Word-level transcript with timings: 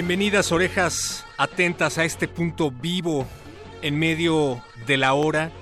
Bienvenidas 0.00 0.50
orejas 0.50 1.26
atentas 1.36 1.98
a 1.98 2.06
este 2.06 2.26
punto 2.26 2.70
vivo 2.70 3.26
en 3.82 3.98
medio 3.98 4.64
de 4.86 4.96
la 4.96 5.12
hora, 5.12 5.52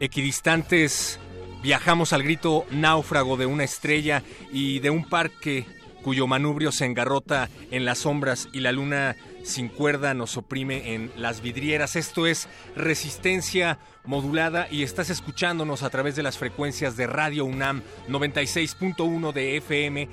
equidistantes 0.00 1.18
viajamos 1.62 2.12
al 2.12 2.22
grito 2.22 2.66
náufrago 2.70 3.38
de 3.38 3.46
una 3.46 3.64
estrella 3.64 4.22
y 4.52 4.80
de 4.80 4.90
un 4.90 5.08
parque 5.08 5.64
cuyo 6.02 6.26
manubrio 6.26 6.72
se 6.72 6.84
engarrota 6.84 7.48
en 7.70 7.86
las 7.86 8.00
sombras 8.00 8.50
y 8.52 8.60
la 8.60 8.70
luna 8.70 9.16
sin 9.44 9.68
cuerda 9.68 10.12
nos 10.12 10.36
oprime 10.36 10.92
en 10.92 11.10
las 11.16 11.40
vidrieras. 11.40 11.96
Esto 11.96 12.26
es 12.26 12.48
resistencia 12.76 13.78
modulada 14.04 14.68
y 14.70 14.82
estás 14.82 15.08
escuchándonos 15.08 15.82
a 15.82 15.88
través 15.88 16.16
de 16.16 16.22
las 16.22 16.36
frecuencias 16.36 16.98
de 16.98 17.06
Radio 17.06 17.46
UNAM 17.46 17.82
96.1 18.08 19.32
de 19.32 19.56
FM, 19.56 20.08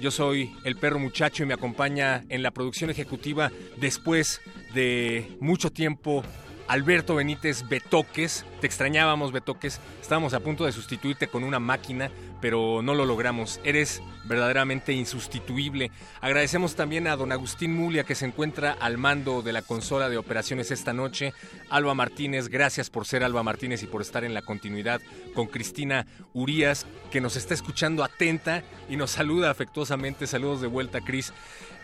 Yo 0.00 0.10
soy 0.10 0.52
el 0.64 0.76
perro 0.76 0.98
muchacho 0.98 1.42
y 1.42 1.46
me 1.46 1.54
acompaña 1.54 2.24
en 2.28 2.42
la 2.42 2.50
producción 2.50 2.90
ejecutiva 2.90 3.50
después 3.78 4.40
de 4.74 5.36
mucho 5.40 5.70
tiempo 5.70 6.22
Alberto 6.70 7.16
Benítez 7.16 7.68
Betoques. 7.68 8.44
Te 8.60 8.66
extrañábamos, 8.68 9.32
Betoques. 9.32 9.80
Estábamos 10.00 10.34
a 10.34 10.40
punto 10.40 10.66
de 10.66 10.70
sustituirte 10.70 11.26
con 11.26 11.42
una 11.42 11.58
máquina, 11.58 12.12
pero 12.40 12.80
no 12.80 12.94
lo 12.94 13.06
logramos. 13.06 13.58
Eres 13.64 14.00
verdaderamente 14.22 14.92
insustituible. 14.92 15.90
Agradecemos 16.20 16.76
también 16.76 17.08
a 17.08 17.16
don 17.16 17.32
Agustín 17.32 17.74
Mulia, 17.74 18.04
que 18.04 18.14
se 18.14 18.24
encuentra 18.24 18.70
al 18.70 18.98
mando 18.98 19.42
de 19.42 19.52
la 19.52 19.62
consola 19.62 20.08
de 20.08 20.16
operaciones 20.16 20.70
esta 20.70 20.92
noche. 20.92 21.34
Alba 21.70 21.94
Martínez, 21.94 22.46
gracias 22.46 22.88
por 22.88 23.04
ser 23.04 23.24
Alba 23.24 23.42
Martínez 23.42 23.82
y 23.82 23.88
por 23.88 24.00
estar 24.00 24.22
en 24.22 24.32
la 24.32 24.42
continuidad 24.42 25.00
con 25.34 25.48
Cristina 25.48 26.06
Urías, 26.34 26.86
que 27.10 27.20
nos 27.20 27.34
está 27.34 27.52
escuchando 27.52 28.04
atenta 28.04 28.62
y 28.88 28.96
nos 28.96 29.10
saluda 29.10 29.50
afectuosamente. 29.50 30.28
Saludos 30.28 30.60
de 30.60 30.68
vuelta, 30.68 31.00
Cris. 31.00 31.32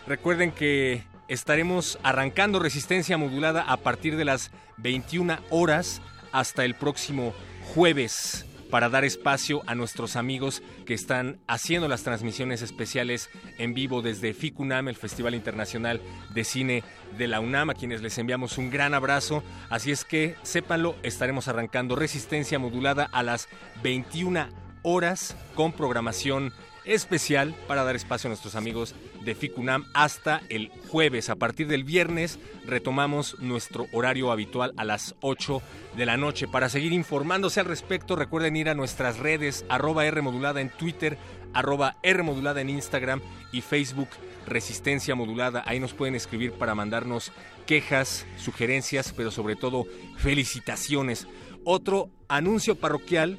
Recuerden 0.07 0.53
que 0.53 1.03
estaremos 1.29 1.99
arrancando 2.03 2.59
resistencia 2.59 3.19
modulada 3.19 3.63
a 3.63 3.77
partir 3.79 4.17
de 4.17 4.25
las 4.25 4.51
21 4.79 5.39
horas 5.51 6.03
hasta 6.33 6.65
el 6.65 6.75
próximo 6.75 7.35
jueves 7.75 8.47
para 8.71 8.89
dar 8.89 9.05
espacio 9.05 9.63
a 9.67 9.75
nuestros 9.75 10.17
amigos 10.17 10.63
que 10.87 10.95
están 10.95 11.39
haciendo 11.47 11.89
las 11.89 12.03
transmisiones 12.03 12.63
especiales 12.63 13.31
en 13.59 13.75
vivo 13.75 14.03
desde 14.03 14.35
FICUNAM, 14.35 14.89
el 14.89 14.97
Festival 14.97 15.35
Internacional 15.35 16.01
de 16.35 16.45
Cine 16.45 16.85
de 17.17 17.29
la 17.29 17.41
UNAM, 17.41 17.71
a 17.71 17.75
quienes 17.75 18.03
les 18.03 18.19
enviamos 18.19 18.59
un 18.59 18.71
gran 18.71 18.95
abrazo. 18.95 19.43
Así 19.71 19.93
es 19.93 20.05
que 20.05 20.35
sépanlo, 20.43 20.97
estaremos 21.03 21.49
arrancando 21.49 21.97
resistencia 21.97 22.59
modulada 22.59 23.09
a 23.13 23.23
las 23.23 23.49
21 23.83 24.49
horas 24.83 25.37
con 25.55 25.73
programación 25.73 26.53
especial 26.85 27.55
para 27.67 27.85
dar 27.85 27.97
espacio 27.97 28.29
a 28.29 28.31
nuestros 28.31 28.55
amigos 28.55 28.95
de 29.27 29.35
FICUNAM 29.35 29.85
hasta 29.93 30.41
el 30.49 30.71
jueves. 30.89 31.29
A 31.29 31.37
partir 31.37 31.67
del 31.67 31.85
viernes 31.85 32.39
retomamos 32.65 33.39
nuestro 33.41 33.89
horario 33.93 34.33
habitual 34.33 34.73
a 34.79 34.85
las 34.85 35.15
8 35.21 35.61
de 35.97 36.07
la 36.07 36.17
noche. 36.17 36.49
Para 36.49 36.71
seguir 36.71 36.95
informándose 36.95 37.61
al 37.61 37.67
respecto, 37.67 38.17
recuerden 38.17 38.57
ir 38.57 38.71
a 38.71 38.75
nuestras 38.75 39.19
redes 39.19 39.67
arroba 39.69 40.07
R 40.07 40.23
modulada 40.23 40.63
en 40.63 40.71
Twitter, 40.71 41.19
arroba 41.53 41.97
en 42.03 42.71
Instagram 42.71 43.21
y 43.53 43.61
Facebook 43.61 44.09
Resistencia 44.47 45.15
Modulada. 45.15 45.65
Ahí 45.67 45.81
nos 45.81 45.93
pueden 45.93 46.15
escribir 46.15 46.53
para 46.53 46.75
mandarnos 46.75 47.33
quejas, 47.67 48.27
sugerencias, 48.39 49.13
pero 49.15 49.31
sobre 49.31 49.57
todo 49.57 49.87
felicitaciones. 50.17 51.27
Otro 51.65 52.11
anuncio 52.29 52.77
parroquial. 52.77 53.39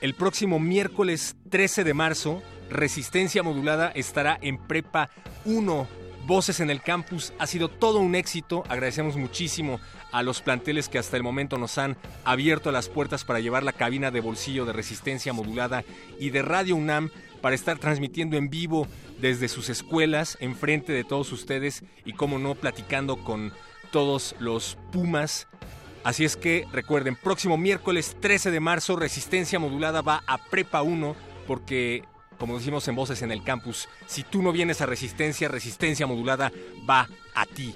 El 0.00 0.14
próximo 0.14 0.58
miércoles 0.58 1.36
13 1.50 1.84
de 1.84 1.92
marzo 1.92 2.42
Resistencia 2.70 3.42
Modulada 3.42 3.90
estará 3.94 4.38
en 4.40 4.58
Prepa 4.58 5.10
1. 5.44 5.88
Voces 6.26 6.60
en 6.60 6.68
el 6.68 6.82
campus 6.82 7.32
ha 7.38 7.46
sido 7.46 7.68
todo 7.68 8.00
un 8.00 8.14
éxito. 8.14 8.62
Agradecemos 8.68 9.16
muchísimo 9.16 9.80
a 10.12 10.22
los 10.22 10.42
planteles 10.42 10.88
que 10.88 10.98
hasta 10.98 11.16
el 11.16 11.22
momento 11.22 11.56
nos 11.58 11.78
han 11.78 11.96
abierto 12.24 12.70
las 12.70 12.88
puertas 12.88 13.24
para 13.24 13.40
llevar 13.40 13.62
la 13.62 13.72
cabina 13.72 14.10
de 14.10 14.20
bolsillo 14.20 14.66
de 14.66 14.74
Resistencia 14.74 15.32
Modulada 15.32 15.84
y 16.18 16.30
de 16.30 16.42
Radio 16.42 16.76
UNAM 16.76 17.10
para 17.40 17.54
estar 17.54 17.78
transmitiendo 17.78 18.36
en 18.36 18.50
vivo 18.50 18.86
desde 19.18 19.48
sus 19.48 19.70
escuelas, 19.70 20.36
enfrente 20.40 20.92
de 20.92 21.04
todos 21.04 21.32
ustedes 21.32 21.84
y, 22.04 22.12
como 22.12 22.38
no, 22.38 22.54
platicando 22.54 23.16
con 23.16 23.52
todos 23.90 24.34
los 24.38 24.76
Pumas. 24.92 25.46
Así 26.04 26.24
es 26.24 26.36
que 26.36 26.66
recuerden, 26.72 27.16
próximo 27.16 27.56
miércoles 27.56 28.16
13 28.20 28.50
de 28.50 28.60
marzo, 28.60 28.96
Resistencia 28.96 29.58
Modulada 29.58 30.02
va 30.02 30.22
a 30.26 30.38
Prepa 30.38 30.82
1 30.82 31.16
porque 31.46 32.04
como 32.38 32.56
decimos 32.56 32.86
en 32.88 32.94
Voces 32.94 33.22
en 33.22 33.32
el 33.32 33.42
Campus, 33.42 33.88
si 34.06 34.22
tú 34.22 34.42
no 34.42 34.52
vienes 34.52 34.80
a 34.80 34.86
Resistencia, 34.86 35.48
Resistencia 35.48 36.06
Modulada 36.06 36.52
va 36.88 37.08
a 37.34 37.46
ti. 37.46 37.74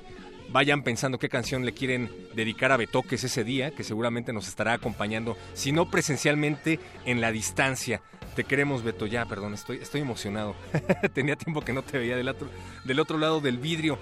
Vayan 0.51 0.83
pensando 0.83 1.19
qué 1.19 1.29
canción 1.29 1.65
le 1.65 1.73
quieren 1.73 2.11
dedicar 2.35 2.73
a 2.73 2.77
Betoques 2.77 3.25
ese 3.25 3.43
día, 3.43 3.71
que 3.71 3.85
seguramente 3.85 4.33
nos 4.33 4.49
estará 4.49 4.75
acompañando, 4.75 5.37
si 5.55 5.73
no 5.73 5.91
presencialmente, 5.91 6.79
en 7.07 7.21
la 7.21 7.33
distancia. 7.33 8.03
Te 8.37 8.45
queremos, 8.45 8.83
Beto. 8.83 9.07
Ya, 9.07 9.25
perdón, 9.27 9.55
estoy, 9.55 9.79
estoy 9.79 10.03
emocionado. 10.03 10.55
Tenía 11.15 11.37
tiempo 11.37 11.63
que 11.63 11.73
no 11.73 11.83
te 11.83 11.99
veía 11.99 12.17
del 12.17 12.29
otro, 12.29 12.49
del 12.85 13.01
otro 13.01 13.19
lado 13.19 13.41
del 13.41 13.59
vidrio. 13.59 13.99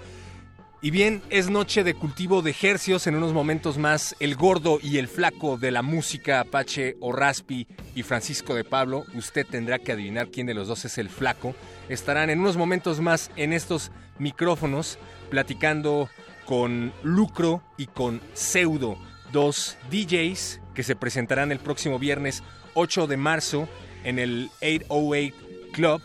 Y 0.83 0.89
bien, 0.89 1.21
es 1.29 1.51
noche 1.51 1.83
de 1.83 1.93
cultivo 1.93 2.41
de 2.41 2.55
hercios. 2.59 3.05
En 3.05 3.15
unos 3.15 3.33
momentos 3.33 3.77
más, 3.77 4.15
el 4.19 4.35
gordo 4.35 4.79
y 4.81 4.97
el 4.97 5.07
flaco 5.07 5.57
de 5.57 5.69
la 5.69 5.83
música 5.83 6.39
Apache 6.39 6.97
o 6.99 7.11
Raspi 7.11 7.67
y 7.93 8.01
Francisco 8.01 8.55
de 8.55 8.63
Pablo. 8.63 9.05
Usted 9.13 9.45
tendrá 9.45 9.77
que 9.77 9.91
adivinar 9.91 10.29
quién 10.29 10.47
de 10.47 10.55
los 10.55 10.67
dos 10.67 10.83
es 10.85 10.97
el 10.97 11.09
flaco. 11.09 11.53
Estarán 11.87 12.31
en 12.31 12.39
unos 12.39 12.57
momentos 12.57 12.99
más 12.99 13.29
en 13.35 13.53
estos 13.53 13.91
micrófonos 14.17 14.97
platicando 15.29 16.09
con 16.45 16.91
Lucro 17.03 17.61
y 17.77 17.85
con 17.85 18.19
Pseudo, 18.33 18.97
dos 19.31 19.77
DJs 19.91 20.61
que 20.73 20.81
se 20.81 20.95
presentarán 20.95 21.51
el 21.51 21.59
próximo 21.59 21.99
viernes 21.99 22.41
8 22.73 23.05
de 23.05 23.17
marzo 23.17 23.69
en 24.03 24.17
el 24.17 24.49
808 24.61 25.51
Club 25.73 26.01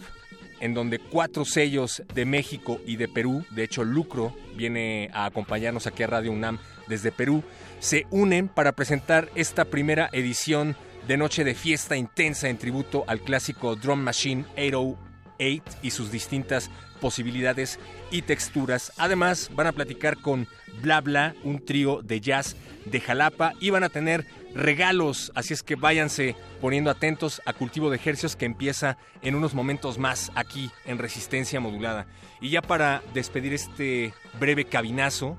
en 0.60 0.74
donde 0.74 0.98
cuatro 0.98 1.44
sellos 1.44 2.02
de 2.14 2.24
México 2.24 2.80
y 2.86 2.96
de 2.96 3.08
Perú, 3.08 3.44
de 3.50 3.64
hecho 3.64 3.84
Lucro 3.84 4.34
viene 4.56 5.10
a 5.12 5.26
acompañarnos 5.26 5.86
aquí 5.86 6.02
a 6.02 6.06
Radio 6.06 6.32
UNAM 6.32 6.58
desde 6.86 7.12
Perú, 7.12 7.42
se 7.78 8.06
unen 8.10 8.48
para 8.48 8.72
presentar 8.72 9.30
esta 9.34 9.64
primera 9.64 10.08
edición 10.12 10.76
de 11.06 11.16
Noche 11.16 11.44
de 11.44 11.54
Fiesta 11.54 11.96
Intensa 11.96 12.48
en 12.48 12.58
tributo 12.58 13.04
al 13.06 13.20
clásico 13.20 13.76
Drum 13.76 14.00
Machine 14.00 14.44
808 14.56 15.78
y 15.82 15.90
sus 15.90 16.10
distintas 16.10 16.70
posibilidades 17.00 17.78
y 18.10 18.22
texturas. 18.22 18.92
Además, 18.96 19.50
van 19.54 19.66
a 19.66 19.72
platicar 19.72 20.16
con 20.16 20.48
Bla 20.80 21.00
Bla, 21.00 21.34
un 21.44 21.64
trío 21.64 22.02
de 22.02 22.20
jazz 22.20 22.56
de 22.84 23.00
Jalapa, 23.00 23.52
y 23.60 23.70
van 23.70 23.84
a 23.84 23.88
tener 23.88 24.26
regalos, 24.56 25.30
así 25.34 25.52
es 25.52 25.62
que 25.62 25.76
váyanse 25.76 26.34
poniendo 26.60 26.90
atentos 26.90 27.42
a 27.44 27.52
Cultivo 27.52 27.90
de 27.90 27.96
Ejercios 27.96 28.36
que 28.36 28.46
empieza 28.46 28.96
en 29.22 29.34
unos 29.34 29.54
momentos 29.54 29.98
más 29.98 30.32
aquí 30.34 30.70
en 30.86 30.98
Resistencia 30.98 31.60
Modulada. 31.60 32.06
Y 32.40 32.50
ya 32.50 32.62
para 32.62 33.02
despedir 33.12 33.52
este 33.52 34.14
breve 34.40 34.64
cabinazo, 34.64 35.36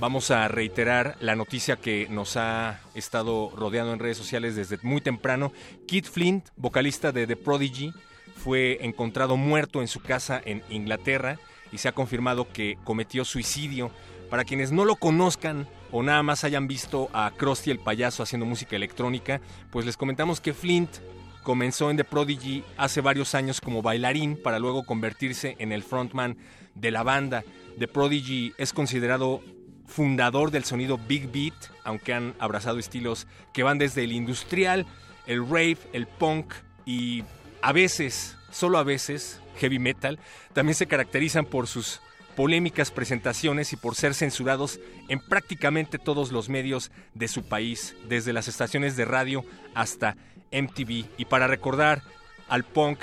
vamos 0.00 0.30
a 0.30 0.48
reiterar 0.48 1.16
la 1.20 1.36
noticia 1.36 1.76
que 1.76 2.08
nos 2.08 2.36
ha 2.36 2.80
estado 2.94 3.52
rodeando 3.54 3.92
en 3.92 3.98
redes 3.98 4.16
sociales 4.16 4.56
desde 4.56 4.78
muy 4.82 5.02
temprano. 5.02 5.52
Kit 5.86 6.06
Flint, 6.06 6.48
vocalista 6.56 7.12
de 7.12 7.26
The 7.26 7.36
Prodigy, 7.36 7.92
fue 8.42 8.78
encontrado 8.80 9.36
muerto 9.36 9.82
en 9.82 9.88
su 9.88 10.00
casa 10.00 10.40
en 10.42 10.62
Inglaterra 10.70 11.38
y 11.72 11.78
se 11.78 11.88
ha 11.88 11.92
confirmado 11.92 12.50
que 12.50 12.78
cometió 12.84 13.24
suicidio. 13.24 13.90
Para 14.30 14.44
quienes 14.44 14.72
no 14.72 14.84
lo 14.84 14.96
conozcan 14.96 15.68
o 15.92 16.02
nada 16.02 16.22
más 16.22 16.44
hayan 16.44 16.68
visto 16.68 17.08
a 17.12 17.30
Krusty 17.36 17.70
el 17.70 17.78
payaso 17.78 18.22
haciendo 18.22 18.46
música 18.46 18.76
electrónica, 18.76 19.40
pues 19.70 19.86
les 19.86 19.96
comentamos 19.96 20.40
que 20.40 20.54
Flint 20.54 20.90
comenzó 21.42 21.90
en 21.90 21.96
The 21.96 22.04
Prodigy 22.04 22.64
hace 22.76 23.00
varios 23.00 23.34
años 23.34 23.60
como 23.60 23.82
bailarín 23.82 24.36
para 24.36 24.58
luego 24.58 24.84
convertirse 24.84 25.56
en 25.58 25.72
el 25.72 25.82
frontman 25.82 26.36
de 26.74 26.90
la 26.90 27.02
banda. 27.02 27.44
The 27.78 27.88
Prodigy 27.88 28.52
es 28.58 28.72
considerado 28.72 29.40
fundador 29.86 30.50
del 30.50 30.64
sonido 30.64 30.98
Big 30.98 31.30
Beat, 31.30 31.54
aunque 31.84 32.14
han 32.14 32.34
abrazado 32.38 32.78
estilos 32.78 33.26
que 33.52 33.62
van 33.62 33.78
desde 33.78 34.04
el 34.04 34.12
industrial, 34.12 34.86
el 35.26 35.44
rave, 35.44 35.78
el 35.92 36.06
punk 36.06 36.54
y 36.86 37.24
a 37.62 37.72
veces, 37.72 38.36
solo 38.50 38.78
a 38.78 38.84
veces, 38.84 39.40
heavy 39.56 39.78
metal. 39.78 40.18
También 40.52 40.74
se 40.74 40.86
caracterizan 40.86 41.44
por 41.44 41.66
sus 41.66 42.00
polémicas 42.36 42.90
presentaciones 42.90 43.72
y 43.72 43.76
por 43.76 43.94
ser 43.94 44.14
censurados 44.14 44.80
en 45.08 45.20
prácticamente 45.20 45.98
todos 45.98 46.32
los 46.32 46.48
medios 46.48 46.90
de 47.14 47.28
su 47.28 47.42
país, 47.42 47.96
desde 48.08 48.32
las 48.32 48.48
estaciones 48.48 48.96
de 48.96 49.04
radio 49.04 49.44
hasta 49.74 50.16
MTV. 50.52 51.06
Y 51.18 51.24
para 51.26 51.46
recordar 51.46 52.02
al 52.48 52.64
punk 52.64 53.00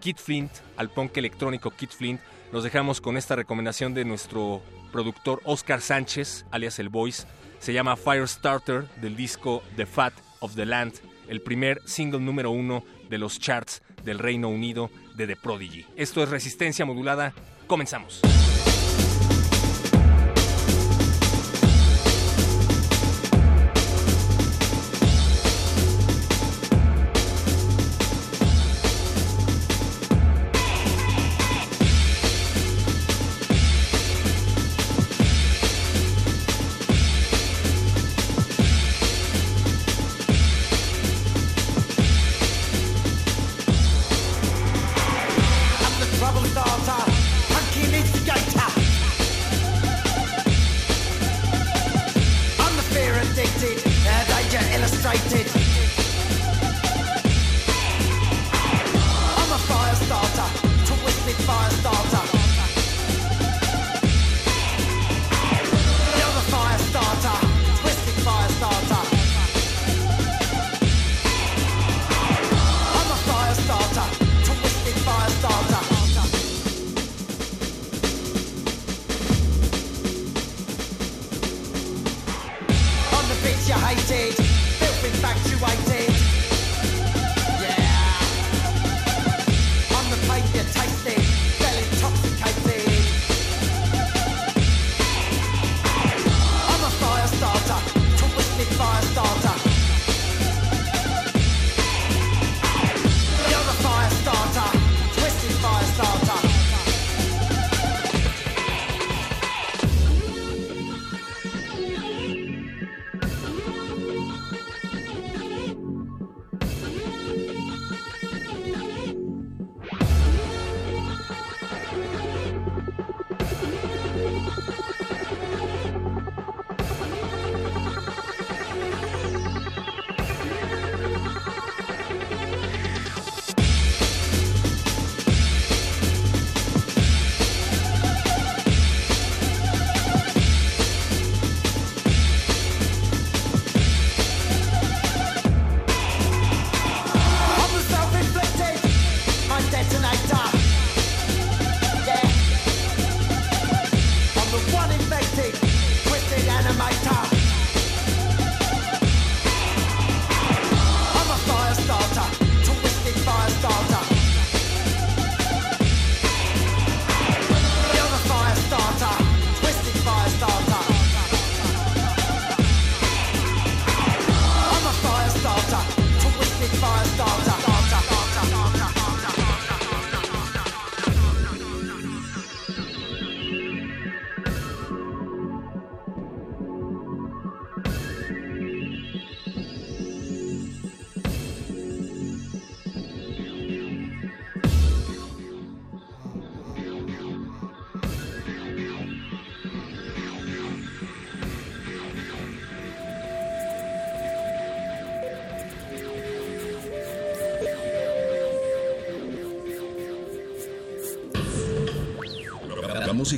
Kid 0.00 0.16
Flint, 0.16 0.50
al 0.76 0.90
punk 0.90 1.16
electrónico 1.16 1.70
Kid 1.70 1.90
Flint, 1.90 2.20
nos 2.52 2.62
dejamos 2.62 3.00
con 3.00 3.16
esta 3.16 3.36
recomendación 3.36 3.94
de 3.94 4.04
nuestro 4.04 4.62
productor 4.92 5.40
Oscar 5.44 5.80
Sánchez, 5.80 6.46
alias 6.50 6.78
El 6.78 6.88
Voice. 6.88 7.26
Se 7.58 7.72
llama 7.72 7.96
Firestarter 7.96 8.88
del 9.00 9.16
disco 9.16 9.62
The 9.76 9.86
Fat 9.86 10.12
of 10.40 10.54
the 10.54 10.66
Land, 10.66 10.94
el 11.28 11.40
primer 11.40 11.80
single 11.86 12.20
número 12.20 12.50
uno 12.50 12.84
de 13.08 13.18
los 13.18 13.40
charts 13.40 13.82
del 14.04 14.18
Reino 14.18 14.48
Unido 14.48 14.90
de 15.16 15.26
The 15.26 15.36
Prodigy. 15.36 15.86
Esto 15.96 16.22
es 16.22 16.28
Resistencia 16.28 16.84
Modulada. 16.84 17.32
Comenzamos. 17.66 18.20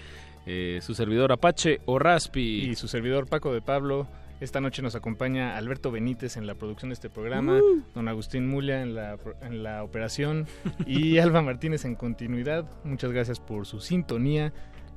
eh, 0.47 0.81
su 0.83 0.95
servidor 0.95 1.31
Apache 1.31 1.81
o 1.87 2.01
Raspi. 2.01 2.71
Y 2.71 2.75
su 2.75 2.89
servidor 2.89 3.29
Paco 3.29 3.55
de 3.55 3.63
Pablo. 3.63 4.09
Esta 4.41 4.63
noche 4.63 4.81
nos 4.81 4.95
acompaña 4.95 5.59
Alberto 5.59 5.91
Benítez 5.91 6.39
en 6.39 6.47
la 6.47 6.55
producción 6.55 6.89
de 6.89 6.95
este 6.95 7.11
programa, 7.11 7.59
uh. 7.59 7.83
don 7.95 8.09
Agustín 8.09 8.49
Mulia 8.49 8.81
en 8.81 8.95
la, 8.95 9.19
en 9.43 9.63
la 9.63 9.85
operación 9.85 10.47
y 10.87 11.19
Alba 11.19 11.43
Martínez 11.43 11.85
en 11.85 11.95
continuidad. 11.95 12.65
Muchas 12.83 13.13
gracias 13.13 13.39
por 13.39 13.67
su 13.67 13.81
sintonía 13.81 14.55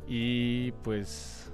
y 0.07 0.71
pues, 0.83 1.51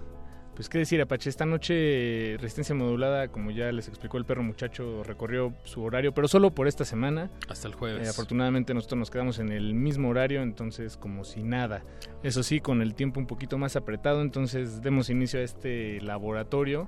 pues 0.54 0.70
qué 0.70 0.78
decir 0.78 1.02
Apache, 1.02 1.32
esta 1.32 1.48
noche 1.48 2.38
Resistencia 2.40 2.76
Modulada, 2.76 3.30
como 3.30 3.50
ya 3.50 3.72
les 3.72 3.88
explicó 3.88 4.18
el 4.18 4.26
perro 4.26 4.44
muchacho, 4.44 5.04
recorrió 5.04 5.56
su 5.64 5.82
horario, 5.82 6.14
pero 6.14 6.28
solo 6.28 6.52
por 6.52 6.68
esta 6.68 6.86
semana. 6.86 7.32
Hasta 7.48 7.68
el 7.68 7.74
jueves. 7.74 8.06
Eh, 8.06 8.10
afortunadamente 8.12 8.76
nosotros 8.76 9.00
nos 9.00 9.10
quedamos 9.10 9.40
en 9.40 9.52
el 9.52 9.74
mismo 9.74 10.10
horario, 10.10 10.44
entonces 10.44 10.96
como 10.96 11.24
si 11.24 11.42
nada. 11.42 11.84
Eso 12.22 12.44
sí, 12.44 12.60
con 12.60 12.84
el 12.84 12.94
tiempo 12.94 13.20
un 13.20 13.26
poquito 13.26 13.58
más 13.58 13.76
apretado, 13.76 14.22
entonces 14.22 14.84
demos 14.84 15.10
inicio 15.10 15.40
a 15.40 15.44
este 15.44 16.00
laboratorio 16.02 16.88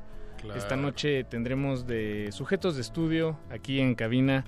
esta 0.56 0.76
noche 0.76 1.24
tendremos 1.24 1.88
de 1.88 2.30
sujetos 2.32 2.76
de 2.76 2.82
estudio 2.82 3.38
aquí 3.50 3.80
en 3.80 3.96
cabina 3.96 4.46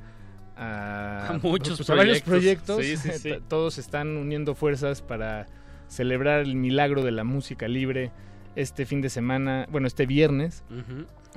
a, 0.55 1.39
muchos 1.43 1.77
pues, 1.77 1.89
varios 1.89 2.21
proyectos. 2.21 2.83
Todos 3.47 3.77
están 3.77 4.17
uniendo 4.17 4.55
fuerzas 4.55 5.01
para 5.01 5.47
celebrar 5.87 6.41
el 6.41 6.55
milagro 6.55 7.03
de 7.03 7.11
la 7.11 7.23
música 7.23 7.67
libre 7.67 8.11
este 8.55 8.85
fin 8.85 9.01
de 9.01 9.09
semana, 9.09 9.67
bueno, 9.71 9.87
este 9.87 10.05
viernes, 10.05 10.63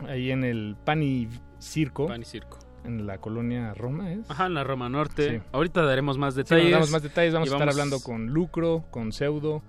ahí 0.06 0.30
en 0.30 0.44
el 0.44 0.76
Pani 0.84 1.28
Circo. 1.58 2.06
Pani 2.06 2.24
Circo. 2.24 2.58
En 2.84 3.06
la 3.06 3.18
colonia 3.18 3.74
Roma, 3.74 4.12
¿es? 4.12 4.30
Ajá, 4.30 4.46
en 4.46 4.54
la 4.54 4.62
Roma 4.62 4.88
Norte. 4.88 5.42
Ahorita 5.50 5.82
daremos 5.82 6.18
más 6.18 6.36
detalles. 6.36 6.70
damos 6.70 6.90
más 6.90 7.02
detalles. 7.02 7.32
Vamos 7.32 7.50
a 7.50 7.52
estar 7.52 7.68
hablando 7.68 8.00
con 8.00 8.28
Lucro, 8.28 8.84
con 8.90 9.12
Pseudo. 9.12 9.62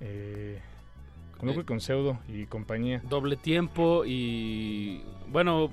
Eh, 0.00 0.62
con 1.40 1.64
con 1.64 1.80
Pseudo 1.80 2.18
y 2.28 2.46
compañía. 2.46 3.00
Doble 3.08 3.36
tiempo 3.36 4.04
y 4.04 5.02
bueno, 5.28 5.70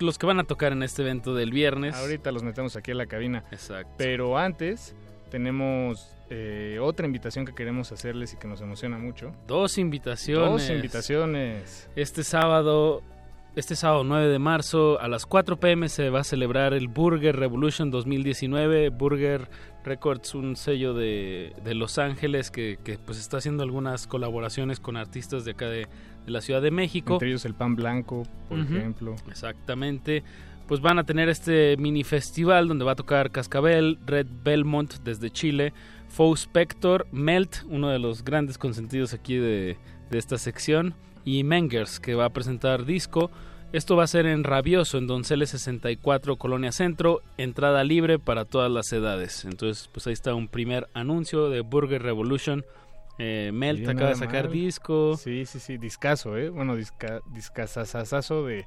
los 0.00 0.18
que 0.18 0.26
van 0.26 0.40
a 0.40 0.44
tocar 0.44 0.72
en 0.72 0.82
este 0.82 1.02
evento 1.02 1.34
del 1.34 1.50
viernes. 1.50 1.94
Ahorita 1.94 2.32
los 2.32 2.42
metemos 2.42 2.76
aquí 2.76 2.90
en 2.90 2.98
la 2.98 3.06
cabina. 3.06 3.44
Exacto. 3.50 3.92
Pero 3.98 4.38
antes 4.38 4.94
tenemos 5.30 6.16
eh, 6.30 6.78
otra 6.80 7.06
invitación 7.06 7.44
que 7.44 7.54
queremos 7.54 7.92
hacerles 7.92 8.34
y 8.34 8.36
que 8.36 8.48
nos 8.48 8.60
emociona 8.60 8.98
mucho. 8.98 9.32
Dos 9.46 9.78
invitaciones. 9.78 10.50
Dos 10.50 10.70
invitaciones. 10.70 11.88
Este 11.96 12.24
sábado 12.24 13.02
este 13.56 13.74
sábado 13.74 14.04
9 14.04 14.28
de 14.28 14.38
marzo 14.38 15.00
a 15.00 15.08
las 15.08 15.26
4 15.26 15.58
pm 15.58 15.88
se 15.88 16.08
va 16.08 16.20
a 16.20 16.24
celebrar 16.24 16.72
el 16.72 16.88
Burger 16.88 17.36
Revolution 17.36 17.90
2019. 17.90 18.90
Burger 18.90 19.48
Records, 19.84 20.34
un 20.34 20.56
sello 20.56 20.94
de, 20.94 21.52
Los 21.74 21.98
Ángeles 21.98 22.50
que, 22.50 22.78
pues 23.04 23.18
está 23.18 23.38
haciendo 23.38 23.62
algunas 23.62 24.06
colaboraciones 24.06 24.78
con 24.78 24.96
artistas 24.96 25.44
de 25.44 25.52
acá 25.52 25.68
de, 25.68 25.88
la 26.26 26.40
Ciudad 26.40 26.62
de 26.62 26.70
México. 26.70 27.14
Entre 27.14 27.28
ellos 27.28 27.44
el 27.44 27.54
Pan 27.54 27.74
Blanco, 27.74 28.22
por 28.48 28.60
ejemplo. 28.60 29.16
Exactamente. 29.28 30.22
Pues 30.68 30.80
van 30.80 31.00
a 31.00 31.04
tener 31.04 31.28
este 31.28 31.76
mini 31.76 32.04
festival 32.04 32.68
donde 32.68 32.84
va 32.84 32.92
a 32.92 32.96
tocar 32.96 33.32
Cascabel, 33.32 33.98
Red 34.06 34.28
Belmont 34.44 34.94
desde 35.02 35.30
Chile, 35.30 35.72
Faux 36.08 36.42
Spector, 36.42 37.08
Melt, 37.10 37.64
uno 37.68 37.88
de 37.88 37.98
los 37.98 38.22
grandes 38.22 38.58
consentidos 38.58 39.12
aquí 39.12 39.34
de, 39.34 39.76
de 40.08 40.18
esta 40.18 40.38
sección 40.38 40.94
y 41.38 41.44
Mengers, 41.44 42.00
que 42.00 42.14
va 42.14 42.24
a 42.26 42.30
presentar 42.30 42.84
disco. 42.84 43.30
Esto 43.72 43.94
va 43.94 44.02
a 44.02 44.08
ser 44.08 44.26
en 44.26 44.42
Rabioso, 44.42 44.98
en 44.98 45.06
Donceles 45.06 45.50
64, 45.50 46.36
Colonia 46.36 46.72
Centro, 46.72 47.22
entrada 47.38 47.84
libre 47.84 48.18
para 48.18 48.44
todas 48.44 48.70
las 48.70 48.92
edades. 48.92 49.44
Entonces, 49.44 49.88
pues 49.92 50.08
ahí 50.08 50.12
está 50.12 50.34
un 50.34 50.48
primer 50.48 50.88
anuncio 50.92 51.48
de 51.48 51.60
Burger 51.60 52.02
Revolution. 52.02 52.64
Eh, 53.18 53.50
Melt 53.52 53.88
acaba 53.88 54.10
de 54.10 54.16
sacar 54.16 54.50
disco. 54.50 55.16
Sí, 55.16 55.46
sí, 55.46 55.60
sí, 55.60 55.78
discazo, 55.78 56.36
¿eh? 56.36 56.48
Bueno, 56.48 56.74
disca, 56.74 57.20
de 58.44 58.64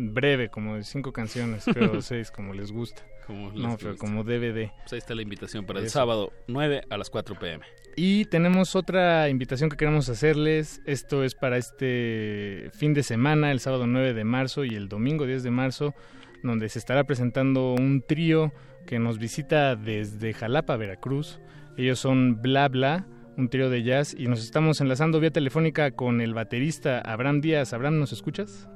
breve, 0.00 0.48
como 0.48 0.76
de 0.76 0.84
cinco 0.84 1.12
canciones, 1.12 1.64
creo, 1.64 2.00
seis, 2.02 2.30
como 2.30 2.54
les 2.54 2.72
gusta. 2.72 3.02
Como 3.26 3.52
no, 3.52 3.76
pero 3.78 3.96
como 3.96 4.24
DVD. 4.24 4.72
Pues 4.80 4.92
ahí 4.92 4.98
está 4.98 5.14
la 5.14 5.22
invitación 5.22 5.64
para 5.64 5.80
el 5.80 5.88
sábado 5.88 6.32
9 6.48 6.82
a 6.90 6.96
las 6.96 7.10
4 7.10 7.38
pm. 7.38 7.64
Y 7.96 8.24
tenemos 8.26 8.74
otra 8.76 9.28
invitación 9.28 9.70
que 9.70 9.76
queremos 9.76 10.08
hacerles. 10.08 10.80
Esto 10.84 11.22
es 11.22 11.34
para 11.34 11.56
este 11.56 12.70
fin 12.72 12.94
de 12.94 13.02
semana, 13.02 13.52
el 13.52 13.60
sábado 13.60 13.86
9 13.86 14.14
de 14.14 14.24
marzo 14.24 14.64
y 14.64 14.74
el 14.74 14.88
domingo 14.88 15.26
10 15.26 15.42
de 15.42 15.50
marzo, 15.50 15.94
donde 16.42 16.68
se 16.68 16.78
estará 16.78 17.04
presentando 17.04 17.74
un 17.74 18.02
trío 18.06 18.52
que 18.86 18.98
nos 18.98 19.18
visita 19.18 19.76
desde 19.76 20.32
Jalapa, 20.32 20.76
Veracruz. 20.76 21.40
Ellos 21.76 21.98
son 21.98 22.40
Bla 22.42 22.68
Bla, 22.68 23.06
un 23.36 23.48
trío 23.48 23.70
de 23.70 23.82
jazz, 23.82 24.14
y 24.18 24.26
nos 24.26 24.42
estamos 24.42 24.80
enlazando 24.80 25.20
vía 25.20 25.30
telefónica 25.30 25.92
con 25.92 26.20
el 26.20 26.34
baterista 26.34 27.00
Abraham 27.00 27.40
Díaz. 27.40 27.72
Abraham, 27.72 28.00
¿nos 28.00 28.12
escuchas? 28.12 28.68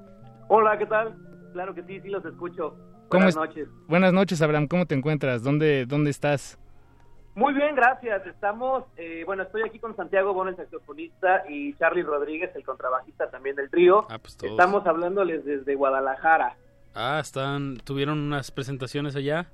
Hola, 0.56 0.78
¿qué 0.78 0.86
tal? 0.86 1.16
Claro 1.52 1.74
que 1.74 1.82
sí, 1.82 2.00
sí 2.00 2.08
los 2.08 2.24
escucho. 2.24 2.76
Buenas 3.10 3.34
noches. 3.34 3.66
Buenas 3.88 4.12
noches, 4.12 4.40
Abraham. 4.40 4.68
¿Cómo 4.68 4.86
te 4.86 4.94
encuentras? 4.94 5.42
¿Dónde, 5.42 5.84
dónde 5.84 6.10
estás? 6.10 6.60
Muy 7.34 7.54
bien, 7.54 7.74
gracias. 7.74 8.24
Estamos, 8.24 8.84
eh, 8.96 9.24
bueno, 9.26 9.42
estoy 9.42 9.62
aquí 9.62 9.80
con 9.80 9.96
Santiago 9.96 10.32
Bono, 10.32 10.50
el 10.50 10.56
saxofonista, 10.56 11.42
y 11.48 11.74
Charlie 11.74 12.04
Rodríguez, 12.04 12.54
el 12.54 12.62
contrabajista 12.62 13.28
también 13.30 13.56
del 13.56 13.68
trío. 13.68 14.06
Ah, 14.08 14.18
pues 14.18 14.38
Estamos 14.40 14.86
hablándoles 14.86 15.44
desde 15.44 15.74
Guadalajara. 15.74 16.56
Ah, 16.94 17.18
están, 17.20 17.78
tuvieron 17.78 18.20
unas 18.20 18.52
presentaciones 18.52 19.16
allá. 19.16 19.50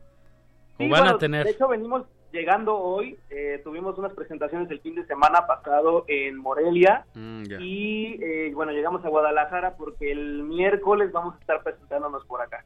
¿O 0.79 0.87
van 0.87 1.07
a 1.07 1.17
tener? 1.17 1.47
De 1.47 1.53
hecho, 1.53 1.67
venimos 1.67 2.03
llegando 2.33 2.77
hoy. 2.77 3.19
Eh, 3.31 3.61
tuvimos 3.65 3.99
unas 3.99 4.13
presentaciones 4.15 4.71
el 4.71 4.81
fin 4.81 4.95
de 4.95 5.07
semana 5.07 5.47
pasado 5.47 6.05
en 6.09 6.37
Morelia. 6.37 7.07
Mm, 7.15 7.45
y 7.61 8.19
eh, 8.23 8.53
bueno, 8.55 8.73
llegamos 8.73 9.05
a 9.05 9.09
Guadalajara 9.09 9.77
porque 9.77 10.13
el 10.13 10.43
miércoles 10.45 11.13
vamos 11.13 11.37
a 11.37 11.39
estar 11.39 11.63
presentándonos 11.63 12.25
por 12.27 12.41
acá 12.43 12.65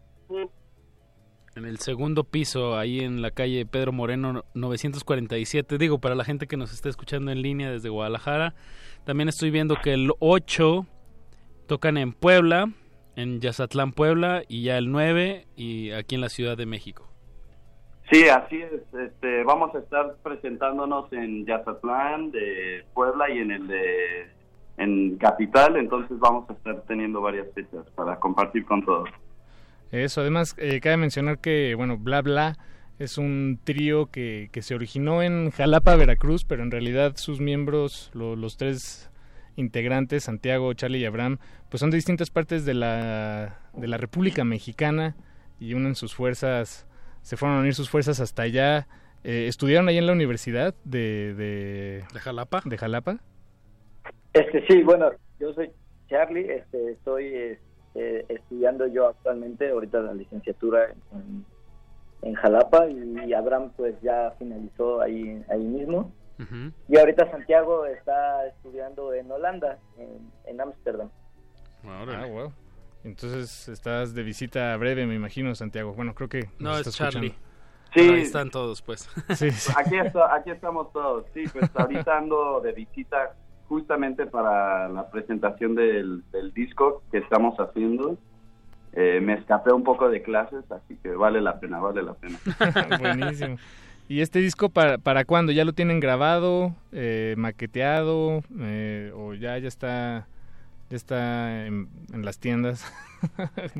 en 1.57 1.65
el 1.65 1.79
segundo 1.79 2.25
piso, 2.25 2.77
ahí 2.77 3.01
en 3.01 3.23
la 3.23 3.31
calle 3.31 3.65
Pedro 3.67 3.93
Moreno 3.93 4.45
947. 4.55 5.79
Digo, 5.79 5.99
para 5.99 6.15
la 6.15 6.25
gente 6.25 6.47
que 6.47 6.57
nos 6.57 6.73
está 6.73 6.89
escuchando 6.89 7.31
en 7.31 7.43
línea 7.43 7.71
desde 7.71 7.89
Guadalajara. 7.89 8.55
También 9.05 9.29
estoy 9.29 9.51
viendo 9.51 9.77
que 9.83 9.93
el 9.93 10.11
8 10.19 10.87
tocan 11.67 11.97
en 11.97 12.13
Puebla, 12.13 12.73
en 13.17 13.41
Yazatlán, 13.41 13.93
Puebla, 13.93 14.43
y 14.49 14.63
ya 14.63 14.79
el 14.79 14.91
9 14.91 15.47
y 15.57 15.91
aquí 15.93 16.15
en 16.17 16.21
la 16.23 16.29
Ciudad 16.29 16.57
de 16.57 16.67
México. 16.67 17.14
Sí, 18.11 18.29
así 18.29 18.61
es. 18.61 18.83
Este, 18.95 19.45
vamos 19.45 19.75
a 19.75 19.79
estar 19.79 20.17
presentándonos 20.23 21.13
en 21.13 21.47
Yazatlán 21.47 22.31
de 22.31 22.85
Puebla 22.93 23.31
y 23.31 23.39
en 23.39 23.51
el 23.51 23.67
de 23.67 24.35
en 24.77 25.17
Capital, 25.19 25.77
entonces 25.77 26.19
vamos 26.19 26.51
a 26.51 26.53
estar 26.53 26.83
teniendo 26.89 27.21
varias 27.21 27.47
fechas 27.55 27.87
para 27.95 28.19
compartir 28.19 28.65
con 28.65 28.85
todos. 28.85 29.09
Eso, 29.93 30.21
además, 30.21 30.57
eh, 30.59 30.81
cabe 30.81 30.97
mencionar 30.97 31.39
que, 31.39 31.77
bueno, 31.77 31.97
Bla 31.97 32.23
Bla 32.23 32.59
es 32.99 33.19
un 33.19 33.61
trío 33.63 34.07
que, 34.07 34.49
que, 34.53 34.63
se 34.63 34.75
originó 34.75 35.23
en 35.23 35.51
Jalapa, 35.51 35.95
Veracruz, 35.97 36.45
pero 36.45 36.63
en 36.63 36.71
realidad 36.71 37.17
sus 37.17 37.41
miembros, 37.41 38.11
los 38.15 38.57
tres 38.57 39.11
integrantes, 39.57 40.25
Santiago, 40.25 40.73
Charlie 40.75 40.99
y 40.99 41.05
Abraham, 41.05 41.39
pues 41.69 41.81
son 41.81 41.91
de 41.91 41.97
distintas 41.97 42.31
partes 42.31 42.65
de 42.65 42.75
la, 42.75 43.59
de 43.73 43.89
la 43.89 43.97
República 43.97 44.45
Mexicana 44.45 45.17
y 45.61 45.75
unen 45.75 45.95
sus 45.95 46.15
fuerzas, 46.15 46.87
se 47.25 47.37
fueron 47.37 47.57
a 47.57 47.61
unir 47.61 47.75
sus 47.75 47.89
fuerzas 47.89 48.21
hasta 48.21 48.43
allá. 48.43 48.87
Eh, 49.25 49.47
¿Estudiaron 49.49 49.89
ahí 49.89 49.97
en 49.97 50.07
la 50.07 50.13
universidad 50.13 50.75
de, 50.85 51.35
de, 51.35 52.21
Jalapa? 52.21 52.61
De 52.67 52.77
Jalapa. 52.77 53.19
Este, 54.35 54.65
sí, 54.69 54.83
bueno, 54.83 55.11
yo 55.41 55.53
soy 55.55 55.71
Charlie, 56.09 56.53
este, 56.53 56.93
estoy... 56.93 57.59
Eh, 57.97 58.25
estudiando 58.29 58.89
yo 58.89 59.07
actualmente, 59.07 59.71
ahorita 59.71 60.01
la 60.01 60.15
licenciatura 60.15 60.91
en, 61.13 61.45
en 62.23 62.35
Jalapa 62.35 62.89
y 62.89 63.33
Abraham 63.33 63.71
pues 63.77 63.95
ya 64.03 64.33
finalizó 64.37 65.01
ahí, 65.01 65.45
ahí 65.49 65.63
mismo. 65.63 66.13
Y 66.89 66.99
ahorita 66.99 67.31
Santiago 67.31 67.87
está 67.87 68.49
estudiando 68.49 69.15
en 69.15 69.31
Holanda, 69.31 69.79
en 70.45 70.61
Ámsterdam. 70.61 71.09
Ah, 71.87 72.27
wow. 72.29 72.53
Entonces 73.05 73.69
estás 73.69 74.15
de 74.15 74.23
visita 74.23 74.77
breve, 74.79 75.07
me 75.07 75.15
imagino, 75.15 75.55
Santiago. 75.55 75.93
Bueno, 75.93 76.15
creo 76.15 76.29
que... 76.29 76.49
No, 76.59 76.77
es 76.77 76.91
Charlie. 76.91 77.35
Sí. 77.95 78.01
Ahí 78.01 78.23
están 78.23 78.51
todos, 78.51 78.83
pues. 78.83 79.09
Sí, 79.37 79.49
Aquí, 79.77 79.97
aquí 79.97 80.51
estamos 80.51 80.93
todos. 80.93 81.27
Sí, 81.35 81.45
pues 81.53 81.71
ahorita 81.75 82.19
ando 82.19 82.61
de 82.61 82.73
visita 82.73 83.35
justamente 83.69 84.27
para 84.27 84.89
la 84.89 85.11
presentación 85.11 85.75
del, 85.75 86.23
disco 86.55 87.03
que 87.13 87.19
estamos 87.19 87.59
haciendo. 87.59 88.17
Eh, 88.95 89.21
me 89.21 89.35
escapé 89.35 89.73
un 89.73 89.85
poco 89.85 90.09
de 90.09 90.23
clases, 90.23 90.65
así 90.71 90.97
que 91.03 91.11
vale 91.11 91.41
la 91.41 91.61
pena, 91.61 91.81
vale 91.81 92.03
la 92.03 92.15
pena. 92.15 92.39
Buenísimo. 93.01 93.57
¿Y 94.09 94.21
este 94.21 94.39
disco 94.39 94.69
para, 94.69 94.99
para 94.99 95.25
cuándo? 95.25 95.51
¿Ya 95.51 95.65
lo 95.65 95.73
tienen 95.73 95.99
grabado, 95.99 96.75
eh, 96.93 97.35
maqueteado 97.37 98.43
eh, 98.61 99.13
o 99.15 99.35
ya, 99.35 99.59
ya 99.59 99.69
está 99.69 100.27
está 100.97 101.67
en, 101.67 101.89
las 102.13 102.39
tiendas. 102.39 102.85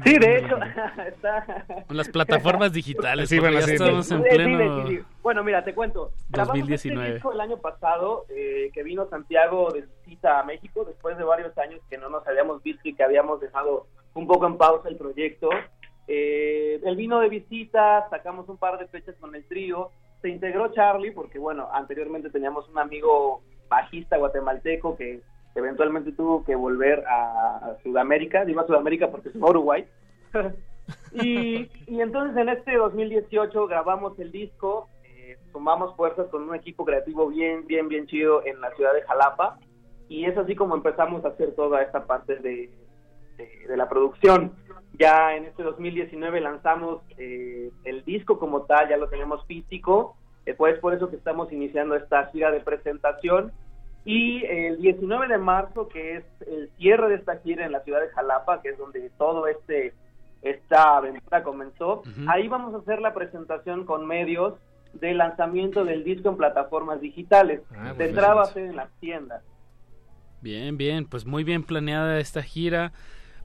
Sí, 0.05 0.19
de 0.19 0.39
hecho, 0.39 0.57
está... 1.07 1.67
En 1.69 1.97
las 1.99 2.09
plataformas 2.09 2.73
digitales. 2.73 3.29
Sí, 3.29 3.39
bueno, 3.39 3.59
estamos 3.59 4.11
en 4.11 4.23
pleno... 4.23 5.05
bueno, 5.23 5.45
mira, 5.45 5.63
te 5.63 5.75
cuento. 5.75 6.13
2019. 6.31 7.17
Este 7.17 7.29
el 7.29 7.41
año 7.43 7.59
pasado, 7.59 8.25
eh, 8.31 8.71
que 8.73 8.83
vino 8.83 9.07
Santiago 9.11 9.71
de 9.71 9.87
visita 10.07 10.41
a 10.41 10.45
México, 10.45 10.87
después 10.87 11.19
de 11.19 11.25
varios 11.25 11.57
años 11.59 11.83
que 11.91 11.99
no 11.99 12.09
nos 12.09 12.27
habíamos 12.27 12.63
visto 12.63 12.89
y 12.89 12.95
que 12.95 13.03
habíamos 13.05 13.39
dejado 13.43 13.87
un 14.15 14.27
poco 14.27 14.47
en 14.47 14.57
pausa 14.57 14.89
el 14.89 14.97
proyecto. 14.97 15.51
Eh, 16.07 16.81
él 16.83 16.97
vino 16.97 17.21
de 17.21 17.29
visita, 17.29 18.07
sacamos 18.09 18.49
un 18.49 18.57
par 18.57 18.79
de 18.79 18.87
fechas 18.89 19.15
con 19.21 19.35
el 19.35 19.47
trío, 19.47 19.91
se 20.23 20.31
integró 20.31 20.73
Charlie, 20.73 21.13
porque 21.13 21.39
bueno, 21.39 21.69
anteriormente 21.71 22.31
teníamos 22.31 22.67
un 22.71 22.79
amigo 22.79 23.43
bajista 23.69 24.17
guatemalteco 24.17 24.97
que 24.97 25.21
eventualmente 25.55 26.13
tuvo 26.13 26.45
que 26.45 26.57
volver 26.57 27.05
a 27.07 27.77
Sudamérica, 27.83 28.45
digo 28.45 28.61
a 28.61 28.67
Sudamérica 28.67 29.11
porque 29.11 29.29
es 29.29 29.37
Uruguay. 29.37 29.87
y, 31.13 31.71
y, 31.87 32.01
entonces 32.01 32.37
en 32.37 32.49
este 32.49 32.77
2018 32.77 33.67
grabamos 33.67 34.19
el 34.19 34.33
disco, 34.33 34.89
eh, 35.05 35.39
sumamos 35.53 35.95
fuerzas 35.97 36.29
con 36.29 36.49
un 36.49 36.55
equipo 36.55 36.85
creativo 36.85 37.29
bien, 37.29 37.67
bien, 37.67 37.89
bien 37.89 38.07
chido 38.07 38.45
en 38.45 38.61
la 38.61 38.71
ciudad 38.75 38.93
de 38.95 39.03
Jalapa. 39.03 39.59
Y 40.09 40.27
es 40.27 40.37
así 40.37 40.55
como 40.55 40.75
empezamos 40.75 41.25
a 41.25 41.29
hacer 41.29 41.55
toda 41.55 41.83
esta 41.83 42.07
parte 42.07 42.37
de, 42.37 42.71
de, 43.37 43.77
la 43.77 43.89
producción. 43.89 44.53
Ya 44.99 45.35
en 45.35 45.47
este 45.47 45.63
2019 45.63 46.41
lanzamos 46.41 47.03
eh, 47.17 47.71
el 47.85 48.05
disco 48.05 48.39
como 48.39 48.63
tal, 48.63 48.89
ya 48.89 48.97
lo 48.97 49.09
tenemos 49.09 49.45
físico. 49.47 50.17
Eh, 50.47 50.55
pues 50.55 50.79
por 50.79 50.93
eso 50.93 51.09
que 51.09 51.17
estamos 51.17 51.51
iniciando 51.53 51.97
esta 51.97 52.27
gira 52.27 52.51
de 52.51 52.61
presentación 52.61 53.53
y 54.05 54.45
el 54.45 54.81
19 54.81 55.29
de 55.29 55.39
marzo, 55.39 55.89
que 55.89 56.17
es 56.17 56.25
el 56.47 56.71
cierre 56.77 57.09
de 57.09 57.15
esta 57.17 57.39
gira 57.39 57.65
en 57.65 57.73
la 57.73 57.81
ciudad 57.81 58.01
de 58.01 58.11
Jalapa, 58.11 58.61
que 58.61 58.71
es 58.71 58.79
donde 58.79 59.11
todo 59.17 59.47
este 59.47 59.95
esta 60.43 60.99
aventura 60.99 61.43
comenzó, 61.43 62.03
ahí 62.27 62.49
vamos 62.49 62.75
a 62.75 62.79
hacer 62.79 63.01
la 63.01 63.15
presentación 63.15 63.87
con 63.87 64.07
medios 64.07 64.55
de 64.93 65.15
lanzamiento 65.15 65.87
del 65.87 66.05
disco 66.05 66.29
en 66.29 66.37
plataformas 66.37 67.01
digitales. 67.01 67.63
Ah, 67.75 67.95
Tendrá 67.97 68.35
base 68.35 68.63
en 68.63 68.77
las 68.77 68.91
tiendas. 69.01 69.43
Bien, 70.43 70.77
bien, 70.77 71.07
pues 71.07 71.25
muy 71.25 71.45
bien 71.45 71.63
planeada 71.63 72.19
esta 72.19 72.43
gira. 72.43 72.93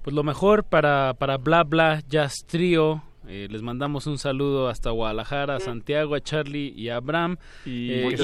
Pues 0.03 0.13
lo 0.13 0.23
mejor 0.23 0.65
para, 0.65 1.13
para 1.13 1.37
Bla 1.37 1.63
Bla 1.63 2.01
Jazz 2.05 2.45
Trio 2.45 3.01
eh, 3.29 3.47
les 3.47 3.61
mandamos 3.61 4.07
un 4.07 4.17
saludo 4.17 4.69
hasta 4.69 4.89
Guadalajara, 4.89 5.57
a 5.57 5.59
Santiago, 5.59 6.15
a 6.15 6.19
Charlie 6.19 6.73
y 6.75 6.89
a 6.89 6.95
Abraham. 6.95 7.37
Y, 7.63 7.91
eh, 7.91 8.17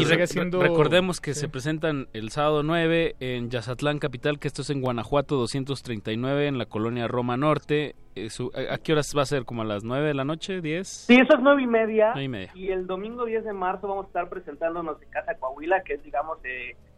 recordemos 0.59 1.21
que 1.21 1.35
se 1.35 1.47
presentan 1.47 2.07
el 2.13 2.31
sábado 2.31 2.63
9 2.63 3.15
en 3.19 3.51
Yazatlán 3.51 3.99
Capital, 3.99 4.39
que 4.39 4.47
esto 4.47 4.63
es 4.63 4.71
en 4.71 4.81
Guanajuato 4.81 5.35
239, 5.35 6.47
en 6.47 6.57
la 6.57 6.65
colonia 6.65 7.07
Roma 7.07 7.37
Norte. 7.37 7.95
Eh, 8.15 8.29
¿A 8.71 8.79
qué 8.79 8.93
horas 8.93 9.13
va 9.15 9.21
a 9.21 9.25
ser? 9.27 9.45
¿Como 9.45 9.61
a 9.61 9.65
las 9.65 9.83
9 9.83 10.07
de 10.07 10.13
la 10.15 10.23
noche? 10.23 10.59
¿10? 10.59 10.83
Sí, 10.85 11.13
eso 11.13 11.35
es 11.35 11.39
9 11.39 11.61
y 11.61 11.67
media. 11.67 12.13
y 12.19 12.27
media. 12.27 12.51
Y 12.55 12.69
el 12.69 12.87
domingo 12.87 13.25
10 13.25 13.43
de 13.43 13.53
marzo 13.53 13.87
vamos 13.87 14.05
a 14.05 14.07
estar 14.07 14.29
presentándonos 14.29 14.99
en 15.03 15.09
Casa 15.09 15.35
Coahuila, 15.35 15.83
que 15.83 15.93
es, 15.93 16.03
digamos, 16.03 16.39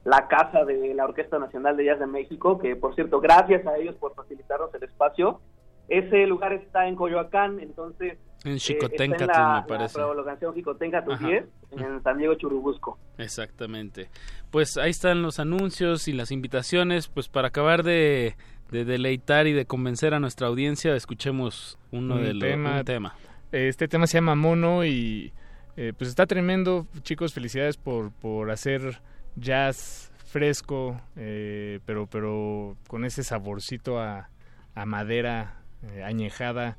la 0.05 0.29
casa 0.29 0.63
de 0.63 0.93
la 0.93 1.03
Orquesta 1.03 1.39
Nacional 1.39 1.75
de 1.75 1.83
Jazz 1.83 1.99
de 1.99 2.07
México, 2.07 2.57
que, 2.57 2.77
por 2.77 2.95
cierto, 2.95 3.19
gracias 3.19 3.67
a 3.67 3.75
ellos 3.75 3.95
por 3.95 4.15
facilitarnos 4.15 4.73
el 4.73 4.83
espacio. 4.83 5.41
Ese 5.87 6.27
lugar 6.27 6.53
está 6.53 6.87
en 6.87 6.95
Coyoacán, 6.95 7.59
entonces... 7.59 8.17
En 8.43 8.57
Chicotenca, 8.57 9.25
eh, 9.25 9.61
me 9.61 9.67
parece. 9.67 9.99
La 9.99 10.05
prolongación 10.05 10.53
Chicotenca, 10.53 11.03
en 11.71 12.03
San 12.03 12.17
Diego 12.17 12.35
Churubusco. 12.35 12.97
Exactamente. 13.17 14.09
Pues 14.51 14.77
ahí 14.77 14.91
están 14.91 15.21
los 15.21 15.39
anuncios 15.39 16.07
y 16.07 16.13
las 16.13 16.31
invitaciones, 16.31 17.07
pues 17.07 17.29
para 17.29 17.49
acabar 17.49 17.83
de, 17.83 18.35
deleitar 18.69 19.47
y 19.47 19.53
de 19.53 19.65
convencer 19.65 20.13
a 20.13 20.19
nuestra 20.19 20.47
audiencia, 20.47 20.95
escuchemos 20.95 21.79
uno 21.91 22.17
de 22.17 22.33
los 22.33 22.43
tema. 22.43 22.83
tema. 22.83 23.15
Este 23.51 23.87
tema 23.87 24.07
se 24.07 24.17
llama 24.17 24.35
Mono 24.35 24.85
y 24.85 25.33
eh, 25.77 25.93
pues 25.97 26.09
está 26.09 26.25
tremendo, 26.25 26.85
chicos, 27.01 27.33
felicidades 27.33 27.77
por, 27.77 28.11
por 28.11 28.51
hacer 28.51 29.01
jazz 29.35 30.11
fresco, 30.25 31.01
eh, 31.15 31.79
pero, 31.85 32.07
pero 32.07 32.75
con 32.87 33.05
ese 33.05 33.23
saborcito 33.23 33.99
a, 33.99 34.29
a 34.75 34.85
madera 34.85 35.61
eh, 35.83 36.03
añejada, 36.03 36.77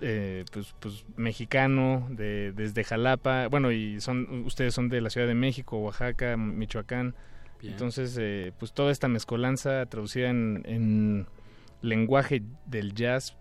eh, 0.00 0.44
pues, 0.52 0.74
pues 0.80 1.04
mexicano, 1.16 2.06
de, 2.10 2.52
desde 2.52 2.84
Jalapa, 2.84 3.48
bueno, 3.48 3.70
y 3.70 4.00
son 4.00 4.44
ustedes 4.44 4.74
son 4.74 4.88
de 4.88 5.00
la 5.00 5.10
Ciudad 5.10 5.26
de 5.26 5.34
México, 5.34 5.78
Oaxaca, 5.78 6.36
Michoacán, 6.36 7.14
entonces, 7.62 8.18
eh, 8.20 8.52
pues 8.58 8.72
toda 8.72 8.90
esta 8.90 9.06
mezcolanza 9.06 9.86
traducida 9.86 10.30
en, 10.30 11.26
lenguaje 11.80 12.42
del 12.66 12.94
jazz 12.94 13.36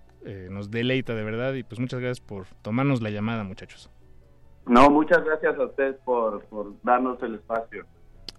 nos 0.49 0.71
deleita 0.71 1.13
de 1.13 1.23
verdad 1.23 1.53
y 1.53 1.63
pues 1.63 1.79
muchas 1.79 1.99
gracias 1.99 2.19
por 2.19 2.45
tomarnos 2.63 3.01
la 3.01 3.11
llamada, 3.11 3.43
muchachos. 3.43 3.91
No, 4.65 4.89
muchas 4.89 5.23
gracias 5.23 5.57
a 5.57 5.65
ustedes 5.65 5.95
por, 6.05 6.43
por 6.45 6.73
darnos 6.83 7.21
el 7.23 7.35
espacio. 7.35 7.85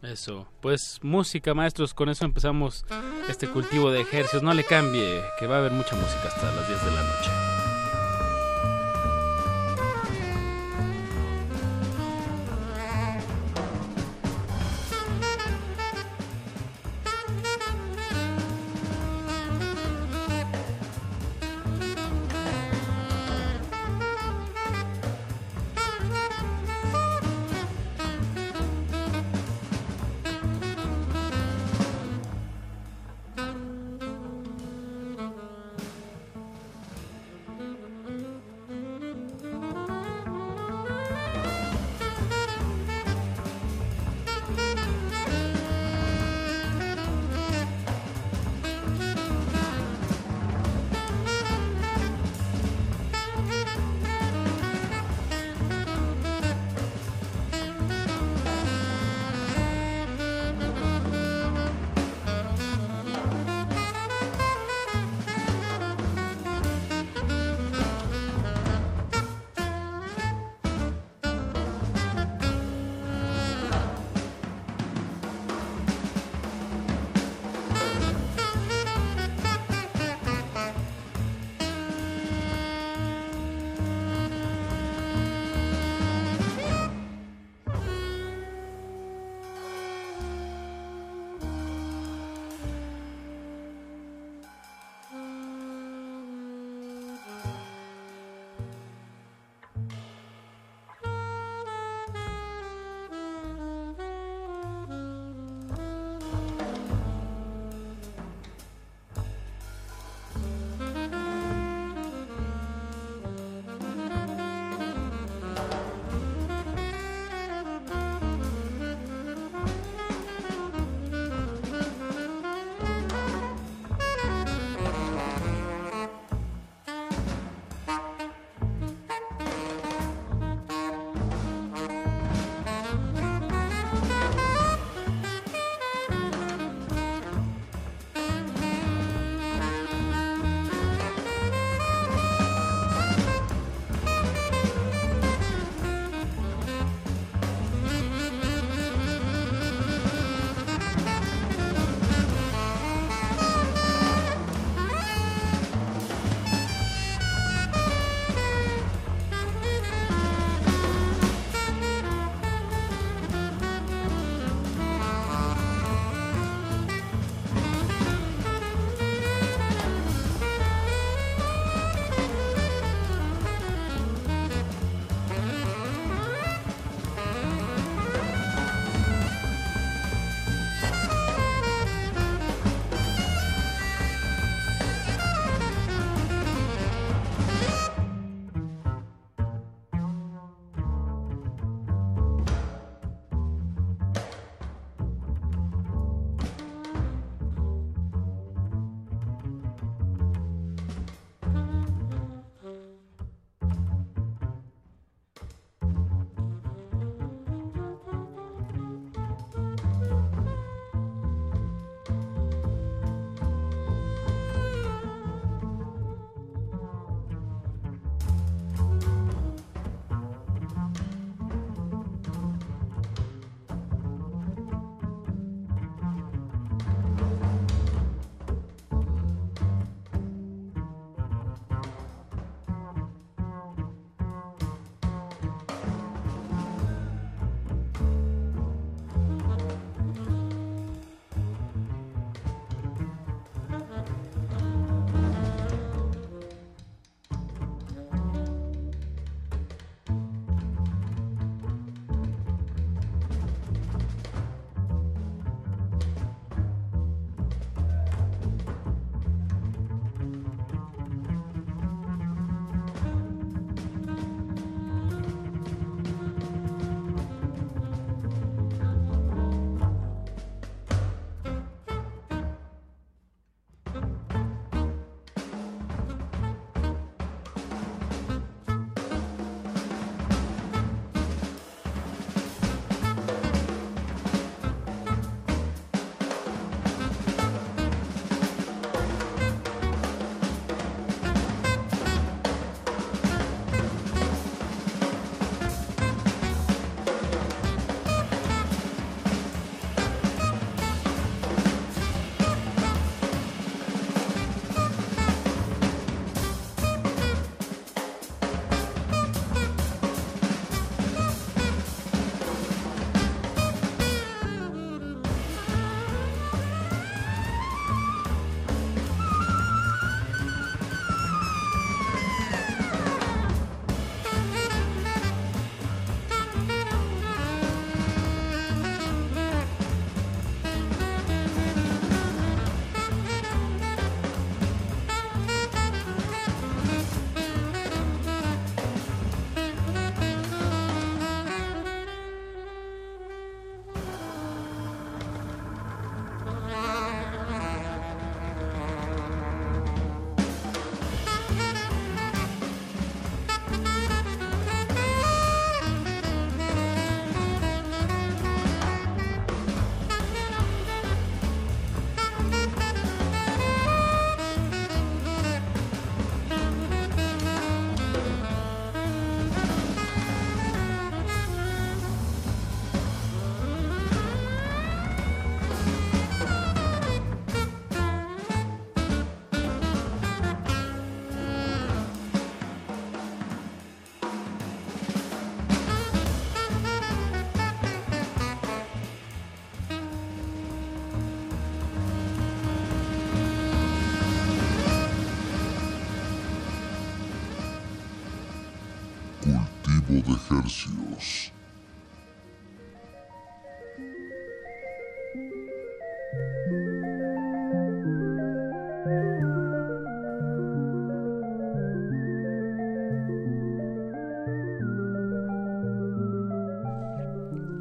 Eso, 0.03 0.49
pues 0.61 0.99
música 1.03 1.55
maestros, 1.55 1.95
con 1.95 2.09
eso 2.09 2.25
empezamos 2.25 2.85
este 3.29 3.47
cultivo 3.49 3.93
de 3.93 4.01
ejercicios. 4.01 4.43
No 4.43 4.53
le 4.53 4.65
cambie, 4.65 5.23
que 5.39 5.47
va 5.47 5.57
a 5.57 5.59
haber 5.59 5.73
mucha 5.73 5.95
música 5.95 6.27
hasta 6.27 6.51
las 6.53 6.67
10 6.67 6.85
de 6.85 6.91
la 6.91 7.03
noche. 7.03 7.62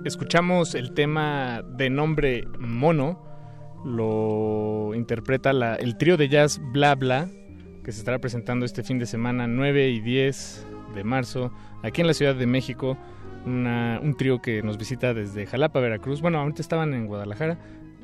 Escuchamos 0.03 0.73
el 0.73 0.93
tema 0.93 1.61
de 1.63 1.91
nombre 1.91 2.47
Mono, 2.57 3.23
lo 3.85 4.95
interpreta 4.95 5.53
la, 5.53 5.75
el 5.75 5.95
trío 5.97 6.17
de 6.17 6.27
jazz 6.27 6.59
Bla 6.71 6.95
Bla, 6.95 7.29
que 7.83 7.91
se 7.91 7.99
estará 7.99 8.17
presentando 8.17 8.65
este 8.65 8.81
fin 8.81 8.97
de 8.97 9.05
semana 9.05 9.45
9 9.45 9.89
y 9.89 10.01
10 10.01 10.65
de 10.95 11.03
marzo 11.03 11.51
aquí 11.83 12.01
en 12.01 12.07
la 12.07 12.15
Ciudad 12.15 12.33
de 12.33 12.47
México. 12.47 12.97
un 13.45 14.15
trío 14.17 14.41
que 14.41 14.63
nos 14.63 14.79
visita 14.79 15.13
desde 15.13 15.45
Jalapa, 15.45 15.79
Veracruz. 15.79 16.21
Bueno, 16.21 16.39
ahorita 16.39 16.63
estaban 16.63 16.95
en 16.95 17.05
Guadalajara, 17.05 17.59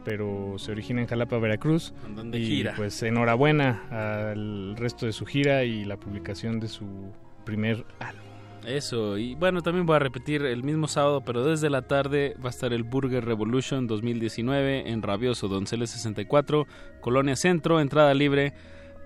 pero 0.06 0.56
se 0.58 0.72
origina 0.72 1.02
en 1.02 1.08
Jalapa, 1.08 1.40
Veracruz. 1.40 1.96
y 2.32 2.46
gira. 2.46 2.74
pues 2.76 3.02
enhorabuena 3.02 3.82
al 3.90 4.78
resto 4.78 5.08
de 5.08 5.14
su 5.14 5.26
gira 5.26 5.64
y 5.64 5.84
la 5.84 5.98
publicación 5.98 6.60
de 6.60 6.68
su 6.68 7.12
primer 7.44 7.86
álbum. 8.00 8.27
Eso, 8.68 9.18
y 9.18 9.34
bueno, 9.36 9.62
también 9.62 9.86
voy 9.86 9.96
a 9.96 10.00
repetir 10.00 10.42
el 10.42 10.62
mismo 10.62 10.90
sábado, 10.90 11.22
pero 11.22 11.46
desde 11.46 11.70
la 11.70 11.84
tarde 11.84 12.36
va 12.44 12.48
a 12.48 12.50
estar 12.50 12.74
el 12.74 12.84
Burger 12.84 13.24
Revolution 13.24 13.88
2019 13.88 14.90
en 14.90 15.02
Rabioso 15.02 15.48
Donceles 15.48 15.92
64, 15.92 16.68
Colonia 17.00 17.38
Centro, 17.38 17.80
entrada 17.80 18.14
libre 18.14 18.54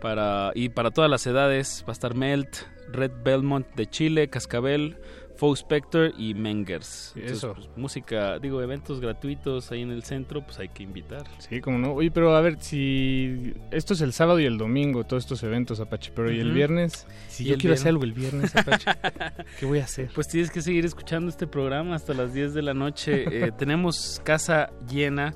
para 0.01 0.51
y 0.55 0.69
para 0.69 0.89
todas 0.89 1.11
las 1.11 1.27
edades. 1.27 1.83
Va 1.87 1.91
a 1.91 1.93
estar 1.93 2.15
Melt, 2.15 2.55
Red 2.91 3.11
Belmont 3.23 3.67
de 3.75 3.85
Chile, 3.85 4.29
Cascabel, 4.29 4.97
Faux 5.41 5.61
Spector 5.61 6.13
y 6.19 6.35
Mengers. 6.35 7.15
Eso. 7.15 7.55
Pues, 7.55 7.67
música, 7.75 8.37
digo, 8.37 8.61
eventos 8.61 9.01
gratuitos 9.01 9.71
ahí 9.71 9.81
en 9.81 9.89
el 9.89 10.03
centro, 10.03 10.43
pues 10.43 10.59
hay 10.59 10.69
que 10.69 10.83
invitar. 10.83 11.23
Sí, 11.39 11.61
como 11.61 11.79
no. 11.79 11.93
Oye, 11.93 12.11
pero 12.11 12.35
a 12.35 12.41
ver, 12.41 12.57
si 12.61 13.51
esto 13.71 13.95
es 13.95 14.01
el 14.01 14.13
sábado 14.13 14.39
y 14.39 14.45
el 14.45 14.59
domingo, 14.59 15.03
todos 15.03 15.23
estos 15.23 15.41
eventos, 15.41 15.79
Apache, 15.79 16.11
pero 16.15 16.31
¿y 16.31 16.39
el 16.39 16.51
viernes? 16.51 17.07
Si 17.27 17.43
yo 17.43 17.57
quiero 17.57 17.73
hacer 17.73 17.87
algo 17.87 18.03
el 18.03 18.13
viernes, 18.13 18.55
Apache, 18.55 18.85
¿qué 19.59 19.65
voy 19.65 19.79
a 19.79 19.85
hacer? 19.85 20.11
Pues 20.13 20.27
tienes 20.27 20.51
que 20.51 20.61
seguir 20.61 20.85
escuchando 20.85 21.31
este 21.31 21.47
programa 21.47 21.95
hasta 21.95 22.13
las 22.13 22.35
10 22.35 22.53
de 22.53 22.61
la 22.61 22.75
noche. 22.75 23.25
Eh, 23.47 23.51
tenemos 23.57 24.21
casa 24.23 24.69
llena 24.87 25.33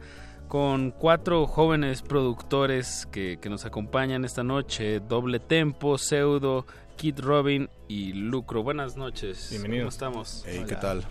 con 0.47 0.91
cuatro 0.91 1.47
jóvenes 1.47 2.03
productores 2.03 3.07
que, 3.11 3.39
que 3.41 3.49
nos 3.49 3.65
acompañan 3.65 4.23
esta 4.23 4.43
noche. 4.43 4.99
Doble 4.99 5.39
Tempo, 5.39 5.97
Pseudo, 5.97 6.67
Kid 6.95 7.19
Robin 7.19 7.69
y 7.87 8.13
Lucro. 8.13 8.63
Buenas 8.63 8.97
noches. 8.97 9.47
Bienvenidos. 9.49 9.83
¿Cómo 9.83 9.89
estamos? 9.89 10.43
Hey, 10.47 10.63
¿qué 10.67 10.75
tal? 10.75 11.03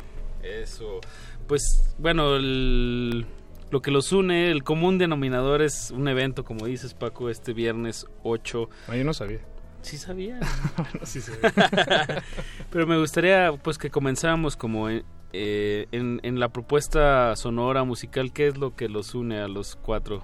Eso. 0.43 1.01
Pues 1.47 1.95
bueno, 1.99 2.39
lo 2.39 3.83
que 3.83 3.91
los 3.91 4.13
une, 4.13 4.51
el 4.51 4.65
común 4.65 4.99
denominador 4.99 5.63
es 5.63 5.91
un 5.91 6.09
evento, 6.09 6.45
como 6.45 6.67
dices 6.67 6.95
Paco, 6.95 7.29
este 7.31 7.53
viernes 7.53 8.07
8. 8.23 8.69
Ah, 8.89 8.97
yo 8.97 9.05
no 9.05 9.15
sabía. 9.15 9.41
Sí 9.83 9.99
sabía. 9.99 10.41
sí 11.03 11.21
sabía. 11.21 11.53
Pero 12.71 12.87
me 12.87 12.99
gustaría 12.99 13.53
pues 13.53 13.77
que 13.77 13.91
comenzáramos 13.91 14.57
como 14.57 14.89
en, 14.89 15.05
eh, 15.33 15.87
en, 15.93 16.21
en 16.23 16.41
la 16.41 16.49
propuesta 16.49 17.37
sonora 17.37 17.85
musical, 17.85 18.33
¿qué 18.33 18.47
es 18.47 18.57
lo 18.57 18.75
que 18.75 18.89
los 18.89 19.15
une 19.15 19.41
a 19.41 19.49
los 19.49 19.77
cuatro? 19.77 20.23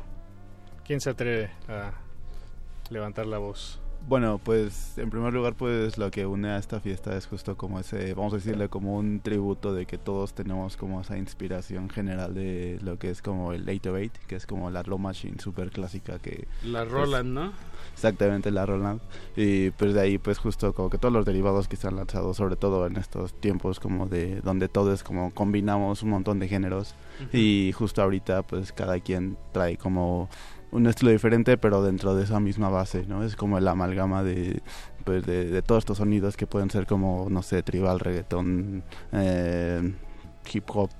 ¿Quién 0.87 1.01
se 1.01 1.11
atreve 1.11 1.51
a 1.68 1.92
levantar 2.90 3.27
la 3.27 3.38
voz? 3.38 3.79
Bueno, 4.08 4.40
pues 4.42 4.98
en 4.98 5.08
primer 5.08 5.32
lugar, 5.32 5.54
pues 5.54 5.96
lo 5.96 6.10
que 6.10 6.26
une 6.26 6.48
a 6.48 6.58
esta 6.58 6.80
fiesta 6.80 7.16
es 7.16 7.26
justo 7.26 7.56
como 7.56 7.78
ese, 7.78 8.12
vamos 8.14 8.32
a 8.32 8.36
decirle 8.36 8.68
como 8.68 8.96
un 8.96 9.20
tributo 9.20 9.72
de 9.72 9.86
que 9.86 9.98
todos 9.98 10.34
tenemos 10.34 10.76
como 10.76 11.00
esa 11.00 11.16
inspiración 11.16 11.88
general 11.88 12.34
de 12.34 12.78
lo 12.82 12.98
que 12.98 13.10
es 13.10 13.22
como 13.22 13.52
el 13.52 13.62
808, 13.68 14.20
que 14.26 14.36
es 14.36 14.46
como 14.46 14.70
la 14.70 14.82
Low 14.82 14.98
Machine 14.98 15.38
super 15.38 15.70
clásica 15.70 16.18
que... 16.18 16.48
La 16.64 16.84
Roland, 16.84 17.32
¿no? 17.32 17.52
Exactamente, 17.92 18.50
la 18.50 18.66
Roland. 18.66 19.00
Y 19.36 19.70
pues 19.70 19.94
de 19.94 20.00
ahí 20.00 20.18
pues 20.18 20.38
justo 20.38 20.72
como 20.72 20.90
que 20.90 20.98
todos 20.98 21.12
los 21.12 21.24
derivados 21.24 21.68
que 21.68 21.76
se 21.76 21.86
han 21.86 21.96
lanzado, 21.96 22.34
sobre 22.34 22.56
todo 22.56 22.86
en 22.86 22.96
estos 22.96 23.32
tiempos 23.34 23.78
como 23.78 24.06
de 24.06 24.40
donde 24.40 24.68
todos 24.68 25.04
como 25.04 25.32
combinamos 25.32 26.02
un 26.02 26.10
montón 26.10 26.38
de 26.40 26.48
géneros 26.48 26.94
y 27.32 27.72
justo 27.72 28.02
ahorita 28.02 28.42
pues 28.42 28.72
cada 28.72 28.98
quien 29.00 29.36
trae 29.52 29.76
como 29.76 30.28
un 30.72 30.87
estilo 30.87 31.11
diferente, 31.11 31.56
pero 31.59 31.83
dentro 31.83 32.14
de 32.14 32.24
esa 32.24 32.40
misma 32.40 32.68
base, 32.68 33.04
¿no? 33.06 33.24
Es 33.24 33.37
como 33.37 33.59
el 33.59 33.66
amalgama 33.66 34.22
de, 34.22 34.62
pues 35.04 35.24
de, 35.26 35.62
todos 35.62 35.83
estos 35.83 35.98
sonidos 35.98 36.37
que 36.37 36.46
pueden 36.46 36.70
ser 36.70 36.87
como, 36.87 37.28
no 37.30 37.42
sé, 37.42 37.62
tribal, 37.62 38.00
reggaeton, 38.00 38.83
eh, 39.12 39.92
hip 40.52 40.64
hop 40.68 40.90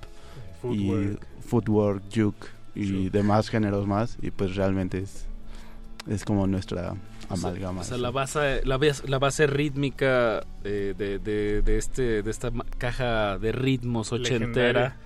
y 0.71 1.17
footwork, 1.41 2.03
juke 2.13 2.47
y 2.75 3.09
demás 3.09 3.49
géneros 3.49 3.87
más. 3.87 4.17
Y 4.21 4.31
pues 4.31 4.55
realmente 4.55 4.99
es, 4.99 5.25
es 6.07 6.25
como 6.25 6.47
nuestra 6.47 6.93
amalgama. 7.29 7.81
O 7.81 7.83
sea, 7.83 7.97
la 7.97 8.11
base, 8.11 8.61
la, 8.65 8.79
la 9.07 9.19
base 9.19 9.47
rítmica 9.47 10.43
de, 10.63 10.93
de, 10.93 11.19
de, 11.61 11.77
este, 11.77 12.23
de 12.23 12.31
esta 12.31 12.51
caja 12.77 13.37
de 13.37 13.51
ritmos 13.51 14.11
ochentera 14.11 14.97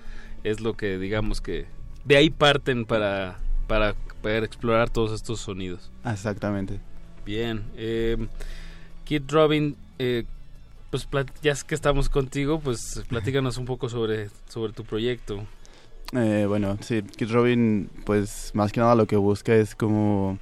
es 0.42 0.60
lo 0.60 0.76
que 0.76 0.98
digamos 0.98 1.40
que 1.40 1.66
de 2.04 2.16
ahí 2.16 2.30
parten 2.30 2.84
para, 2.84 3.38
para 3.66 3.94
poder 4.26 4.42
explorar 4.42 4.90
todos 4.90 5.12
estos 5.12 5.38
sonidos. 5.38 5.88
Exactamente. 6.04 6.80
Bien. 7.24 7.62
Eh, 7.76 8.26
Kid 9.04 9.22
Robin, 9.28 9.76
eh, 10.00 10.24
pues 10.90 11.06
ya 11.42 11.54
que 11.64 11.76
estamos 11.76 12.08
contigo, 12.08 12.58
pues 12.58 13.04
platícanos 13.08 13.56
un 13.56 13.66
poco 13.66 13.88
sobre, 13.88 14.28
sobre 14.48 14.72
tu 14.72 14.82
proyecto. 14.82 15.44
Eh, 16.12 16.44
bueno, 16.48 16.76
sí, 16.80 17.02
Kid 17.02 17.30
Robin, 17.30 17.88
pues 18.04 18.50
más 18.52 18.72
que 18.72 18.80
nada 18.80 18.96
lo 18.96 19.06
que 19.06 19.14
busca 19.14 19.54
es 19.54 19.76
como 19.76 20.40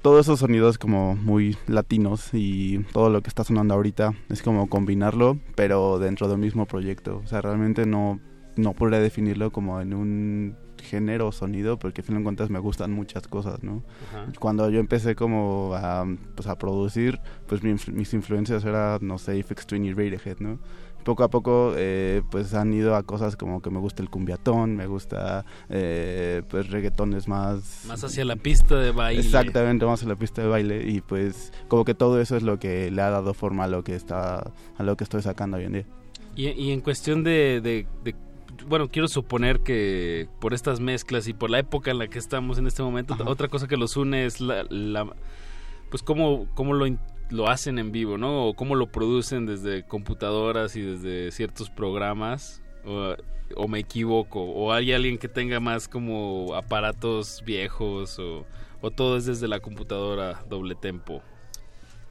todos 0.00 0.24
esos 0.24 0.40
sonidos 0.40 0.78
como 0.78 1.14
muy 1.14 1.58
latinos 1.66 2.30
y 2.32 2.78
todo 2.94 3.10
lo 3.10 3.20
que 3.20 3.28
está 3.28 3.44
sonando 3.44 3.74
ahorita 3.74 4.14
es 4.30 4.40
como 4.40 4.70
combinarlo, 4.70 5.38
pero 5.54 5.98
dentro 5.98 6.28
del 6.28 6.38
mismo 6.38 6.64
proyecto. 6.64 7.20
O 7.22 7.26
sea, 7.26 7.42
realmente 7.42 7.84
no, 7.84 8.20
no 8.56 8.72
podría 8.72 9.00
definirlo 9.00 9.52
como 9.52 9.82
en 9.82 9.92
un 9.92 10.61
género 10.82 11.28
o 11.28 11.32
sonido, 11.32 11.78
porque 11.78 12.00
al 12.00 12.06
fin 12.06 12.16
de 12.18 12.22
cuentas 12.22 12.50
me 12.50 12.58
gustan 12.58 12.92
muchas 12.92 13.26
cosas, 13.26 13.62
¿no? 13.62 13.82
Cuando 14.38 14.68
yo 14.70 14.80
empecé 14.80 15.14
como 15.14 15.72
a, 15.74 16.04
pues, 16.34 16.48
a 16.48 16.58
producir, 16.58 17.20
pues 17.46 17.62
mis 17.62 18.14
influencias 18.14 18.64
eran, 18.64 19.06
no 19.06 19.18
sé, 19.18 19.42
Fx 19.42 19.66
Twin 19.66 19.84
y 19.84 19.92
Radiohead, 19.92 20.38
¿no? 20.40 20.58
Poco 21.04 21.24
a 21.24 21.30
poco, 21.30 21.72
eh, 21.76 22.22
pues 22.30 22.54
han 22.54 22.72
ido 22.72 22.94
a 22.94 23.02
cosas 23.02 23.34
como 23.34 23.60
que 23.60 23.70
me 23.70 23.80
gusta 23.80 24.02
el 24.02 24.08
cumbiatón, 24.08 24.76
me 24.76 24.86
gusta, 24.86 25.44
eh, 25.68 26.42
pues 26.48 26.70
reggaetones 26.70 27.26
más... 27.26 27.84
Más 27.88 28.04
hacia 28.04 28.24
la 28.24 28.36
pista 28.36 28.76
de 28.76 28.92
baile. 28.92 29.20
Exactamente, 29.20 29.84
más 29.84 29.98
hacia 29.98 30.10
la 30.10 30.16
pista 30.16 30.42
de 30.42 30.48
baile 30.48 30.88
y 30.88 31.00
pues 31.00 31.52
como 31.66 31.84
que 31.84 31.94
todo 31.94 32.20
eso 32.20 32.36
es 32.36 32.44
lo 32.44 32.60
que 32.60 32.92
le 32.92 33.02
ha 33.02 33.10
dado 33.10 33.34
forma 33.34 33.64
a 33.64 33.66
lo 33.66 33.82
que 33.82 33.96
está, 33.96 34.52
a 34.76 34.82
lo 34.84 34.96
que 34.96 35.02
estoy 35.02 35.22
sacando 35.22 35.56
hoy 35.56 35.64
en 35.64 35.72
día. 35.72 35.86
Y, 36.36 36.48
y 36.50 36.70
en 36.70 36.80
cuestión 36.80 37.24
de, 37.24 37.60
de 37.60 38.14
bueno, 38.66 38.88
quiero 38.88 39.08
suponer 39.08 39.60
que 39.60 40.28
por 40.40 40.54
estas 40.54 40.80
mezclas 40.80 41.28
y 41.28 41.34
por 41.34 41.50
la 41.50 41.58
época 41.58 41.90
en 41.90 41.98
la 41.98 42.08
que 42.08 42.18
estamos 42.18 42.58
en 42.58 42.66
este 42.66 42.82
momento, 42.82 43.16
otra 43.26 43.48
cosa 43.48 43.68
que 43.68 43.76
los 43.76 43.96
une 43.96 44.26
es 44.26 44.40
la, 44.40 44.64
pues 45.90 46.02
cómo, 46.02 46.46
cómo 46.54 46.74
lo, 46.74 46.86
lo 47.30 47.48
hacen 47.48 47.78
en 47.78 47.92
vivo, 47.92 48.18
¿no? 48.18 48.46
O 48.46 48.54
cómo 48.54 48.74
lo 48.74 48.86
producen 48.90 49.46
desde 49.46 49.84
computadoras 49.84 50.76
y 50.76 50.82
desde 50.82 51.30
ciertos 51.30 51.70
programas. 51.70 52.62
O, 52.84 53.14
o 53.56 53.68
me 53.68 53.78
equivoco, 53.78 54.42
o 54.42 54.72
hay 54.72 54.92
alguien 54.92 55.18
que 55.18 55.28
tenga 55.28 55.60
más 55.60 55.88
como 55.88 56.54
aparatos 56.54 57.42
viejos, 57.44 58.18
o, 58.18 58.46
o 58.80 58.90
todo 58.90 59.16
es 59.16 59.26
desde 59.26 59.48
la 59.48 59.60
computadora 59.60 60.44
doble 60.48 60.74
tempo. 60.74 61.22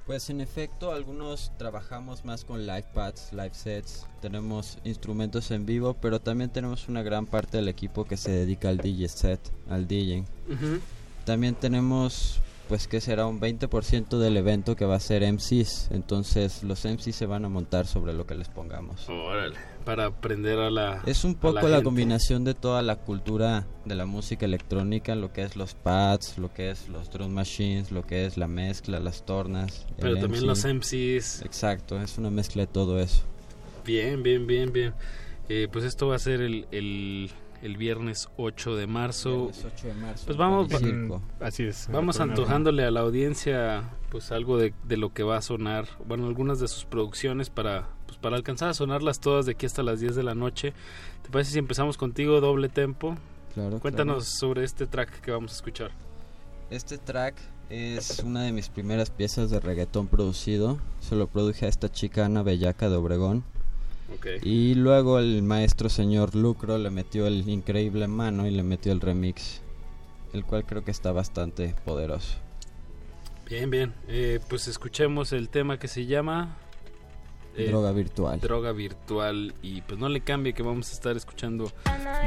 Pues 0.06 0.30
en 0.30 0.42
efecto, 0.42 0.92
algunos 0.92 1.52
trabajamos 1.58 2.26
más 2.26 2.44
con 2.44 2.66
live 2.66 2.86
pads, 2.94 3.32
live 3.32 3.54
sets, 3.54 4.08
tenemos 4.20 4.78
instrumentos 4.84 5.52
en 5.52 5.66
vivo, 5.66 5.94
pero 5.94 6.20
también 6.20 6.50
tenemos 6.50 6.90
una 6.90 7.04
gran 7.04 7.26
parte 7.26 7.58
del 7.58 7.68
equipo 7.68 8.04
que 8.06 8.18
se 8.18 8.32
dedica 8.32 8.70
al 8.70 8.78
DJ 8.78 9.08
set, 9.08 9.40
al 9.70 9.88
DJing. 9.88 10.26
También 11.24 11.56
tenemos 11.56 12.41
pues 12.72 12.88
que 12.88 13.02
será 13.02 13.26
un 13.26 13.42
20% 13.42 14.18
del 14.18 14.38
evento 14.38 14.78
que 14.78 14.86
va 14.86 14.96
a 14.96 15.00
ser 15.02 15.30
MCs, 15.30 15.90
entonces 15.92 16.64
los 16.64 16.86
MCs 16.86 17.14
se 17.14 17.26
van 17.26 17.44
a 17.44 17.50
montar 17.50 17.86
sobre 17.86 18.14
lo 18.14 18.26
que 18.26 18.34
les 18.34 18.48
pongamos. 18.48 19.10
Órale, 19.10 19.58
para 19.84 20.06
aprender 20.06 20.58
a 20.58 20.72
la 20.72 21.02
Es 21.06 21.26
un 21.26 21.36
poco 21.36 21.68
la, 21.68 21.84
combinación 21.84 22.46
de 22.46 22.54
toda 22.54 22.82
la 22.82 22.96
cultura 22.96 23.68
de 23.84 23.96
la 23.96 24.06
música 24.06 24.46
electrónica, 24.46 25.16
lo 25.16 25.34
que 25.34 25.42
es 25.42 25.58
los 25.58 25.74
pads, 25.74 26.38
lo 26.38 26.54
que 26.54 26.70
es 26.70 26.88
los 26.88 27.12
drum 27.12 27.34
machines, 27.34 27.92
lo 27.92 28.04
que 28.04 28.26
es 28.26 28.38
la 28.38 28.48
mezcla, 28.48 29.02
las 29.02 29.26
tornas, 29.26 29.86
pero 30.00 30.18
también 30.18 30.48
los 30.48 30.64
MCs. 30.64 31.42
Exacto, 31.42 32.02
es 32.02 32.18
una 32.18 32.30
mezcla 32.30 32.62
de 32.62 32.68
todo 32.68 33.02
eso. 33.02 33.24
Bien, 33.84 34.24
bien, 34.24 34.48
bien, 34.48 34.72
bien. 34.72 34.94
Eh, 35.50 35.68
pues 35.70 35.84
esto 35.84 36.08
va 36.08 36.16
a 36.16 36.20
ser 36.20 36.40
el, 36.40 36.68
el 36.72 37.32
el 37.62 37.78
viernes 37.78 38.30
8 38.38 38.76
de 38.76 38.88
marzo. 38.88 39.52
8 39.52 39.88
de 39.88 39.94
marzo. 39.94 40.26
Pues 40.26 40.38
vamos, 40.38 40.68
así 41.40 41.64
es. 41.64 41.88
Vamos 41.92 42.20
antojándole 42.20 42.84
a 42.84 42.92
la 42.92 43.02
audiencia 43.02 43.90
pues 44.10 44.32
algo 44.32 44.58
de, 44.58 44.74
de, 44.84 44.98
lo 44.98 45.14
que 45.14 45.24
va 45.24 45.38
a 45.38 45.42
sonar, 45.42 45.88
bueno, 46.06 46.28
algunas 46.28 46.60
de 46.60 46.68
sus 46.68 46.84
producciones 46.84 47.50
para 47.50 47.88
pues 48.06 48.18
para 48.18 48.36
alcanzar 48.36 48.68
a 48.68 48.74
sonarlas 48.74 49.22
todas 49.22 49.46
de 49.46 49.54
aquí 49.54 49.66
hasta 49.66 49.84
las 49.84 50.02
10 50.02 50.16
de 50.16 50.24
la 50.24 50.36
noche. 50.36 50.74
¿Te 51.24 51.30
parece 51.30 51.52
si 51.52 51.60
empezamos 51.60 51.98
contigo 51.98 52.42
doble 52.42 52.68
tempo? 52.68 53.16
Claro. 53.54 53.80
Cuéntanos 53.80 54.26
sobre 54.26 54.66
este 54.66 54.86
track 54.86 55.22
que 55.22 55.32
vamos 55.32 55.54
a 55.54 55.56
escuchar. 55.56 55.92
Este 56.70 56.98
track 56.98 57.36
es 57.70 58.20
una 58.20 58.44
de 58.44 58.52
mis 58.52 58.68
primeras 58.68 59.10
piezas 59.10 59.50
de 59.50 59.62
reggaetón 59.62 60.08
producido. 60.08 60.78
Se 61.00 61.16
lo 61.16 61.28
produje 61.28 61.66
a 61.66 61.70
esta 61.70 61.90
chica 61.90 62.26
Ana 62.26 62.44
Bellaca 62.44 62.90
de 62.90 62.98
Obregón. 62.98 63.46
Y 64.44 64.76
luego 64.76 65.20
el 65.20 65.42
maestro 65.44 65.90
señor 65.90 66.36
Lucro 66.36 66.78
le 66.78 66.90
metió 66.90 67.28
el 67.28 67.48
increíble 67.48 68.08
mano 68.08 68.48
y 68.48 68.52
le 68.52 68.64
metió 68.64 68.92
el 68.92 69.02
remix, 69.02 69.62
el 70.34 70.46
cual 70.46 70.66
creo 70.66 70.84
que 70.84 70.92
está 70.92 71.12
bastante 71.12 71.76
poderoso. 71.86 72.38
Bien, 73.50 73.70
bien. 73.70 73.94
Eh, 74.08 74.40
pues 74.48 74.68
escuchemos 74.68 75.34
el 75.34 75.50
tema 75.50 75.78
que 75.78 75.88
se 75.88 76.06
llama 76.06 76.56
eh, 77.56 77.68
droga 77.68 77.92
virtual. 77.92 78.40
Droga 78.40 78.72
virtual 78.72 79.54
y 79.62 79.82
pues 79.82 80.00
no 80.00 80.08
le 80.08 80.22
cambie 80.22 80.54
que 80.54 80.64
vamos 80.64 80.90
a 80.90 80.94
estar 80.94 81.18
escuchando 81.18 81.70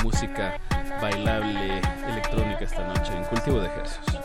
música 0.03 0.61
bailable 1.01 1.81
electrónica 2.09 2.61
esta 2.61 2.87
noche 2.87 3.17
en 3.17 3.25
Cultivo 3.25 3.59
de 3.61 3.67
Ejercicios. 3.67 4.17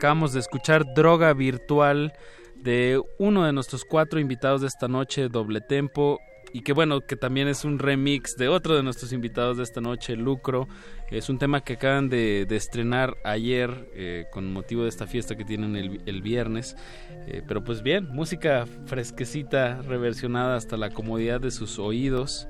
Acabamos 0.00 0.32
de 0.32 0.40
escuchar 0.40 0.94
Droga 0.94 1.34
Virtual 1.34 2.14
de 2.56 3.02
uno 3.18 3.44
de 3.44 3.52
nuestros 3.52 3.84
cuatro 3.84 4.18
invitados 4.18 4.62
de 4.62 4.66
esta 4.66 4.88
noche, 4.88 5.28
Doble 5.28 5.60
Tempo, 5.60 6.18
y 6.54 6.62
que 6.62 6.72
bueno, 6.72 7.02
que 7.02 7.16
también 7.16 7.48
es 7.48 7.66
un 7.66 7.78
remix 7.78 8.34
de 8.38 8.48
otro 8.48 8.74
de 8.74 8.82
nuestros 8.82 9.12
invitados 9.12 9.58
de 9.58 9.62
esta 9.62 9.82
noche, 9.82 10.16
Lucro. 10.16 10.68
Es 11.10 11.28
un 11.28 11.38
tema 11.38 11.60
que 11.60 11.74
acaban 11.74 12.08
de, 12.08 12.46
estrenar 12.48 13.18
ayer 13.24 13.90
eh, 13.94 14.24
con 14.32 14.50
motivo 14.50 14.84
de 14.84 14.88
esta 14.88 15.06
fiesta 15.06 15.36
que 15.36 15.44
tienen 15.44 15.76
el, 15.76 16.22
viernes. 16.22 16.78
Eh, 17.26 17.42
pero 17.46 17.62
pues 17.62 17.82
bien, 17.82 18.08
música 18.08 18.64
fresquecita, 18.86 19.82
reversionada 19.82 20.56
hasta 20.56 20.78
la 20.78 20.88
comodidad 20.88 21.42
de 21.42 21.50
sus 21.50 21.78
oídos. 21.78 22.48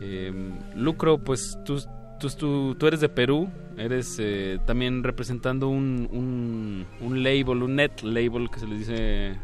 Eh, 0.00 0.32
Lucro, 0.74 1.22
pues 1.22 1.56
tú 1.64 1.78
tú, 2.18 2.74
tú, 2.74 2.86
eres 2.86 3.00
de 3.00 3.08
Perú, 3.08 3.48
eres 3.76 4.16
eh, 4.20 4.58
también 4.66 5.02
representando 5.02 5.68
un, 5.68 6.08
un, 6.10 6.86
un, 7.00 7.22
label, 7.22 7.62
un 7.62 7.76
net 7.76 8.02
label 8.02 8.50
que 8.50 8.60
se 8.60 8.66
le 8.66 8.76
dice, 8.76 9.36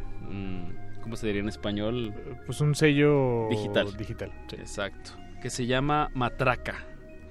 ¿cómo 1.02 1.16
se 1.16 1.26
diría 1.26 1.42
en 1.42 1.48
español? 1.48 2.12
Pues 2.46 2.60
un 2.60 2.74
sello 2.74 3.48
digital. 3.48 3.96
Digital. 3.96 4.32
Exacto. 4.52 5.12
Que 5.40 5.50
se 5.50 5.66
llama 5.66 6.10
Matraca. 6.14 6.84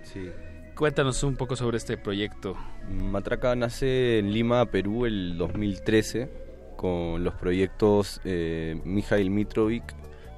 Sí. 0.04 0.30
Cuéntanos 0.76 1.24
un 1.24 1.36
poco 1.36 1.56
sobre 1.56 1.78
este 1.78 1.98
proyecto. 1.98 2.56
Matraca 2.90 3.56
nace 3.56 4.20
en 4.20 4.34
Lima, 4.34 4.66
Perú, 4.66 5.06
el 5.06 5.38
2013, 5.38 6.30
con 6.76 7.24
los 7.24 7.36
proyectos 7.36 8.20
eh, 8.26 8.80
Mijail 8.84 9.30
Mitrovic, 9.30 9.84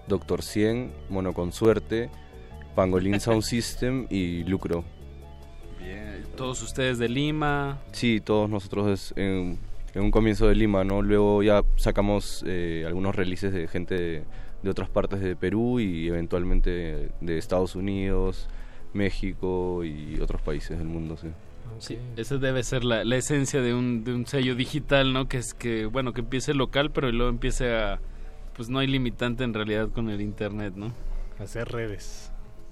Doctor 0.07 0.41
100, 0.41 0.91
Mono 1.09 1.33
con 1.33 1.51
Suerte, 1.51 2.09
Pangolin 2.75 3.19
Sound 3.21 3.43
System 3.43 4.07
y 4.09 4.43
Lucro. 4.43 4.83
¿Todos 6.35 6.61
ustedes 6.61 6.97
de 6.97 7.07
Lima? 7.07 7.79
Sí, 7.93 8.19
todos 8.19 8.49
nosotros 8.49 9.13
en, 9.15 9.57
un 9.95 10.11
comienzo 10.11 10.47
de 10.47 10.55
Lima, 10.55 10.83
¿no? 10.83 11.01
Luego 11.01 11.41
ya 11.43 11.63
sacamos 11.77 12.43
eh, 12.45 12.83
algunos 12.85 13.15
releases 13.15 13.53
de 13.53 13.67
gente 13.69 14.25
de, 14.61 14.69
otras 14.69 14.89
partes 14.89 15.21
de 15.21 15.35
Perú 15.35 15.79
y 15.79 16.07
eventualmente 16.07 17.09
de 17.21 17.37
Estados 17.37 17.75
Unidos, 17.75 18.49
México 18.93 19.83
y 19.85 20.19
otros 20.19 20.41
países 20.41 20.77
del 20.77 20.87
mundo, 20.87 21.15
sí. 21.15 21.27
Sí, 21.79 21.97
esa 22.17 22.37
debe 22.37 22.63
ser 22.63 22.83
la, 22.83 23.01
esencia 23.15 23.61
de 23.61 23.73
un, 23.73 24.03
de 24.03 24.13
un 24.13 24.25
sello 24.25 24.55
digital, 24.55 25.13
¿no? 25.13 25.27
Que 25.27 25.37
es 25.37 25.53
que, 25.53 25.85
bueno, 25.85 26.13
que 26.13 26.21
empiece 26.21 26.53
local, 26.53 26.91
pero 26.91 27.11
luego 27.11 27.29
empiece 27.29 27.73
a... 27.75 27.99
Pues 28.55 28.69
no 28.69 28.79
hay 28.79 28.87
limitante 28.87 29.43
en 29.43 29.53
realidad 29.53 29.89
con 29.89 30.09
el 30.09 30.21
Internet, 30.21 30.73
¿no? 30.75 30.91
Hacer 31.39 31.67
redes. 31.69 32.31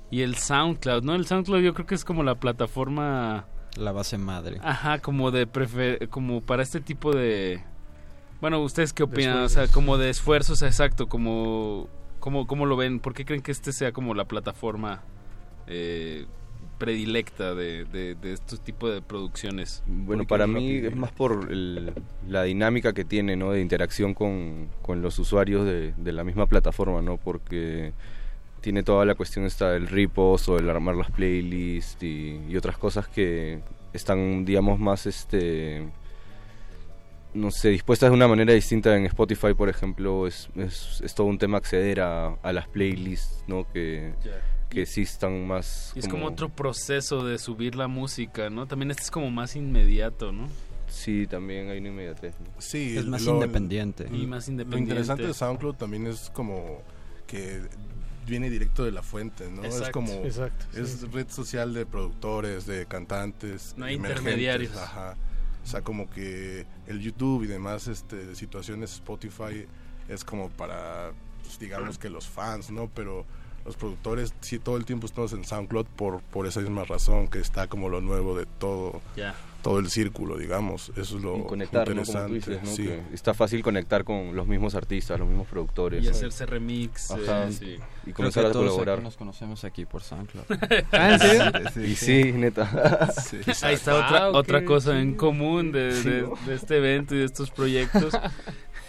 Y 0.10 0.22
el 0.22 0.36
SoundCloud, 0.36 1.04
¿no? 1.04 1.16
El 1.16 1.26
SoundCloud 1.26 1.62
yo 1.62 1.74
creo 1.74 1.86
que 1.86 1.96
es 1.96 2.06
como 2.06 2.24
la 2.24 2.36
plataforma 2.36 3.46
la 3.78 3.92
base 3.92 4.18
madre. 4.18 4.60
Ajá, 4.62 5.00
como 5.00 5.32
de 5.32 5.48
prefer 5.48 6.10
como 6.10 6.42
para 6.42 6.64
este 6.64 6.80
tipo 6.80 7.14
de 7.14 7.62
bueno, 8.42 8.60
ustedes 8.60 8.92
qué 8.92 9.04
opinan, 9.04 9.38
o 9.38 9.50
sea, 9.50 9.68
como 9.70 9.98
de 9.98 10.10
esfuerzos, 10.10 10.62
exacto, 10.64 11.08
como 11.08 11.88
¿Cómo, 12.24 12.48
¿Cómo 12.48 12.66
lo 12.66 12.78
ven? 12.78 13.02
¿Por 13.02 13.14
qué 13.14 13.26
creen 13.26 13.42
que 13.42 13.52
este 13.52 13.74
sea 13.74 13.92
como 13.92 14.14
la 14.14 14.24
plataforma 14.24 15.02
eh, 15.68 16.26
predilecta 16.78 17.54
de, 17.54 17.84
de, 17.84 18.16
de 18.16 18.32
estos 18.32 18.62
tipos 18.64 18.94
de 18.94 19.02
producciones? 19.02 19.84
Bueno, 19.86 20.26
para 20.26 20.48
mí 20.48 20.78
es 20.78 20.96
más 20.96 21.12
por 21.12 21.52
la 21.52 22.44
dinámica 22.44 22.94
que 22.94 23.04
tiene, 23.04 23.36
¿no? 23.36 23.52
De 23.52 23.60
interacción 23.60 24.14
con, 24.14 24.70
con 24.82 25.02
los 25.02 25.20
usuarios 25.20 25.66
de, 25.66 25.92
de, 25.98 26.14
la 26.14 26.24
misma 26.24 26.46
plataforma, 26.46 27.02
¿no? 27.02 27.18
Porque 27.18 27.92
tiene 28.64 28.82
toda 28.82 29.04
la 29.04 29.14
cuestión 29.14 29.46
esta 29.46 29.72
del 29.72 29.88
repost 29.88 30.48
o 30.48 30.58
el 30.58 30.70
armar 30.70 30.96
las 30.96 31.12
playlists 31.12 32.02
y, 32.02 32.40
y 32.48 32.56
otras 32.56 32.78
cosas 32.78 33.10
que 33.10 33.60
están, 33.92 34.46
digamos, 34.46 34.80
más, 34.80 35.06
este 35.06 35.86
no 37.34 37.52
sé, 37.52 37.70
dispuestas 37.70 38.10
de 38.10 38.16
una 38.16 38.28
manera 38.28 38.54
distinta 38.54 38.96
en 38.96 39.06
Spotify, 39.08 39.54
por 39.54 39.68
ejemplo, 39.68 40.28
es, 40.28 40.50
es, 40.56 41.02
es 41.04 41.14
todo 41.14 41.28
un 41.28 41.38
tema 41.38 41.58
acceder 41.58 42.00
a, 42.00 42.36
a 42.36 42.54
las 42.54 42.68
playlists, 42.68 43.44
¿no? 43.48 43.68
Que, 43.74 44.14
que 44.70 44.86
sí 44.86 45.02
están 45.02 45.46
más... 45.46 45.92
Y 45.96 46.00
es 46.00 46.08
como... 46.08 46.28
otro 46.28 46.50
proceso 46.50 47.26
de 47.26 47.40
subir 47.40 47.76
la 47.76 47.88
música, 47.88 48.50
¿no? 48.50 48.68
También 48.68 48.92
este 48.92 49.04
es 49.04 49.12
como 49.12 49.30
más 49.32 49.56
inmediato, 49.56 50.32
¿no? 50.32 50.48
Sí, 50.88 51.26
también 51.26 51.70
hay 51.70 51.80
una 51.80 51.90
inmediatez. 51.90 52.36
Sí, 52.60 52.96
es 52.96 53.06
más 53.08 53.26
independiente. 53.26 54.08
Y 54.12 54.28
más 54.28 54.48
independiente. 54.48 54.94
Lo 54.94 55.00
interesante 55.00 55.28
de 55.28 55.34
SoundCloud 55.34 55.76
también 55.76 56.06
es 56.06 56.30
como 56.30 56.84
que 57.26 57.62
viene 58.26 58.50
directo 58.50 58.84
de 58.84 58.92
la 58.92 59.04
fuente, 59.04 59.50
¿no? 59.50 59.64
Exacto, 59.64 59.86
es 59.86 59.92
como 59.92 60.14
exacto, 60.26 60.66
es 60.80 60.90
sí. 60.92 61.08
red 61.12 61.30
social 61.30 61.74
de 61.74 61.86
productores, 61.86 62.66
de 62.66 62.86
cantantes, 62.86 63.74
No 63.78 63.86
hay 63.86 63.96
intermediarios. 63.96 64.76
Ajá. 64.76 65.16
O 65.64 65.68
sea, 65.68 65.82
como 65.82 66.10
que 66.10 66.66
el 66.88 67.00
YouTube 67.00 67.44
y 67.44 67.48
demás 67.48 67.88
este 67.88 68.36
situaciones 68.36 68.94
Spotify 68.94 69.66
es 70.10 70.24
como 70.24 70.50
para 70.50 71.14
pues, 71.42 71.58
digamos 71.60 71.98
que 71.98 72.10
los 72.10 72.28
fans, 72.28 72.70
¿no? 72.72 72.90
Pero 72.94 73.26
los 73.66 73.76
productores 73.78 74.34
sí 74.42 74.60
todo 74.60 74.78
el 74.78 74.86
tiempo 74.86 75.06
estamos 75.06 75.32
en 75.34 75.46
SoundCloud 75.46 75.86
por 75.96 76.22
por 76.22 76.48
esa 76.48 76.60
misma 76.60 76.84
razón 76.84 77.28
que 77.28 77.40
está 77.40 77.68
como 77.68 77.90
lo 77.90 78.02
nuevo 78.02 78.38
de 78.38 78.46
todo 78.60 79.02
Ya. 79.16 79.36
todo 79.62 79.80
el 79.80 79.90
círculo, 79.90 80.38
digamos. 80.38 80.90
Eso 80.98 81.16
es 81.18 81.24
lo 81.24 81.38
y 81.38 81.44
conectar, 81.44 81.88
¿no? 81.96 82.04
Como 82.04 82.26
tú 82.28 82.36
interesante. 82.36 82.52
dices, 82.52 82.64
¿no? 82.64 82.70
sí. 82.76 82.84
Que 82.84 83.02
está 83.14 83.34
fácil 83.34 83.64
conectar 83.64 84.04
con 84.04 84.36
los 84.36 84.46
mismos 84.46 84.76
artistas, 84.76 85.18
los 85.18 85.28
mismos 85.30 85.48
productores. 85.48 86.04
Y 86.04 86.08
¿no? 86.08 86.12
hacerse 86.12 86.46
remix. 86.46 87.12
Ajá. 87.12 87.50
sí. 87.52 87.78
Y 88.06 88.12
comenzar 88.12 88.48
a 88.48 88.52
colaborar. 88.52 89.02
nos 89.02 89.16
conocemos 89.16 89.64
aquí 89.64 89.86
por 89.86 90.04
SoundCloud. 90.04 90.44
¿Ah, 90.92 91.12
en 91.14 91.20
serio? 91.72 91.88
Y 91.88 91.96
sí, 91.96 92.34
neta. 92.34 93.10
Sí, 93.14 93.38
Ahí 93.62 93.76
está 93.76 93.94
Wow, 93.94 94.02
otra, 94.04 94.30
otra 94.32 94.60
qué 94.60 94.66
cosa 94.66 95.00
en 95.00 95.16
común 95.16 95.72
de, 95.72 95.94
de- 96.04 96.30
de 96.46 96.56
este 96.56 96.78
evento 96.80 97.16
y 97.16 97.20
de 97.20 97.26
estos 97.26 97.50
proyectos. 97.50 98.14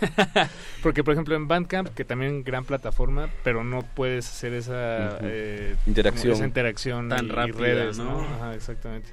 Porque, 0.82 1.02
por 1.04 1.12
ejemplo, 1.12 1.34
en 1.34 1.48
Bandcamp, 1.48 1.88
que 1.90 2.04
también 2.04 2.44
gran 2.44 2.64
plataforma, 2.64 3.30
pero 3.42 3.64
no 3.64 3.82
puedes 3.94 4.28
hacer 4.28 4.52
esa 4.54 5.18
eh, 5.22 5.76
Interacción. 5.86 6.32
esa 6.34 6.44
interacción 6.44 7.08
Tan 7.08 7.26
y, 7.26 7.28
y 7.28 7.32
rápida, 7.32 7.58
redes, 7.58 7.98
¿no? 7.98 8.04
¿no? 8.04 8.20
Ajá, 8.20 8.54
exactamente. 8.54 9.10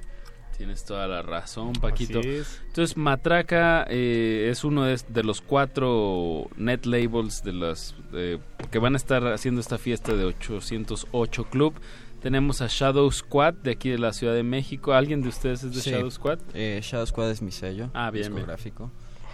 Tienes 0.56 0.84
toda 0.84 1.08
la 1.08 1.22
razón, 1.22 1.72
Paquito. 1.72 2.20
Así 2.20 2.28
es. 2.28 2.60
Entonces, 2.66 2.96
Matraca 2.96 3.86
eh, 3.88 4.48
es 4.50 4.64
uno 4.64 4.84
de, 4.84 5.00
de 5.08 5.24
los 5.24 5.40
cuatro 5.40 6.48
net 6.56 6.84
labels 6.84 7.42
de 7.42 7.52
las 7.52 7.96
eh, 8.12 8.38
que 8.70 8.78
van 8.78 8.92
a 8.94 8.96
estar 8.96 9.26
haciendo 9.28 9.60
esta 9.60 9.78
fiesta 9.78 10.14
de 10.14 10.24
808 10.24 11.44
Club. 11.50 11.74
Tenemos 12.20 12.60
a 12.60 12.68
Shadow 12.68 13.10
Squad 13.10 13.54
de 13.54 13.72
aquí 13.72 13.88
de 13.88 13.98
la 13.98 14.12
Ciudad 14.12 14.34
de 14.34 14.44
México. 14.44 14.92
¿Alguien 14.92 15.22
de 15.22 15.28
ustedes 15.30 15.64
es 15.64 15.74
de 15.74 15.80
Sí. 15.80 15.90
Shadow 15.90 16.10
Squad? 16.10 16.38
Eh, 16.54 16.78
Shadow 16.82 17.06
Squad 17.06 17.30
es 17.32 17.42
mi 17.42 17.50
sello 17.50 17.90
Ah, 17.94 18.10
bien, 18.12 18.32
bien. 18.32 18.46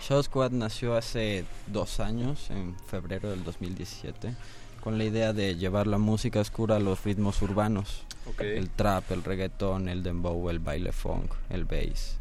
Shadow 0.09 0.23
Squad 0.23 0.53
nació 0.53 0.97
hace 0.97 1.45
dos 1.67 2.01
años, 2.01 2.51
en 2.51 2.75
febrero 2.87 3.29
del 3.29 3.45
2017, 3.45 4.35
con 4.81 4.97
la 4.97 5.05
idea 5.05 5.35
de 5.35 5.57
llevar 5.57 5.87
la 5.87 5.99
música 5.99 6.41
oscura 6.41 6.77
a 6.77 6.81
los 6.81 7.05
ritmos 7.05 7.43
urbanos. 7.43 8.05
Ok. 8.25 8.41
El 8.41 8.71
trap, 8.71 9.13
el 9.13 9.23
reggaetón, 9.23 9.87
el 9.91 10.03
dembow, 10.03 10.49
el 10.49 10.61
baile 10.61 10.93
funk, 10.93 11.31
el 11.51 11.67
bass. 11.67 12.17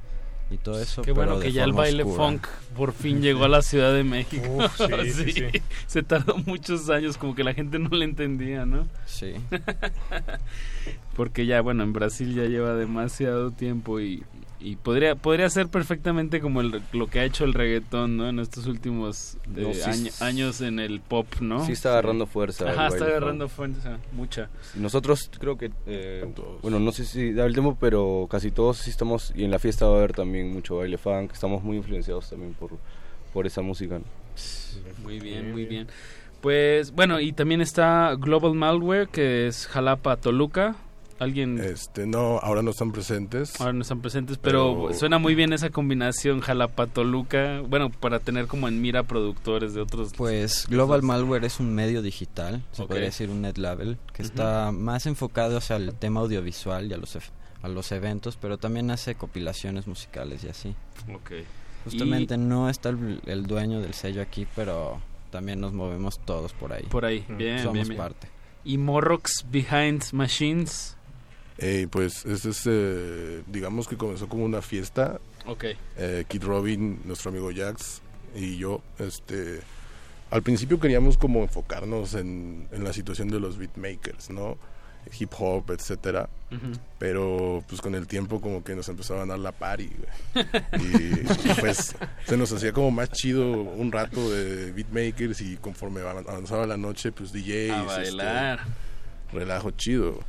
Y 0.51 0.57
todo 0.57 0.81
eso. 0.81 1.01
Qué 1.01 1.13
pero 1.13 1.27
bueno 1.27 1.39
de 1.39 1.45
que 1.45 1.53
ya 1.53 1.63
el 1.63 1.71
baile 1.71 2.03
oscura. 2.03 2.25
funk 2.25 2.47
por 2.75 2.91
fin 2.91 3.21
llegó 3.21 3.45
a 3.45 3.49
la 3.49 3.61
Ciudad 3.61 3.93
de 3.93 4.03
México. 4.03 4.49
Uf, 4.49 4.81
sí, 5.05 5.11
sí, 5.11 5.31
sí. 5.31 5.61
Se 5.85 6.03
tardó 6.03 6.35
muchos 6.39 6.89
años, 6.89 7.17
como 7.17 7.35
que 7.35 7.45
la 7.45 7.53
gente 7.53 7.79
no 7.79 7.87
le 7.87 8.03
entendía, 8.03 8.65
¿no? 8.65 8.85
Sí. 9.05 9.35
Porque 11.15 11.45
ya, 11.45 11.61
bueno, 11.61 11.83
en 11.83 11.93
Brasil 11.93 12.35
ya 12.35 12.43
lleva 12.43 12.75
demasiado 12.75 13.51
tiempo 13.51 14.01
y, 14.01 14.25
y 14.59 14.75
podría 14.75 15.15
podría 15.15 15.49
ser 15.49 15.67
perfectamente 15.67 16.41
como 16.41 16.61
el, 16.61 16.81
lo 16.91 17.07
que 17.07 17.19
ha 17.19 17.25
hecho 17.25 17.43
el 17.45 17.53
reggaetón, 17.53 18.17
¿no? 18.17 18.27
En 18.27 18.39
estos 18.39 18.65
últimos 18.65 19.37
eh, 19.55 19.61
No, 19.61 19.73
sí 19.73 19.81
año- 19.81 20.07
es- 20.07 20.21
años 20.21 20.61
en 20.61 20.79
el 20.79 20.99
pop, 20.99 21.27
¿no? 21.41 21.63
Sí 21.65 21.73
está 21.73 21.89
agarrando 21.91 22.25
fuerza. 22.25 22.65
Ajá, 22.65 22.87
está 22.87 22.89
baile 23.05 23.15
agarrando 23.17 23.49
fuerza, 23.49 23.99
mucha. 24.13 24.49
Nosotros 24.75 25.29
creo 25.39 25.57
que, 25.57 25.71
eh, 25.85 26.25
bueno, 26.61 26.79
no 26.79 26.91
sé 26.91 27.05
si 27.05 27.33
da 27.33 27.45
el 27.45 27.53
tiempo, 27.53 27.77
pero 27.79 28.27
casi 28.29 28.49
todos 28.51 28.77
sí 28.77 28.89
estamos, 28.89 29.31
y 29.35 29.43
en 29.43 29.51
la 29.51 29.59
fiesta 29.59 29.85
va 29.87 29.95
a 29.95 29.97
haber 29.99 30.13
también 30.13 30.51
mucho 30.51 30.77
baile 30.77 30.97
funk, 30.97 31.31
estamos 31.33 31.61
muy 31.63 31.77
influenciados 31.77 32.29
también 32.29 32.53
por, 32.53 32.71
por 33.33 33.45
esa 33.45 33.61
música. 33.61 33.99
¿no? 33.99 34.05
Muy 35.03 35.19
bien, 35.19 35.51
muy 35.51 35.65
bien. 35.65 35.87
Pues 36.41 36.91
bueno, 36.91 37.19
y 37.19 37.31
también 37.33 37.61
está 37.61 38.15
Global 38.15 38.53
Malware, 38.53 39.07
que 39.07 39.47
es 39.47 39.67
Jalapa 39.67 40.17
Toluca. 40.17 40.75
Alguien 41.19 41.57
Este, 41.59 42.05
no, 42.05 42.37
ahora 42.39 42.61
no 42.61 42.71
están 42.71 42.91
presentes. 42.91 43.59
ahora 43.59 43.73
no 43.73 43.81
están 43.81 44.01
presentes, 44.01 44.37
pero, 44.37 44.85
Pero- 44.87 44.93
suena 44.97 45.17
muy 45.17 45.33
bien 45.35 45.51
esa 45.53 45.69
combinación 45.71 46.41
Jalapa 46.41 46.87
Toluca. 46.87 47.61
Bueno, 47.67 47.89
para 47.89 48.19
tener 48.19 48.47
como 48.47 48.67
en 48.67 48.81
mira 48.81 49.03
productores 49.03 49.73
de 49.73 49.81
otros. 49.81 50.13
Pues 50.15 50.67
Global 50.69 51.01
Malware 51.01 51.45
es 51.45 51.59
un 51.59 51.73
medio 51.73 52.01
digital, 52.01 52.61
se 52.71 52.83
Ok. 52.83 52.89
podría 52.89 53.05
decir 53.05 53.29
un 53.29 53.41
net 53.41 53.57
label, 53.57 53.97
que 54.13 54.21
está 54.21 54.71
más 54.71 55.05
enfocado 55.07 55.57
hacia 55.57 55.75
el 55.77 55.93
tema 55.95 56.19
audiovisual 56.19 56.85
y 56.89 56.93
a 56.93 56.97
los, 56.97 57.17
a 57.63 57.67
los 57.67 57.91
eventos, 57.91 58.37
pero 58.37 58.57
también 58.57 58.91
hace 58.91 59.15
compilaciones 59.15 59.87
musicales 59.87 60.43
y 60.43 60.49
así. 60.49 60.75
Ok. 61.13 61.31
Justamente 61.85 62.37
no 62.37 62.69
está 62.69 62.89
el, 62.89 63.21
el 63.25 63.47
dueño 63.47 63.79
del 63.81 63.93
sello 63.93 64.21
aquí, 64.21 64.45
pero 64.55 64.99
también 65.31 65.59
nos 65.61 65.73
movemos 65.73 66.19
todos 66.19 66.53
por 66.53 66.73
ahí. 66.73 66.83
Por 66.89 67.05
ahí, 67.05 67.25
Mm. 67.27 67.37
bien, 67.37 67.59
Somos 67.59 67.73
bien, 67.73 67.87
bien. 67.87 67.97
parte. 67.97 68.27
Y 68.65 68.77
Morrox 68.77 69.45
Behind 69.49 70.03
Machines. 70.11 70.96
Eh, 71.59 71.87
pues 71.89 72.25
este 72.25 72.49
es, 72.49 72.63
eh, 72.65 73.43
digamos 73.47 73.87
que 73.87 73.97
comenzó 73.97 74.27
como 74.27 74.45
una 74.45 74.61
fiesta. 74.61 75.19
Ok. 75.45 75.65
Eh, 75.97 76.25
Kid 76.27 76.43
Robin, 76.43 77.01
nuestro 77.05 77.31
amigo 77.31 77.49
Jax 77.55 78.01
y 78.35 78.57
yo, 78.57 78.81
este, 78.99 79.61
al 80.29 80.43
principio 80.43 80.79
queríamos 80.79 81.17
como 81.17 81.41
enfocarnos 81.41 82.13
en, 82.13 82.67
en 82.71 82.83
la 82.83 82.93
situación 82.93 83.29
de 83.29 83.39
los 83.39 83.57
beatmakers, 83.57 84.29
¿no? 84.29 84.57
Hip 85.19 85.31
hop, 85.39 85.71
etcétera. 85.71 86.29
Pero 86.99 87.63
pues 87.67 87.81
con 87.81 87.95
el 87.95 88.07
tiempo 88.07 88.41
como 88.41 88.63
que 88.63 88.75
nos 88.75 88.87
empezaba 88.89 89.23
a 89.23 89.25
dar 89.25 89.39
la 89.39 89.51
party, 89.51 89.89
güey. 89.89 90.45
Y 91.53 91.53
pues 91.59 91.95
se 92.25 92.37
nos 92.37 92.51
hacía 92.51 92.71
como 92.73 92.91
más 92.91 93.09
chido 93.11 93.49
un 93.51 93.91
rato 93.91 94.29
de 94.29 94.71
beatmakers 94.71 95.41
y 95.41 95.57
conforme 95.57 96.01
avanzaba 96.01 96.65
la 96.67 96.77
noche, 96.77 97.11
pues 97.11 97.31
DJs. 97.31 97.71
A 97.71 97.81
este, 97.81 98.15
bailar. 98.15 98.59
Relajo 99.33 99.71
chido. 99.71 100.19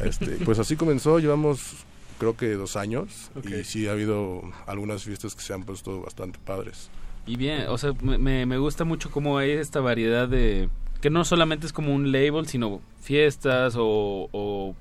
Este, 0.00 0.26
pues 0.44 0.58
así 0.58 0.76
comenzó, 0.76 1.18
llevamos 1.18 1.84
creo 2.18 2.36
que 2.36 2.52
dos 2.54 2.76
años 2.76 3.30
y 3.44 3.62
sí 3.64 3.86
ha 3.88 3.92
habido 3.92 4.42
algunas 4.66 5.02
fiestas 5.04 5.34
que 5.34 5.42
se 5.42 5.52
han 5.52 5.64
puesto 5.64 6.00
bastante 6.02 6.38
padres. 6.44 6.88
Y 7.26 7.36
bien, 7.36 7.66
o 7.68 7.76
sea, 7.76 7.92
me, 8.02 8.46
me- 8.46 8.58
gusta 8.58 8.84
mucho 8.84 9.10
cómo 9.10 9.36
hay 9.38 9.50
esta 9.50 9.80
variedad 9.80 10.28
de... 10.28 10.68
Que 11.00 11.10
no 11.10 11.24
solamente 11.24 11.66
es 11.66 11.72
como 11.72 11.92
un 11.94 12.10
label, 12.12 12.46
sino 12.46 12.80
fiestas 13.02 13.74
o... 13.76 14.28
o, 14.32 14.74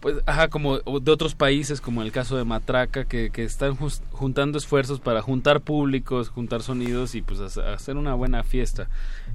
pues, 0.00 0.16
ajá, 0.26 0.48
como 0.48 0.78
de 0.78 1.10
otros 1.12 1.34
países, 1.34 1.80
como 1.80 2.02
el 2.02 2.10
caso 2.12 2.36
de 2.36 2.44
Matraca, 2.44 3.04
que, 3.04 3.30
que 3.30 3.44
están 3.44 3.76
juntando 3.76 4.58
esfuerzos 4.58 4.98
para 5.00 5.22
juntar 5.22 5.60
públicos, 5.60 6.28
juntar 6.28 6.62
sonidos 6.62 7.14
y 7.14 7.22
pues 7.22 7.40
hace- 7.40 7.62
hacer 7.62 7.96
una 7.96 8.14
buena 8.14 8.42
fiesta. 8.42 8.88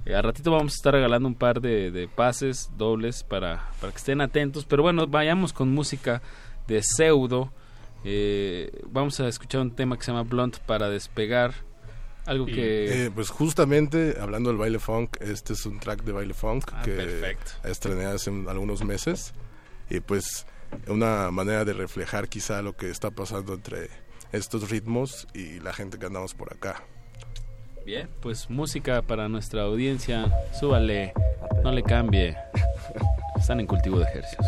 Eh, 0.05 0.15
a 0.15 0.21
ratito 0.21 0.51
vamos 0.51 0.73
a 0.73 0.75
estar 0.75 0.93
regalando 0.93 1.27
un 1.27 1.35
par 1.35 1.61
de, 1.61 1.91
de 1.91 2.07
pases 2.07 2.69
dobles 2.77 3.23
para, 3.23 3.69
para 3.79 3.91
que 3.91 3.97
estén 3.97 4.21
atentos. 4.21 4.65
Pero 4.65 4.81
bueno, 4.83 5.05
vayamos 5.07 5.53
con 5.53 5.69
música 5.71 6.21
de 6.67 6.81
pseudo. 6.83 7.51
Eh, 8.03 8.71
vamos 8.87 9.19
a 9.19 9.27
escuchar 9.27 9.61
un 9.61 9.75
tema 9.75 9.97
que 9.97 10.03
se 10.03 10.11
llama 10.11 10.23
Blunt 10.23 10.57
para 10.59 10.89
despegar. 10.89 11.53
Algo 12.25 12.45
que... 12.45 13.05
Eh, 13.05 13.11
pues 13.13 13.29
justamente 13.29 14.15
hablando 14.19 14.49
del 14.49 14.57
baile 14.57 14.79
funk, 14.79 15.17
este 15.21 15.53
es 15.53 15.65
un 15.65 15.79
track 15.79 16.03
de 16.03 16.11
baile 16.11 16.33
funk 16.35 16.65
Ah, 16.71 16.81
que 16.83 16.91
perfecto. 16.91 17.51
estrené 17.63 18.05
hace 18.05 18.29
un- 18.29 18.47
algunos 18.47 18.83
meses 18.83 19.33
y 19.89 19.99
pues 20.01 20.45
una 20.87 21.31
manera 21.31 21.65
de 21.65 21.73
reflejar 21.73 22.29
quizá 22.29 22.61
lo 22.61 22.75
que 22.77 22.89
está 22.91 23.09
pasando 23.09 23.55
entre 23.55 23.89
estos 24.31 24.69
ritmos 24.69 25.27
y 25.33 25.59
la 25.61 25.73
gente 25.73 25.97
que 25.97 26.05
andamos 26.05 26.35
por 26.35 26.53
acá. 26.53 26.83
Bien, 27.85 28.07
pues 28.21 28.49
música 28.49 29.01
para 29.01 29.27
nuestra 29.27 29.63
audiencia. 29.63 30.31
Súbale, 30.57 31.13
no 31.63 31.71
le 31.71 31.83
cambie. 31.83 32.37
Están 33.35 33.59
en 33.59 33.67
cultivo 33.67 33.97
de 33.99 34.05
ejercicios. 34.05 34.45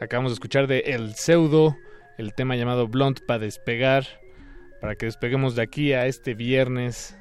Acabamos 0.00 0.32
de 0.32 0.34
escuchar 0.34 0.66
de 0.66 0.78
El 0.80 1.14
Pseudo, 1.14 1.76
el 2.18 2.32
tema 2.34 2.56
llamado 2.56 2.88
Blunt 2.88 3.20
para 3.26 3.38
despegar, 3.40 4.06
para 4.80 4.94
que 4.96 5.06
despeguemos 5.06 5.54
de 5.54 5.62
aquí 5.62 5.92
a 5.92 6.06
este 6.06 6.34
viernes 6.34 7.16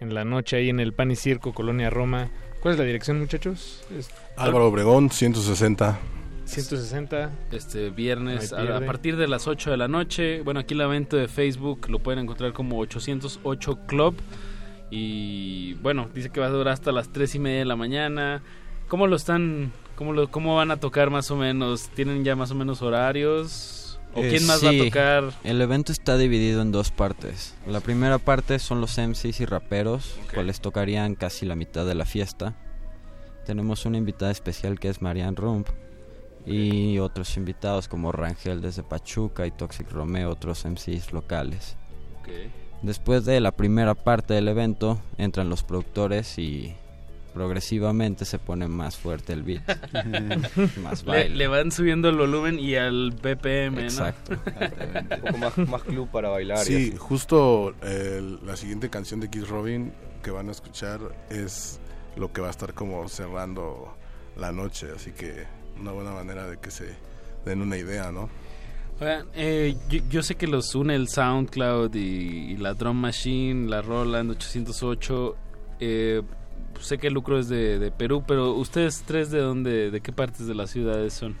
en 0.00 0.14
la 0.14 0.24
noche 0.24 0.56
ahí 0.56 0.68
en 0.68 0.78
el 0.80 0.92
Pan 0.92 1.10
y 1.10 1.16
Circo, 1.16 1.54
Colonia 1.54 1.90
Roma. 1.90 2.28
¿Cuál 2.60 2.74
es 2.74 2.78
la 2.80 2.84
dirección, 2.84 3.18
muchachos? 3.18 3.82
Es- 3.96 4.10
Álvaro 4.36 4.66
Obregón, 4.68 5.10
160. 5.10 5.98
160. 6.44 7.30
Este 7.52 7.90
viernes 7.90 8.52
a, 8.52 8.76
a 8.76 8.80
partir 8.80 9.16
de 9.16 9.28
las 9.28 9.46
8 9.46 9.70
de 9.70 9.76
la 9.76 9.88
noche. 9.88 10.40
Bueno, 10.42 10.60
aquí 10.60 10.74
la 10.74 10.86
venta 10.86 11.16
de 11.16 11.28
Facebook 11.28 11.88
lo 11.88 11.98
pueden 11.98 12.20
encontrar 12.20 12.52
como 12.52 12.78
808 12.78 13.80
Club. 13.86 14.16
Y 14.90 15.74
bueno, 15.74 16.08
dice 16.14 16.30
que 16.30 16.40
va 16.40 16.46
a 16.46 16.50
durar 16.50 16.72
hasta 16.74 16.92
las 16.92 17.10
3 17.12 17.34
y 17.34 17.38
media 17.38 17.58
de 17.60 17.64
la 17.66 17.76
mañana. 17.76 18.42
¿Cómo 18.88 19.06
lo 19.06 19.16
están? 19.16 19.72
¿Cómo, 19.98 20.12
lo, 20.12 20.30
¿Cómo 20.30 20.54
van 20.54 20.70
a 20.70 20.76
tocar 20.76 21.10
más 21.10 21.28
o 21.32 21.36
menos? 21.36 21.88
¿Tienen 21.88 22.22
ya 22.22 22.36
más 22.36 22.52
o 22.52 22.54
menos 22.54 22.82
horarios? 22.82 23.98
¿O 24.14 24.22
Eh, 24.22 24.28
quién 24.30 24.46
más 24.46 24.64
va 24.64 24.70
a 24.70 24.78
tocar? 24.78 25.32
El 25.42 25.60
evento 25.60 25.90
está 25.90 26.16
dividido 26.16 26.62
en 26.62 26.70
dos 26.70 26.92
partes. 26.92 27.56
La 27.66 27.80
primera 27.80 28.18
parte 28.18 28.60
son 28.60 28.80
los 28.80 28.96
MCs 28.96 29.40
y 29.40 29.44
raperos, 29.44 30.14
cuales 30.32 30.60
tocarían 30.60 31.16
casi 31.16 31.46
la 31.46 31.56
mitad 31.56 31.84
de 31.84 31.96
la 31.96 32.04
fiesta. 32.04 32.54
Tenemos 33.44 33.86
una 33.86 33.98
invitada 33.98 34.30
especial 34.30 34.78
que 34.78 34.88
es 34.88 35.02
Marianne 35.02 35.36
Rump 35.36 35.66
y 36.46 37.00
otros 37.00 37.36
invitados 37.36 37.88
como 37.88 38.12
Rangel 38.12 38.60
desde 38.60 38.84
Pachuca 38.84 39.48
y 39.48 39.50
Toxic 39.50 39.90
Romeo, 39.90 40.30
otros 40.30 40.64
MCs 40.64 41.12
locales. 41.12 41.76
Después 42.82 43.24
de 43.24 43.40
la 43.40 43.50
primera 43.50 43.96
parte 43.96 44.34
del 44.34 44.46
evento 44.46 45.00
entran 45.16 45.48
los 45.48 45.64
productores 45.64 46.38
y 46.38 46.76
progresivamente 47.38 48.24
se 48.24 48.40
pone 48.40 48.66
más 48.66 48.96
fuerte 48.96 49.32
el 49.32 49.44
beat. 49.44 49.62
más 50.82 51.04
Le, 51.06 51.28
le 51.28 51.46
van 51.46 51.70
subiendo 51.70 52.08
el 52.08 52.16
volumen 52.16 52.58
y 52.58 52.74
al 52.74 53.12
BPM, 53.12 53.74
¿no? 53.76 53.80
Exacto. 53.82 54.32
Un 54.32 55.20
poco 55.20 55.38
más, 55.38 55.58
más 55.68 55.82
club 55.84 56.08
para 56.10 56.30
bailar. 56.30 56.58
Sí, 56.58 56.94
justo 56.98 57.74
el- 57.82 58.44
la 58.44 58.56
siguiente 58.56 58.90
canción 58.90 59.20
de 59.20 59.30
Kiss 59.30 59.46
Robin 59.48 59.92
que 60.24 60.32
van 60.32 60.48
a 60.48 60.50
escuchar 60.50 60.98
es 61.30 61.78
lo 62.16 62.32
que 62.32 62.40
va 62.40 62.48
a 62.48 62.50
estar 62.50 62.74
como 62.74 63.08
cerrando 63.08 63.96
la 64.36 64.50
noche, 64.50 64.88
así 64.96 65.12
que 65.12 65.44
una 65.80 65.92
buena 65.92 66.10
manera 66.10 66.44
de 66.50 66.56
que 66.58 66.72
se 66.72 66.86
den 67.44 67.62
una 67.62 67.76
idea, 67.76 68.10
¿no? 68.10 68.28
Oigan, 69.00 69.28
eh, 69.34 69.76
yo, 69.88 70.00
yo 70.10 70.22
sé 70.24 70.34
que 70.34 70.48
los 70.48 70.74
une 70.74 70.96
el 70.96 71.06
SoundCloud 71.08 71.94
y, 71.94 72.50
y 72.52 72.56
la 72.56 72.74
Drum 72.74 72.96
Machine, 72.96 73.70
la 73.70 73.80
Roland 73.80 74.32
808. 74.32 75.36
Eh, 75.80 76.22
sé 76.80 76.98
que 76.98 77.08
el 77.08 77.14
lucro 77.14 77.38
es 77.38 77.48
de, 77.48 77.78
de 77.78 77.90
Perú, 77.90 78.22
pero 78.26 78.52
ustedes 78.54 79.02
tres 79.06 79.30
de 79.30 79.40
dónde, 79.40 79.90
de 79.90 80.00
qué 80.00 80.12
partes 80.12 80.46
de 80.46 80.54
las 80.54 80.70
ciudades 80.70 81.12
son? 81.14 81.34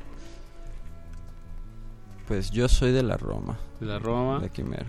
Pues 2.26 2.50
yo 2.50 2.68
soy 2.68 2.92
de 2.92 3.02
la 3.02 3.16
Roma. 3.16 3.58
De 3.80 3.86
la 3.86 3.98
Roma. 3.98 4.38
De 4.40 4.50
Quimero. 4.50 4.84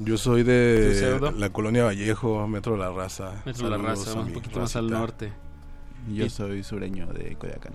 Yo 0.00 0.18
soy 0.18 0.42
¿Tu 0.42 0.48
de 0.50 1.32
la 1.38 1.50
colonia 1.50 1.84
Vallejo, 1.84 2.48
Metro 2.48 2.76
La 2.76 2.90
Raza. 2.90 3.42
Metro 3.46 3.68
La 3.68 3.76
Saludos 3.76 3.98
Raza, 4.06 4.18
a 4.18 4.22
un 4.22 4.32
poquito 4.32 4.58
más 4.60 4.74
al 4.74 4.90
norte. 4.90 5.32
Yo 6.12 6.24
Y- 6.26 6.30
soy 6.30 6.62
sureño 6.64 7.06
de 7.06 7.36
Coyacán. 7.36 7.74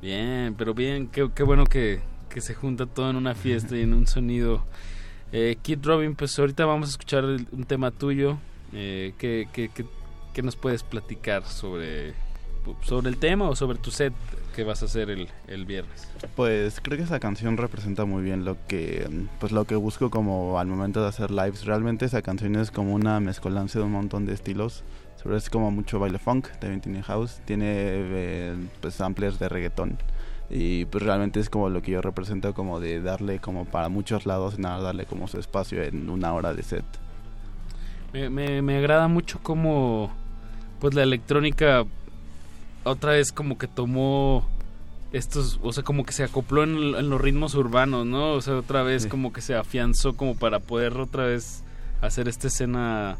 Bien, 0.00 0.54
pero 0.56 0.72
bien, 0.74 1.08
qué, 1.08 1.28
qué 1.34 1.42
bueno 1.42 1.64
que, 1.64 2.00
que 2.28 2.40
se 2.40 2.54
junta 2.54 2.86
todo 2.86 3.10
en 3.10 3.16
una 3.16 3.34
fiesta 3.34 3.76
y 3.76 3.82
en 3.82 3.92
un 3.94 4.06
sonido. 4.06 4.64
Eh, 5.32 5.56
Kid 5.60 5.80
Robin, 5.84 6.14
pues 6.14 6.38
ahorita 6.38 6.64
vamos 6.64 6.88
a 6.88 6.90
escuchar 6.92 7.24
el- 7.24 7.48
un 7.50 7.64
tema 7.64 7.90
tuyo. 7.90 8.38
Eh, 8.72 9.14
¿qué, 9.18 9.48
qué, 9.52 9.68
qué- 9.74 9.84
qué 10.38 10.42
nos 10.44 10.54
puedes 10.54 10.84
platicar 10.84 11.44
sobre, 11.46 12.14
sobre 12.82 13.08
el 13.08 13.16
tema 13.16 13.48
o 13.48 13.56
sobre 13.56 13.76
tu 13.76 13.90
set 13.90 14.12
que 14.54 14.62
vas 14.62 14.82
a 14.82 14.84
hacer 14.84 15.10
el, 15.10 15.28
el 15.48 15.66
viernes? 15.66 16.08
Pues 16.36 16.80
creo 16.80 16.96
que 16.96 17.02
esa 17.02 17.18
canción 17.18 17.56
representa 17.56 18.04
muy 18.04 18.22
bien 18.22 18.44
lo 18.44 18.56
que 18.68 19.10
pues 19.40 19.50
lo 19.50 19.64
que 19.64 19.74
busco 19.74 20.10
como 20.10 20.60
al 20.60 20.68
momento 20.68 21.02
de 21.02 21.08
hacer 21.08 21.32
lives. 21.32 21.64
Realmente 21.64 22.04
esa 22.04 22.22
canción 22.22 22.54
es 22.54 22.70
como 22.70 22.94
una 22.94 23.18
mezcolanza 23.18 23.80
de 23.80 23.86
un 23.86 23.90
montón 23.90 24.26
de 24.26 24.34
estilos. 24.34 24.84
Sobre 25.20 25.38
es 25.38 25.50
como 25.50 25.72
mucho 25.72 25.98
baile 25.98 26.20
funk, 26.20 26.46
también 26.60 26.82
tiene 26.82 27.02
house, 27.02 27.40
tiene 27.44 27.66
eh, 27.68 28.54
pues 28.80 28.94
samplers 28.94 29.40
de 29.40 29.48
reggaetón. 29.48 29.98
Y 30.50 30.84
pues 30.84 31.02
realmente 31.02 31.40
es 31.40 31.50
como 31.50 31.68
lo 31.68 31.82
que 31.82 31.90
yo 31.90 32.00
represento 32.00 32.54
como 32.54 32.78
de 32.78 33.02
darle 33.02 33.40
como 33.40 33.64
para 33.64 33.88
muchos 33.88 34.24
lados 34.24 34.54
y 34.56 34.62
nada 34.62 34.80
darle 34.80 35.04
como 35.04 35.26
su 35.26 35.40
espacio 35.40 35.82
en 35.82 36.08
una 36.08 36.32
hora 36.32 36.54
de 36.54 36.62
set. 36.62 36.84
Me, 38.12 38.30
me, 38.30 38.62
me 38.62 38.78
agrada 38.78 39.08
mucho 39.08 39.40
como 39.42 40.12
pues 40.80 40.94
la 40.94 41.02
electrónica 41.02 41.84
otra 42.84 43.12
vez 43.12 43.32
como 43.32 43.58
que 43.58 43.66
tomó 43.66 44.46
estos, 45.12 45.58
o 45.62 45.72
sea, 45.72 45.82
como 45.82 46.04
que 46.04 46.12
se 46.12 46.24
acopló 46.24 46.62
en, 46.64 46.76
en 46.94 47.10
los 47.10 47.20
ritmos 47.20 47.54
urbanos, 47.54 48.06
¿no? 48.06 48.32
O 48.32 48.40
sea, 48.40 48.56
otra 48.56 48.82
vez 48.82 49.06
como 49.06 49.32
que 49.32 49.40
se 49.40 49.54
afianzó 49.54 50.16
como 50.16 50.36
para 50.36 50.60
poder 50.60 50.96
otra 50.98 51.24
vez 51.24 51.64
hacer 52.00 52.28
esta 52.28 52.48
escena 52.48 53.16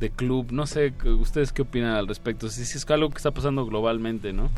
de 0.00 0.10
club. 0.10 0.52
No 0.52 0.66
sé, 0.66 0.92
¿ustedes 1.18 1.52
qué 1.52 1.62
opinan 1.62 1.94
al 1.94 2.06
respecto? 2.08 2.48
Si, 2.48 2.64
si 2.64 2.78
es 2.78 2.88
algo 2.90 3.10
que 3.10 3.16
está 3.16 3.30
pasando 3.32 3.66
globalmente, 3.66 4.32
¿no? 4.32 4.50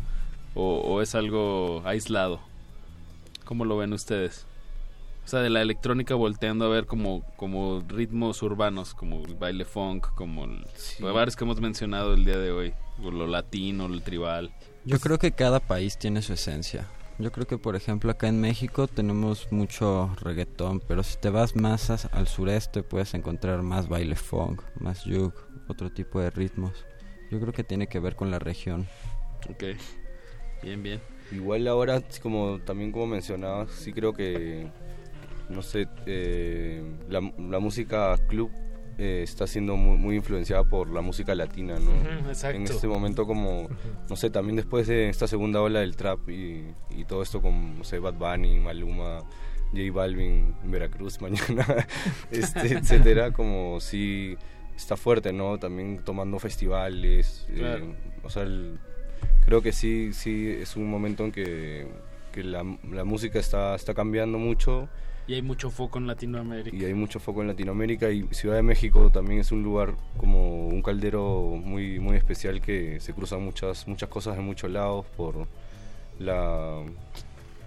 O, 0.55 0.79
o 0.79 1.01
es 1.01 1.15
algo 1.15 1.81
aislado. 1.85 2.39
¿Cómo 3.45 3.65
lo 3.65 3.77
ven 3.77 3.93
ustedes? 3.93 4.45
O 5.23 5.27
sea, 5.29 5.41
de 5.41 5.49
la 5.49 5.61
electrónica 5.61 6.15
volteando 6.15 6.65
a 6.65 6.69
ver 6.69 6.85
como, 6.85 7.23
como 7.35 7.83
ritmos 7.87 8.41
urbanos, 8.41 8.95
como 8.95 9.23
el 9.25 9.35
baile 9.35 9.63
funk, 9.63 10.07
como 10.15 10.45
el, 10.45 10.65
varios 10.99 11.35
que 11.35 11.43
hemos 11.43 11.61
mencionado 11.61 12.13
el 12.15 12.25
día 12.25 12.37
de 12.37 12.51
hoy, 12.51 12.73
o 13.03 13.11
lo 13.11 13.27
latino, 13.27 13.85
el 13.85 14.01
tribal. 14.01 14.51
Yo 14.85 14.99
creo 14.99 15.19
que 15.19 15.31
cada 15.31 15.59
país 15.59 15.99
tiene 15.99 16.21
su 16.21 16.33
esencia. 16.33 16.87
Yo 17.19 17.33
creo 17.33 17.45
que, 17.45 17.57
por 17.57 17.75
ejemplo, 17.75 18.11
acá 18.11 18.29
en 18.29 18.39
México 18.39 18.87
tenemos 18.87 19.51
mucho 19.51 20.15
reggaetón, 20.21 20.79
pero 20.79 21.03
si 21.03 21.17
te 21.17 21.29
vas 21.29 21.53
más 21.53 21.89
al 21.89 22.27
sureste 22.27 22.81
puedes 22.81 23.13
encontrar 23.13 23.61
más 23.61 23.89
baile 23.89 24.15
funk, 24.15 24.63
más 24.79 25.03
juke, 25.03 25.37
otro 25.67 25.91
tipo 25.91 26.21
de 26.21 26.29
ritmos. 26.29 26.85
Yo 27.29 27.41
creo 27.41 27.51
que 27.51 27.65
tiene 27.65 27.87
que 27.87 27.99
ver 27.99 28.15
con 28.15 28.31
la 28.31 28.39
región. 28.39 28.87
Ok, 29.49 29.63
bien, 30.63 30.81
bien. 30.81 31.01
Igual 31.31 31.67
ahora, 31.67 32.01
sí, 32.07 32.21
como 32.21 32.59
también 32.59 32.93
como 32.93 33.07
mencionabas, 33.07 33.69
sí 33.71 33.91
creo 33.91 34.13
que, 34.13 34.71
no 35.49 35.61
sé, 35.61 35.87
eh, 36.05 36.83
la, 37.09 37.21
la 37.37 37.59
música 37.59 38.15
club 38.27 38.51
eh, 38.97 39.21
está 39.23 39.47
siendo 39.47 39.75
muy, 39.77 39.97
muy 39.97 40.15
influenciada 40.17 40.63
por 40.63 40.89
la 40.89 41.01
música 41.01 41.33
latina, 41.33 41.75
¿no? 41.79 41.91
Ujú, 41.91 42.29
exacto. 42.29 42.57
En 42.57 42.63
este 42.63 42.87
momento 42.87 43.25
como, 43.25 43.67
no 44.09 44.15
sé, 44.15 44.29
también 44.29 44.57
después 44.57 44.87
de 44.87 45.09
esta 45.09 45.25
segunda 45.27 45.61
ola 45.61 45.79
del 45.79 45.95
trap 45.95 46.29
y, 46.29 46.65
y 46.91 47.05
todo 47.05 47.23
esto 47.23 47.41
con, 47.41 47.77
no 47.77 47.83
sé, 47.83 47.99
Bad 47.99 48.15
Bunny, 48.15 48.59
Maluma, 48.59 49.19
J 49.71 49.91
Balvin, 49.93 50.53
Veracruz 50.65 51.21
mañana, 51.21 51.65
este, 52.31 52.73
etcétera, 52.77 53.31
como 53.31 53.79
sí 53.79 54.37
está 54.75 54.97
fuerte, 54.97 55.31
¿no? 55.33 55.57
También 55.57 55.99
tomando 56.03 56.37
festivales, 56.39 57.47
eh, 57.49 57.93
o 58.23 58.29
sea, 58.29 58.43
el- 58.43 58.79
creo 59.45 59.61
que 59.61 59.71
sí, 59.71 60.11
sí 60.13 60.47
es 60.61 60.75
un 60.75 60.89
momento 60.89 61.23
en 61.25 61.31
que, 61.31 61.87
que 62.31 62.43
la, 62.43 62.63
la 62.91 63.03
música 63.03 63.39
está, 63.39 63.75
está 63.75 63.93
cambiando 63.93 64.37
mucho 64.37 64.87
Y 65.29 65.35
hay 65.35 65.41
mucho 65.43 65.69
foco 65.69 65.99
en 65.99 66.07
Latinoamérica. 66.07 66.75
y 66.75 66.83
hay 66.85 66.93
mucho 66.95 67.19
foco 67.19 67.41
en 67.41 67.47
Latinoamérica 67.49 68.09
y 68.09 68.23
Ciudad 68.31 68.55
de 68.55 68.63
México 68.63 69.11
también 69.11 69.41
es 69.41 69.51
un 69.51 69.61
lugar 69.63 69.93
como 70.17 70.67
un 70.67 70.81
caldero 70.81 71.55
muy 71.63 71.99
muy 71.99 72.17
especial 72.17 72.61
que 72.61 72.99
se 72.99 73.13
cruzan 73.13 73.43
muchas 73.43 73.87
muchas 73.87 74.09
cosas 74.09 74.35
de 74.37 74.41
muchos 74.41 74.71
lados 74.71 75.05
por 75.15 75.47
la 76.19 76.81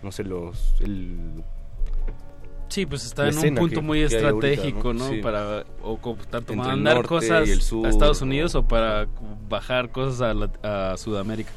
no 0.02 0.10
sé 0.12 0.24
los 0.24 0.74
el 0.80 1.16
Sí, 2.68 2.86
pues 2.86 3.04
está 3.04 3.28
en 3.28 3.36
un 3.36 3.54
punto 3.54 3.76
que- 3.80 3.86
muy 3.86 3.98
que 4.08 4.16
hay 4.16 4.24
ahorita, 4.24 4.46
estratégico, 4.48 4.92
¿no? 4.94 5.08
Sí. 5.10 5.18
Para 5.22 5.64
o 5.82 5.98
co- 5.98 6.16
tanto 6.30 6.54
mandar 6.54 7.06
cosas 7.06 7.46
sur, 7.62 7.86
a 7.86 7.90
Estados 7.90 8.22
o- 8.22 8.24
Unidos 8.24 8.54
o 8.54 8.62
para 8.66 9.06
bajar 9.48 9.90
cosas 9.90 10.20
a, 10.22 10.32
la- 10.34 10.92
a 10.92 10.96
Sudamérica. 10.96 11.50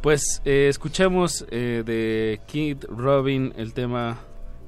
Pues 0.00 0.40
eh, 0.44 0.68
escuchemos 0.70 1.44
eh, 1.50 1.82
de 1.84 2.40
Kid 2.46 2.84
Robin 2.88 3.52
el 3.56 3.72
tema 3.74 4.18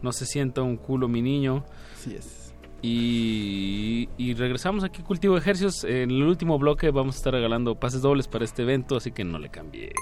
No 0.07 0.13
se 0.13 0.25
sienta 0.25 0.63
un 0.63 0.77
culo 0.77 1.09
mi 1.09 1.21
niño. 1.21 1.65
Así 1.93 2.15
es. 2.15 2.55
Y, 2.81 4.09
y 4.17 4.35
regresamos 4.35 4.85
aquí 4.85 5.03
a 5.03 5.05
Cultivo 5.05 5.35
de 5.35 5.41
Ejercios. 5.41 5.83
En 5.83 6.13
el 6.13 6.23
último 6.23 6.61
bloque 6.61 6.93
vamos 6.93 7.17
a 7.17 7.19
estar 7.19 7.33
regalando 7.33 7.75
pases 7.75 8.03
dobles 8.03 8.29
para 8.29 8.45
este 8.45 8.63
evento, 8.63 8.95
así 8.95 9.11
que 9.11 9.25
no 9.25 9.41
le 9.41 9.49
cambie. 9.49 9.93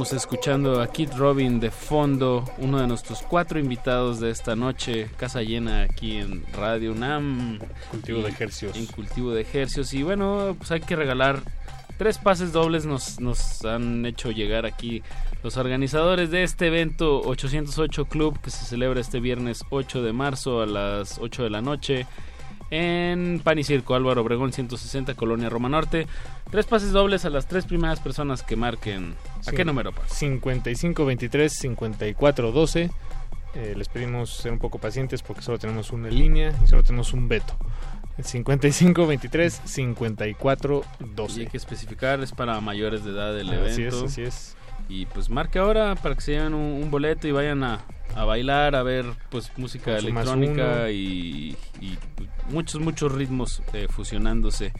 Seguimos 0.00 0.24
escuchando 0.24 0.80
a 0.80 0.86
Kid 0.86 1.10
Robin 1.14 1.60
de 1.60 1.70
fondo, 1.70 2.46
uno 2.56 2.80
de 2.80 2.86
nuestros 2.86 3.20
cuatro 3.20 3.60
invitados 3.60 4.18
de 4.18 4.30
esta 4.30 4.56
noche, 4.56 5.10
casa 5.18 5.42
llena 5.42 5.82
aquí 5.82 6.16
en 6.16 6.42
Radio 6.54 6.92
UNAM. 6.92 7.58
Cultivo 7.90 8.22
de 8.22 8.30
ejercicios. 8.30 8.74
En 8.78 8.86
cultivo 8.86 9.32
de 9.32 9.42
ejercicios. 9.42 9.92
Y 9.92 10.02
bueno, 10.02 10.56
pues 10.56 10.70
hay 10.70 10.80
que 10.80 10.96
regalar 10.96 11.42
tres 11.98 12.16
pases 12.16 12.50
dobles, 12.50 12.86
nos, 12.86 13.20
nos 13.20 13.62
han 13.66 14.06
hecho 14.06 14.30
llegar 14.30 14.64
aquí 14.64 15.02
los 15.42 15.58
organizadores 15.58 16.30
de 16.30 16.44
este 16.44 16.68
evento 16.68 17.20
808 17.20 18.06
Club 18.06 18.40
que 18.40 18.48
se 18.48 18.64
celebra 18.64 19.02
este 19.02 19.20
viernes 19.20 19.66
8 19.68 20.02
de 20.02 20.14
marzo 20.14 20.62
a 20.62 20.66
las 20.66 21.18
8 21.18 21.42
de 21.42 21.50
la 21.50 21.60
noche 21.60 22.06
en 22.70 23.40
Pan 23.42 23.58
y 23.58 23.64
Circo, 23.64 23.94
Álvaro 23.94 24.22
Obregón 24.22 24.52
160, 24.52 25.14
Colonia 25.14 25.50
Roma 25.50 25.68
Norte. 25.68 26.06
Tres 26.50 26.66
pases 26.66 26.92
dobles 26.92 27.24
a 27.24 27.30
las 27.30 27.46
tres 27.46 27.66
primeras 27.66 28.00
personas 28.00 28.42
que 28.42 28.56
marquen. 28.56 29.14
¿A 29.46 29.52
qué 29.52 29.64
número? 29.64 29.92
5523 30.06 31.52
5412. 31.52 32.90
Eh, 33.54 33.74
les 33.76 33.88
pedimos 33.88 34.30
ser 34.30 34.52
un 34.52 34.58
poco 34.58 34.78
pacientes 34.78 35.22
porque 35.22 35.42
solo 35.42 35.58
tenemos 35.58 35.90
una 35.90 36.08
línea 36.08 36.54
y 36.62 36.66
solo 36.66 36.82
tenemos 36.82 37.12
un 37.12 37.28
veto. 37.28 37.56
5523 38.22 39.62
5412. 39.64 41.38
Y 41.38 41.44
hay 41.44 41.46
que 41.48 41.56
especificar, 41.56 42.20
es 42.20 42.32
para 42.32 42.60
mayores 42.60 43.04
de 43.04 43.12
edad 43.12 43.34
del 43.34 43.48
evento. 43.48 43.70
Así 43.70 43.82
es, 43.82 43.94
así 43.94 44.22
es. 44.22 44.56
Y 44.88 45.06
pues 45.06 45.30
marque 45.30 45.58
ahora 45.58 45.94
para 45.94 46.14
que 46.14 46.20
se 46.20 46.32
lleven 46.32 46.54
un, 46.54 46.90
boleto 46.90 47.28
y 47.28 47.32
vayan 47.32 47.62
a, 47.62 47.80
bailar, 48.16 48.74
a 48.74 48.82
ver 48.82 49.06
pues 49.30 49.52
música 49.56 49.96
electrónica 49.96 50.90
y, 50.90 51.56
pues, 52.16 52.28
muchos, 52.50 52.80
muchos 52.80 53.12
ritmos 53.12 53.62
eh, 53.72 53.86
fusionándose 53.88 54.72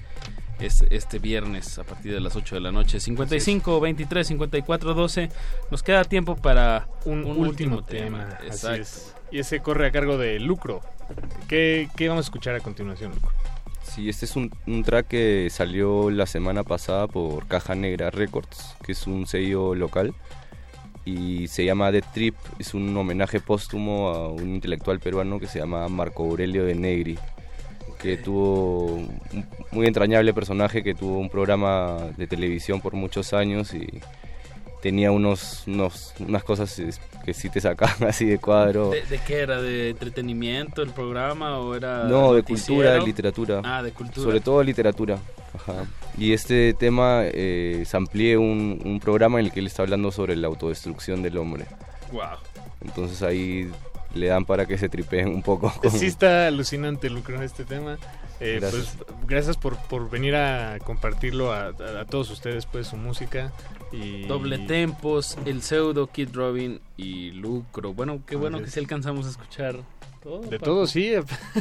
este 0.63 1.19
viernes 1.19 1.79
a 1.79 1.85
partir 1.85 2.13
de 2.13 2.21
las 2.21 2.37
8 2.37 2.57
de 2.57 2.61
la 2.61 2.73
noche. 2.73 3.01
55, 3.01 3.81
23, 3.81 4.27
54, 4.27 4.95
12. 4.95 5.29
Nos 5.71 5.83
queda 5.83 6.05
tiempo 6.05 6.37
para 6.37 6.89
un, 7.05 7.25
último, 7.25 7.83
tema. 7.83 8.39
Exacto. 8.45 8.89
Y 9.31 9.39
ese 9.39 9.61
corre 9.61 9.87
a 9.87 9.91
cargo 9.91 10.19
de 10.19 10.39
Lucro. 10.39 10.81
¿Qué, 11.49 11.89
¿Qué, 11.97 12.09
vamos 12.09 12.27
a 12.27 12.27
escuchar 12.27 12.55
a 12.55 12.61
continuación, 12.61 13.13
Lucro? 13.13 13.31
Sí, 13.83 14.09
este 14.09 14.27
es 14.27 14.37
un, 14.37 14.51
un, 14.67 14.85
track 14.85 15.09
que 15.09 15.49
salió 15.51 16.11
la 16.11 16.27
semana 16.27 16.63
pasada 16.63 17.09
por 17.09 17.47
Caja 17.47 17.75
Negra 17.75 18.11
Records, 18.11 18.77
que 18.85 18.93
es 18.93 19.07
un 19.07 19.27
sello 19.27 19.75
local. 19.75 20.15
Y 21.05 21.49
se 21.49 21.65
llama 21.65 21.91
The 21.91 22.03
Trip, 22.03 22.37
es 22.59 22.75
un 22.75 22.95
homenaje 22.97 23.41
póstumo 23.41 24.11
a 24.11 24.29
un 24.29 24.55
intelectual 24.55 25.01
peruano 25.01 25.41
que 25.41 25.47
se 25.47 25.59
llama 25.59 25.89
Marco 25.89 26.25
Aurelio 26.25 26.65
de 26.65 26.75
Negri 26.75 27.19
que 28.01 28.17
tuvo 28.17 28.87
un 28.87 29.21
muy 29.73 29.87
entrañable 29.87 30.33
personaje 30.33 30.83
que 30.83 30.95
tuvo 30.95 31.19
un 31.19 31.29
programa 31.29 31.99
de 32.17 32.27
televisión 32.27 32.81
por 32.81 32.95
muchos 32.95 33.33
años 33.33 33.75
y 33.75 34.01
tenía 34.81 35.13
unos, 35.13 35.65
unos 35.67 36.15
unas 36.19 36.43
cosas 36.43 36.81
que 37.25 37.35
sí 37.35 37.51
te 37.51 37.61
sacaban 37.61 38.05
así 38.09 38.25
de 38.25 38.39
cuadro. 38.39 38.91
¿De, 38.91 39.21
qué 39.27 39.41
era? 39.41 39.61
¿De 39.61 39.91
entretenimiento 39.91 40.83
el 40.83 40.91
programa 40.91 41.59
o 41.59 41.75
era 41.75 42.05
No, 42.05 42.33
de 42.33 42.43
cultura, 42.43 42.93
de 42.93 43.01
literatura. 43.01 43.61
Ah, 43.65 43.83
de 43.83 43.93
cultura. 43.93 44.25
Sobre 44.25 44.41
todo 44.41 44.63
literatura. 44.63 45.19
Ajá. 45.55 45.85
Y 46.17 46.33
este 46.33 46.75
tema 46.75 47.23
eh, 47.25 47.85
se 47.87 47.97
amplíe 47.97 48.37
un, 48.37 48.81
un 48.85 49.01
programa 49.01 49.39
en 49.39 49.47
el 49.47 49.53
que 49.53 49.61
él 49.61 49.67
está 49.67 49.83
hablando 49.83 50.11
sobre 50.11 50.37
la 50.37 50.47
autodestrucción 50.47 51.23
del 51.23 51.37
hombre. 51.37 51.67
Wow. 52.13 52.39
Entonces 52.81 53.23
ahí 53.23 53.71
le 54.15 54.27
dan 54.27 54.45
para 54.45 54.67
que 54.67 54.79
se 54.79 54.89
tripeen 54.89 55.29
un 55.29 55.43
poco. 55.43 55.73
Sí 55.91 56.07
está 56.07 56.47
alucinante, 56.47 57.11
Lucro, 57.11 57.43
este 57.43 57.65
tema. 57.65 57.99
Eh, 58.41 58.59
gracias. 58.61 58.97
Pues, 58.97 59.19
gracias 59.27 59.57
por, 59.57 59.77
por 59.77 60.09
venir 60.11 60.35
a 60.35 60.79
compartirlo 60.85 61.53
a, 61.53 61.73
todos 62.09 62.31
ustedes, 62.31 62.67
pues, 62.67 62.89
su 62.89 62.97
música. 62.97 63.53
Y... 63.93 64.23
Doble 64.27 64.59
Tempos, 64.59 65.37
El 65.45 65.63
Pseudo, 65.63 66.07
Kid 66.07 66.31
Robin 66.33 66.81
y 66.97 67.33
Lucro. 67.33 67.93
Bueno, 67.93 68.21
qué 68.27 68.37
bueno 68.37 68.61
que 68.61 68.71
sí 68.71 68.81
alcanzamos 68.81 69.27
a 69.27 69.31
escuchar 69.31 69.77
todo. 70.23 70.41
De 70.41 70.59
todo, 70.59 70.87
sí. 70.87 71.13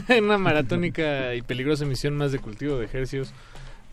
en 0.08 0.24
una 0.26 0.38
maratónica 0.38 1.36
y 1.36 1.42
peligrosa 1.42 1.86
emisión 1.86 2.16
más 2.16 2.32
de 2.32 2.40
cultivo 2.40 2.78
de 2.78 2.86
ejercicios 2.86 3.34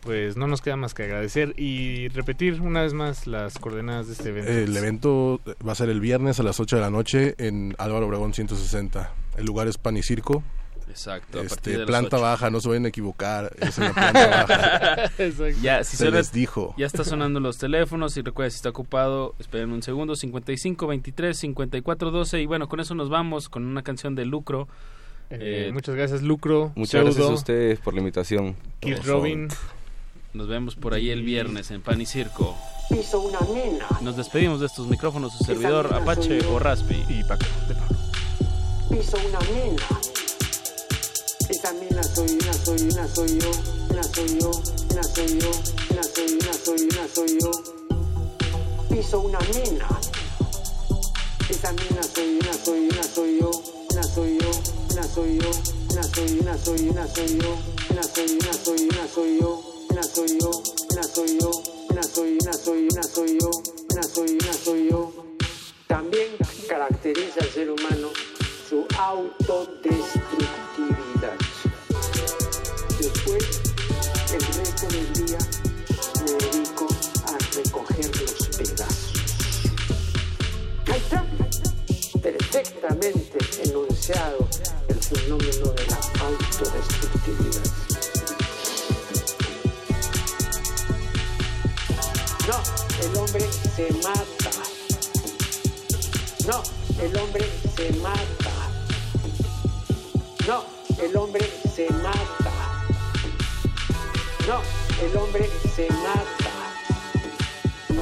pues 0.07 0.37
no 0.37 0.47
nos 0.47 0.61
queda 0.61 0.77
más 0.77 0.93
que 0.93 1.03
agradecer 1.03 1.53
y 1.59 2.07
repetir 2.07 2.61
una 2.61 2.81
vez 2.81 2.93
más 2.93 3.27
las 3.27 3.59
coordenadas 3.59 4.07
de 4.07 4.13
este 4.13 4.29
evento. 4.29 4.49
El 4.49 4.77
evento 4.77 5.41
va 5.67 5.73
a 5.73 5.75
ser 5.75 5.89
el 5.89 5.99
viernes 5.99 6.39
a 6.39 6.43
las 6.43 6.61
8 6.61 6.77
de 6.77 6.81
la 6.81 6.89
noche 6.89 7.35
en 7.37 7.75
Álvaro 7.77 8.07
Obregón 8.07 8.33
160. 8.33 9.11
El 9.35 9.45
lugar 9.45 9.67
es 9.67 9.77
Pan 9.77 9.97
y 9.97 10.03
Circo. 10.03 10.43
Exacto. 10.87 11.41
Este, 11.41 11.85
planta 11.85 12.17
baja, 12.19 12.49
no 12.49 12.61
se 12.61 12.69
vayan 12.69 12.85
a 12.85 12.87
equivocar. 12.87 13.53
Es 13.59 13.77
en 13.79 13.83
la 13.83 13.93
planta 13.93 14.27
baja. 14.27 15.51
Ya, 15.61 15.83
si 15.83 15.97
se, 15.97 16.09
les 16.09 16.31
dijo. 16.31 16.73
Ya 16.77 16.85
está 16.85 17.03
sonando 17.03 17.41
los 17.41 17.57
teléfonos 17.57 18.15
y 18.15 18.21
recuerden 18.21 18.51
si 18.51 18.55
está 18.55 18.69
ocupado, 18.69 19.35
esperen 19.39 19.73
un 19.73 19.83
segundo. 19.83 20.15
55 20.15 20.87
23 20.87 21.37
54 21.37 22.11
12 22.11 22.41
y 22.41 22.45
bueno, 22.45 22.69
con 22.69 22.79
eso 22.79 22.95
nos 22.95 23.09
vamos 23.09 23.49
con 23.49 23.65
una 23.65 23.83
canción 23.83 24.15
de 24.15 24.23
Lucro. 24.23 24.69
Eh, 25.31 25.65
eh, 25.67 25.71
muchas 25.73 25.95
gracias 25.95 26.21
Lucro. 26.21 26.71
Muchas 26.75 27.03
gracias 27.03 27.25
a 27.25 27.33
ustedes 27.33 27.79
por 27.79 27.93
la 27.93 27.99
invitación. 27.99 28.55
Kid 28.79 28.99
Robin. 29.05 29.49
Nos 30.33 30.47
vemos 30.47 30.75
por 30.75 30.93
ahí 30.93 31.09
el 31.09 31.23
viernes 31.23 31.71
en 31.71 31.81
Pan 31.81 32.01
y 32.01 32.05
Circo. 32.05 32.55
Nos 34.01 34.15
despedimos 34.15 34.59
de 34.59 34.65
estos 34.67 34.87
micrófonos, 34.87 35.33
su 35.33 35.43
servidor 35.43 35.93
Apache 35.93 36.39
o 36.47 36.59
Raspi 36.59 37.03
y 37.09 37.23
Paco 37.23 37.45
de 37.67 37.75
Pablo. 37.75 37.97
Piso 38.89 39.17
una 39.27 39.39
nena. 39.39 39.83
Esa 41.49 41.73
nena 41.73 42.03
soy 42.03 42.31
una, 42.31 42.53
soy 42.53 42.81
una, 42.81 43.07
soy 43.07 43.39
yo. 43.39 43.51
Una 43.89 44.03
soy 44.03 44.39
yo, 44.39 44.51
una 44.91 45.03
soy 45.03 45.39
yo, 45.39 45.51
una 45.89 46.03
soy 46.03 46.33
una, 46.33 46.53
soy 46.53 46.81
una, 46.81 47.07
soy 47.07 47.39
yo. 47.39 47.51
hizo 48.99 49.19
una 49.21 49.39
mina. 49.39 49.87
Esa 51.49 51.71
mina 51.71 52.03
soy, 52.03 52.39
una 52.41 52.53
soy, 52.53 52.89
una 52.89 53.03
soy 53.03 53.39
yo, 53.39 53.51
una 53.89 54.03
soy 54.03 54.37
yo, 54.39 54.51
una 54.91 55.03
soy 55.03 55.39
yo, 55.39 55.51
una 55.91 56.03
soy, 56.03 56.39
una 56.39 56.57
soy, 56.57 56.89
una 56.89 57.07
soy 57.07 57.37
yo, 57.39 57.57
una 57.89 58.03
soy, 58.03 58.37
una 58.39 58.53
soy, 58.53 58.89
una 58.89 59.07
soy 59.07 59.39
yo, 59.39 59.66
una 59.97 60.05
soy 60.05 60.37
yo, 60.39 60.51
una 60.91 61.01
soy 61.01 61.39
yo, 61.39 61.49
una 61.89 62.03
soy, 62.03 62.37
soy, 62.39 62.87
soy 63.01 63.39
yo, 63.39 63.49
soy, 64.63 64.89
yo. 64.91 65.11
También 65.87 66.37
caracteriza 66.67 67.39
al 67.41 67.49
ser 67.49 67.71
humano 67.71 68.09
su 68.69 68.85
autodestructividad. 68.99 71.35
Después, 72.99 73.43
el 74.33 74.41
resto 74.53 74.85
del 74.87 75.13
día 75.13 75.39
me 76.25 76.33
dedico 76.45 76.87
a 77.25 77.35
recoger 77.55 78.21
los 78.21 78.33
pedazos. 78.55 79.13
Perfectamente 82.21 83.39
enunciado 83.63 84.47
el 84.89 84.99
fenómeno 84.99 85.71
de 85.71 85.87
la 85.87 85.99
autodestructividad. 86.23 87.76
El 93.07 93.17
hombre 93.17 93.45
se 93.75 93.91
mata. 94.03 94.51
No, 96.45 96.63
el 97.01 97.17
hombre 97.17 97.45
se 97.75 97.93
mata. 97.93 98.53
No, 100.47 100.65
el 101.01 101.15
hombre 101.15 101.49
se 101.73 101.89
mata. 101.89 102.83
No, 104.47 104.61
el 105.01 105.17
hombre 105.17 105.49
se 105.75 105.87
mata. 105.89 106.51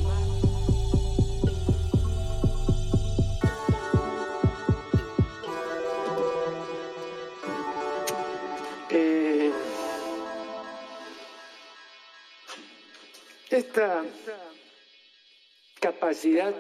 Esta 13.52 14.04
capacidad 15.82 16.56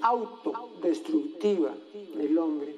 autodestructiva 0.00 1.74
del 2.16 2.38
hombre 2.38 2.74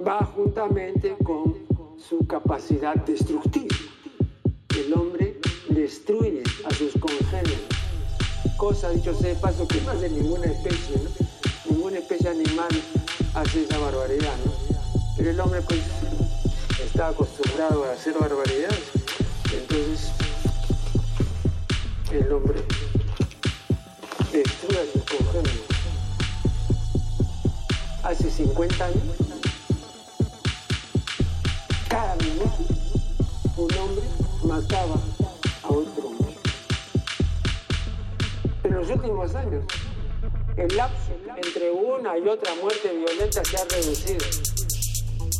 va 0.00 0.24
juntamente 0.24 1.14
con 1.22 1.66
su 1.98 2.26
capacidad 2.26 2.94
destructiva. 2.94 3.76
El 4.74 4.94
hombre 4.94 5.38
destruye 5.68 6.42
a 6.64 6.74
sus 6.74 6.92
congéneres, 6.98 7.60
cosa 8.56 8.90
dicho 8.90 9.14
sea 9.14 9.34
de 9.34 9.40
paso 9.40 9.68
que 9.68 9.82
no 9.82 9.90
hace 9.90 10.08
ninguna 10.08 10.46
especie, 10.46 10.96
ninguna 11.68 11.98
especie 11.98 12.30
animal 12.30 12.70
hace 13.34 13.64
esa 13.64 13.78
barbaridad, 13.78 14.36
¿no? 14.46 14.52
pero 15.16 15.30
el 15.30 15.40
hombre 15.40 15.60
pues 15.60 15.82
está 16.82 17.08
acostumbrado 17.08 17.84
a 17.84 17.92
hacer 17.92 18.14
barbaridades, 18.14 18.90
entonces 19.52 20.27
el 22.10 22.32
hombre 22.32 22.64
destruye 24.32 24.78
a 24.78 24.92
sus 24.92 25.02
congéneres. 25.04 25.62
Hace 28.02 28.30
50 28.30 28.84
años, 28.84 29.02
cada 31.88 32.16
minuto, 32.16 32.50
un 33.56 33.74
hombre 33.78 34.04
mataba 34.44 34.94
a 35.62 35.68
otro 35.68 36.06
hombre. 36.06 36.34
En 38.64 38.74
los 38.74 38.88
últimos 38.88 39.34
años, 39.34 39.64
el 40.56 40.76
lapso 40.76 41.12
entre 41.36 41.70
una 41.70 42.16
y 42.18 42.26
otra 42.26 42.54
muerte 42.54 42.90
violenta 42.96 43.44
se 43.44 43.56
ha 43.56 43.64
reducido. 43.64 44.26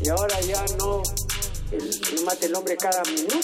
Y 0.00 0.08
ahora 0.10 0.40
ya 0.42 0.64
no, 0.78 1.02
el- 1.72 2.24
mata 2.24 2.46
el 2.46 2.54
hombre 2.54 2.76
cada 2.76 3.02
minuto, 3.04 3.36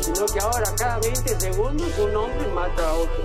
sino 0.00 0.26
que 0.26 0.40
ahora 0.40 0.74
cada 0.76 0.98
20 0.98 1.40
segundos 1.40 1.88
un 1.98 2.16
hombre 2.16 2.48
mata 2.48 2.88
a 2.88 2.94
otro. 2.94 3.24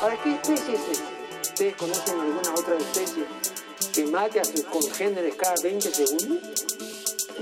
¿Para 0.00 0.22
qué 0.22 0.34
especie 0.34 0.74
es 0.74 0.80
esta? 0.92 1.04
¿Ustedes 1.42 1.76
conocen 1.76 2.20
alguna 2.20 2.54
otra 2.58 2.76
especie 2.78 3.24
que 3.92 4.06
mate 4.06 4.40
a 4.40 4.44
sus 4.44 4.62
congéneres 4.64 5.34
cada 5.36 5.54
20 5.62 5.90
segundos? 5.94 6.38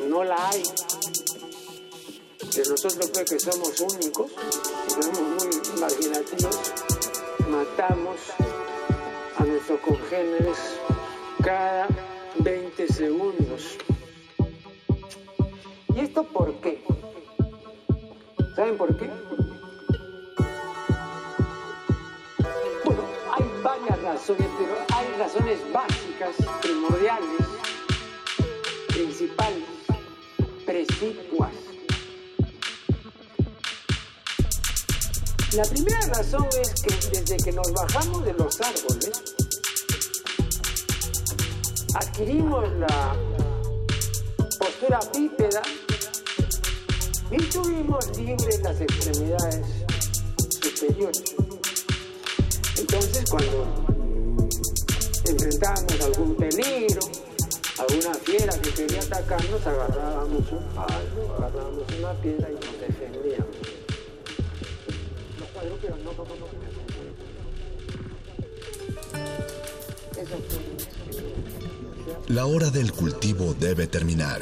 No 0.09 0.25
la 0.25 0.49
hay. 0.51 0.63
De 2.55 2.65
nosotros 2.69 3.11
pues 3.13 3.31
que 3.31 3.39
somos 3.39 3.81
únicos, 3.81 4.31
somos 4.89 5.21
muy 5.21 5.51
imaginativos, 5.77 6.57
matamos 7.49 8.17
a 9.37 9.45
nuestros 9.45 9.81
congéneres 9.81 10.57
cada 11.45 11.87
20 12.41 12.89
segundos. 12.93 13.63
¿Y 15.99 16.03
esto 16.03 16.23
por 16.23 16.55
qué? 16.61 16.81
¿Saben 18.55 18.79
por 18.79 18.97
qué? 18.97 19.11
Bueno, 22.85 23.03
hay 23.33 23.63
varias 23.65 24.03
razones, 24.03 24.47
pero 24.61 24.77
hay 24.95 25.07
razones 25.19 25.59
básicas, 25.73 26.37
primordiales, 26.63 27.41
principales, 28.87 29.65
precipuas. 30.65 31.53
La 35.55 35.65
primera 35.65 36.01
razón 36.15 36.47
es 36.63 36.81
que 36.81 36.95
desde 37.11 37.37
que 37.39 37.51
nos 37.51 37.73
bajamos 37.73 38.25
de 38.25 38.35
los 38.35 38.61
árboles, 38.61 39.35
adquirimos 41.93 42.71
la 42.75 43.17
postura 44.61 45.01
bípeda 45.13 45.61
y 47.31 47.37
tuvimos 47.51 48.17
libres 48.19 48.61
las 48.63 48.81
extremidades 48.81 49.67
superiores. 50.61 51.25
Entonces, 52.77 53.25
cuando 53.29 53.67
enfrentábamos 55.27 56.01
algún 56.01 56.37
peligro, 56.37 57.01
alguna 57.79 58.15
fiera 58.15 58.53
que 58.61 58.71
quería 58.71 59.01
atacarnos, 59.01 59.67
agarrábamos 59.67 60.53
un 60.53 60.65
palo, 60.75 61.35
agarrábamos 61.37 61.85
una 61.99 62.13
piedra 62.23 62.51
y 62.51 62.55
nos 62.55 62.81
defendíamos. 62.81 63.57
Los 65.39 65.49
cuadrúpedos 65.51 65.99
no, 66.01 66.13
fue. 66.13 66.25
La 72.29 72.47
hora 72.47 72.71
del 72.71 72.93
cultivo 72.93 73.55
debe 73.55 73.87
terminar. 73.87 74.41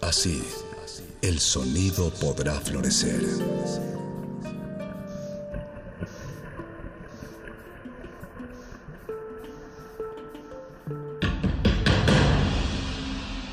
Así, 0.00 0.42
el 1.22 1.40
sonido 1.40 2.10
podrá 2.10 2.60
florecer. 2.60 3.20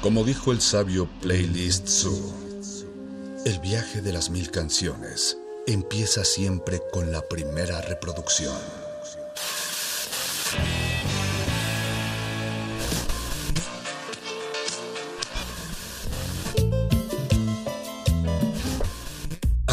Como 0.01 0.23
dijo 0.23 0.51
el 0.51 0.61
sabio 0.61 1.09
Playlist 1.21 1.87
Zoo, 1.87 2.33
el 3.45 3.59
viaje 3.59 4.01
de 4.01 4.13
las 4.13 4.29
mil 4.29 4.51
canciones 4.51 5.37
empieza 5.65 6.23
siempre 6.23 6.79
con 6.91 7.11
la 7.11 7.27
primera 7.27 7.81
reproducción. 7.81 8.84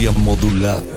Resistencia 0.00 0.12
modulada. 0.12 0.89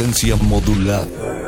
Resistencia 0.00 0.34
modulada. 0.36 1.39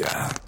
Resistencia 0.00 0.43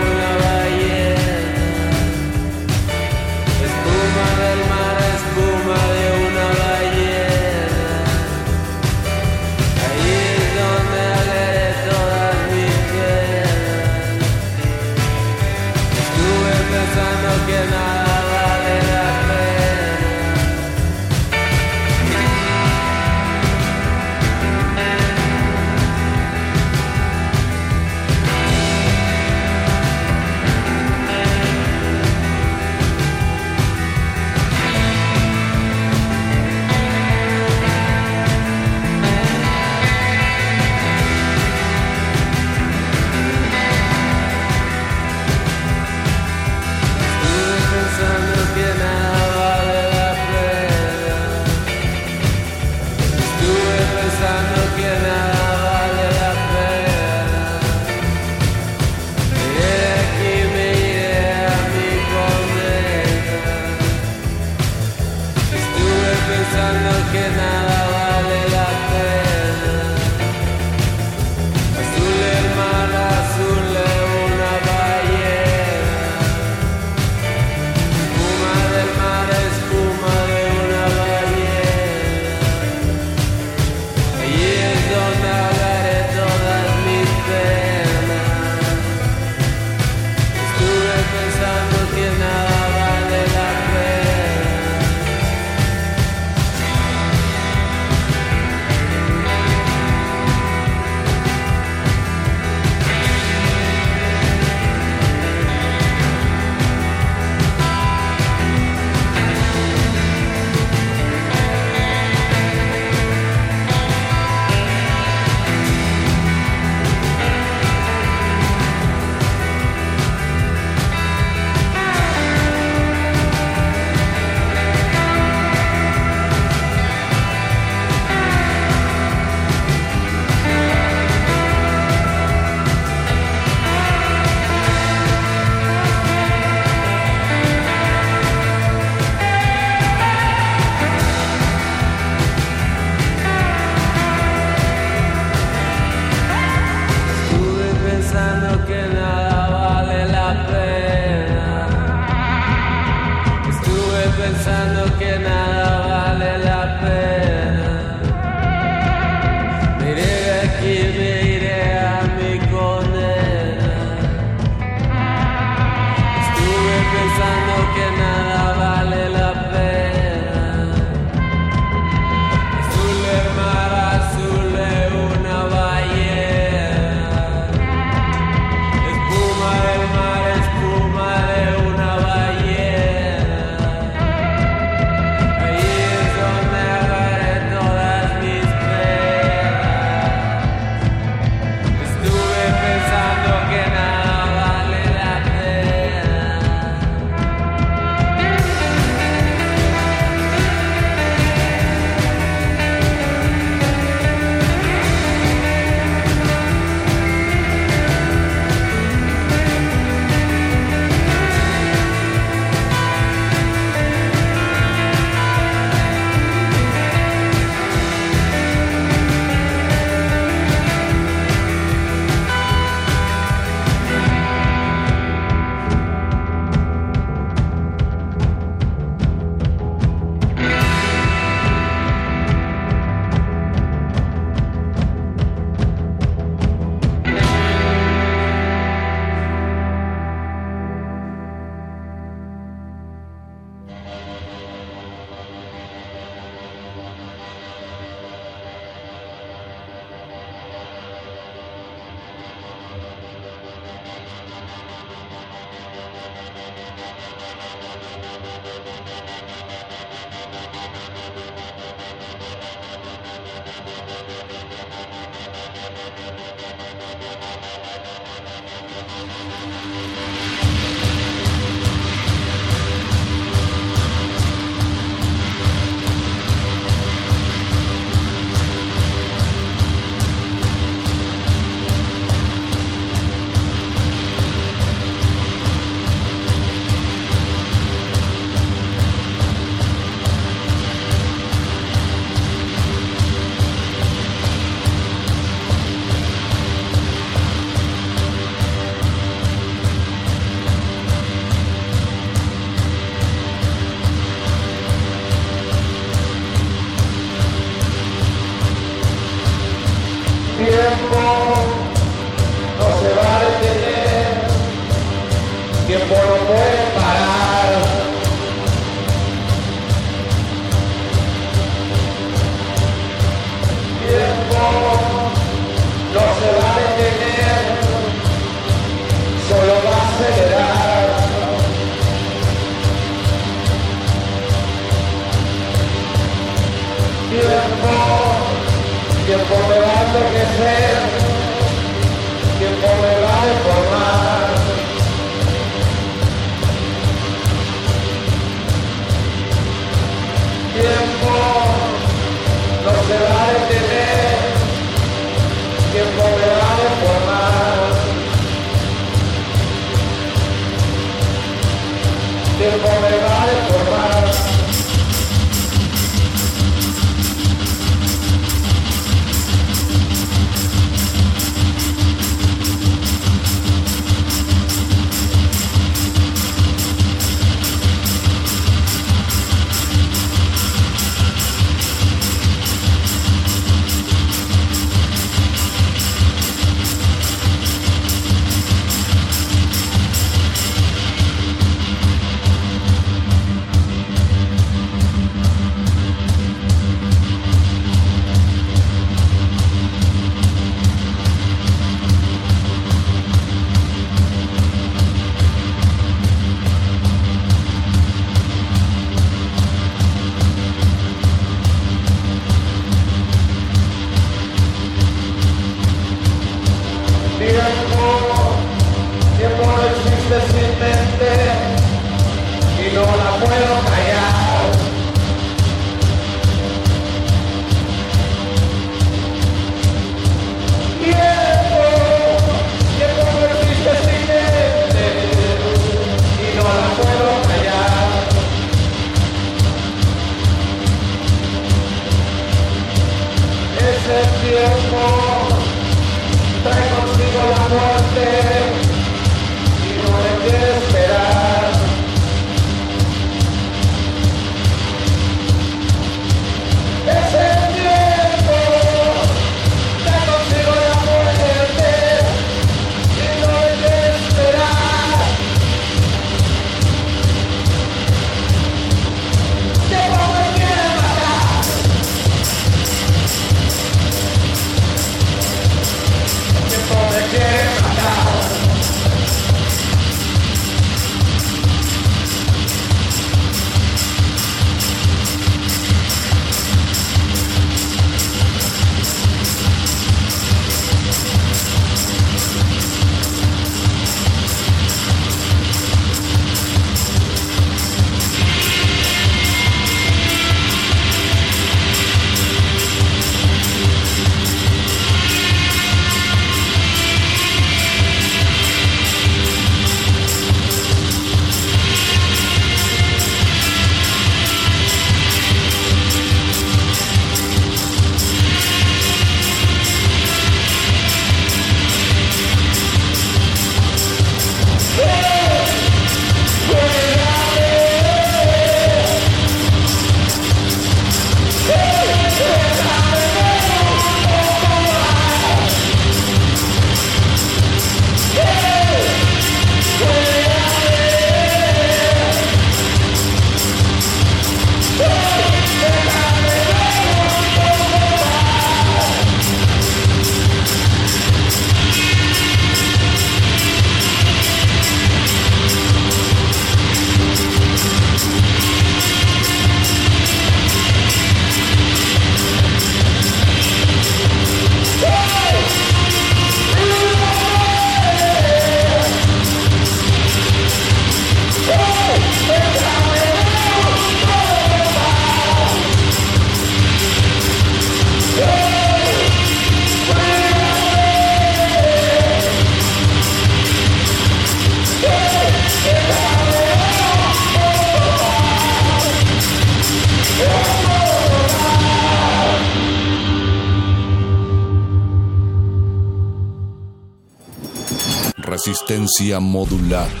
Resistencia 598.91 599.21
modulada. 599.21 600.00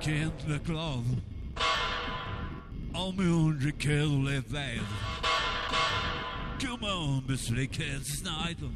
can't 0.00 0.48
look 0.48 0.68
love. 0.68 1.04
I'm 2.94 3.20
only 3.20 3.72
kill 3.72 4.22
with 4.22 4.48
that. 4.50 4.78
Come 6.60 6.84
on, 6.84 7.24
Miss 7.28 7.50
Lickhead 7.50 8.04
Snyder. 8.04 8.70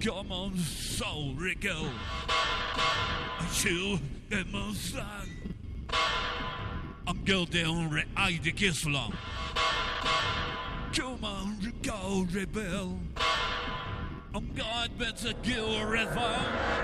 Come 0.00 0.32
on, 0.32 0.56
soul 0.56 1.34
Rico. 1.34 1.90
You 3.62 3.98
and 4.30 4.52
my 4.52 4.72
son. 4.72 5.28
I'm 7.06 7.24
going 7.24 7.46
down 7.46 7.90
with 7.90 8.04
Ida 8.16 8.90
long. 8.90 9.14
Come 10.94 11.24
on, 11.24 11.72
go 11.82 12.26
rebel. 12.32 12.98
I'm 14.34 14.50
God 14.54 14.98
better 14.98 15.32
give 15.42 15.64
a 15.64 15.86
river. 15.86 16.83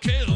kill. 0.00 0.29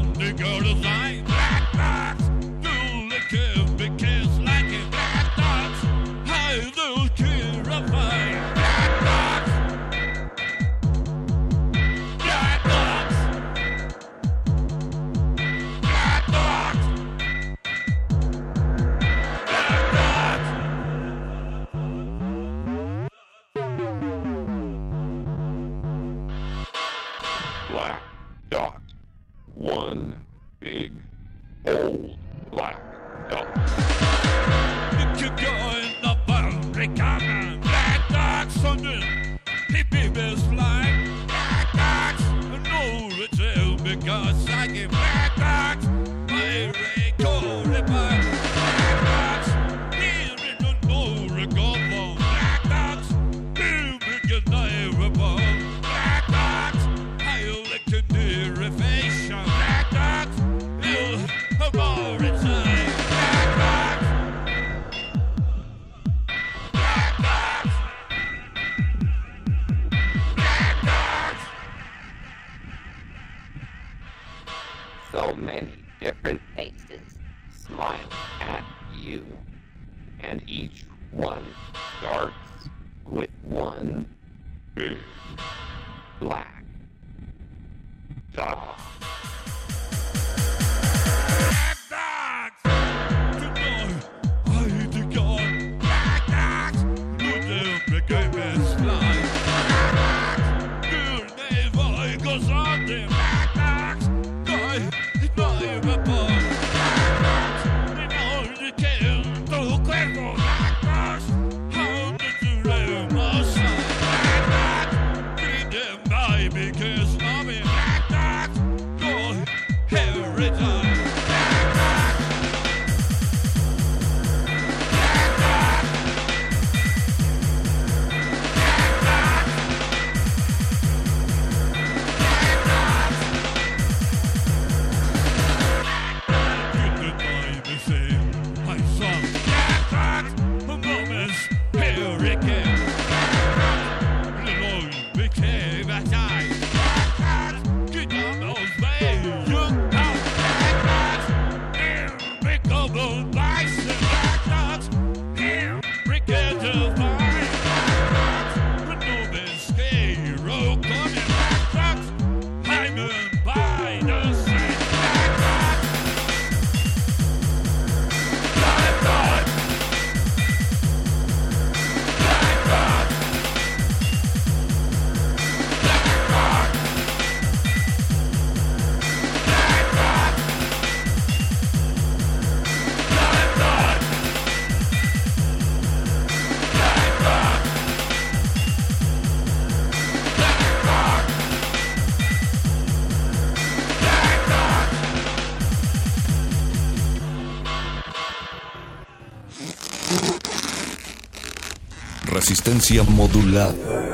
resistencia 202.75 203.05
modulada. 203.05 204.14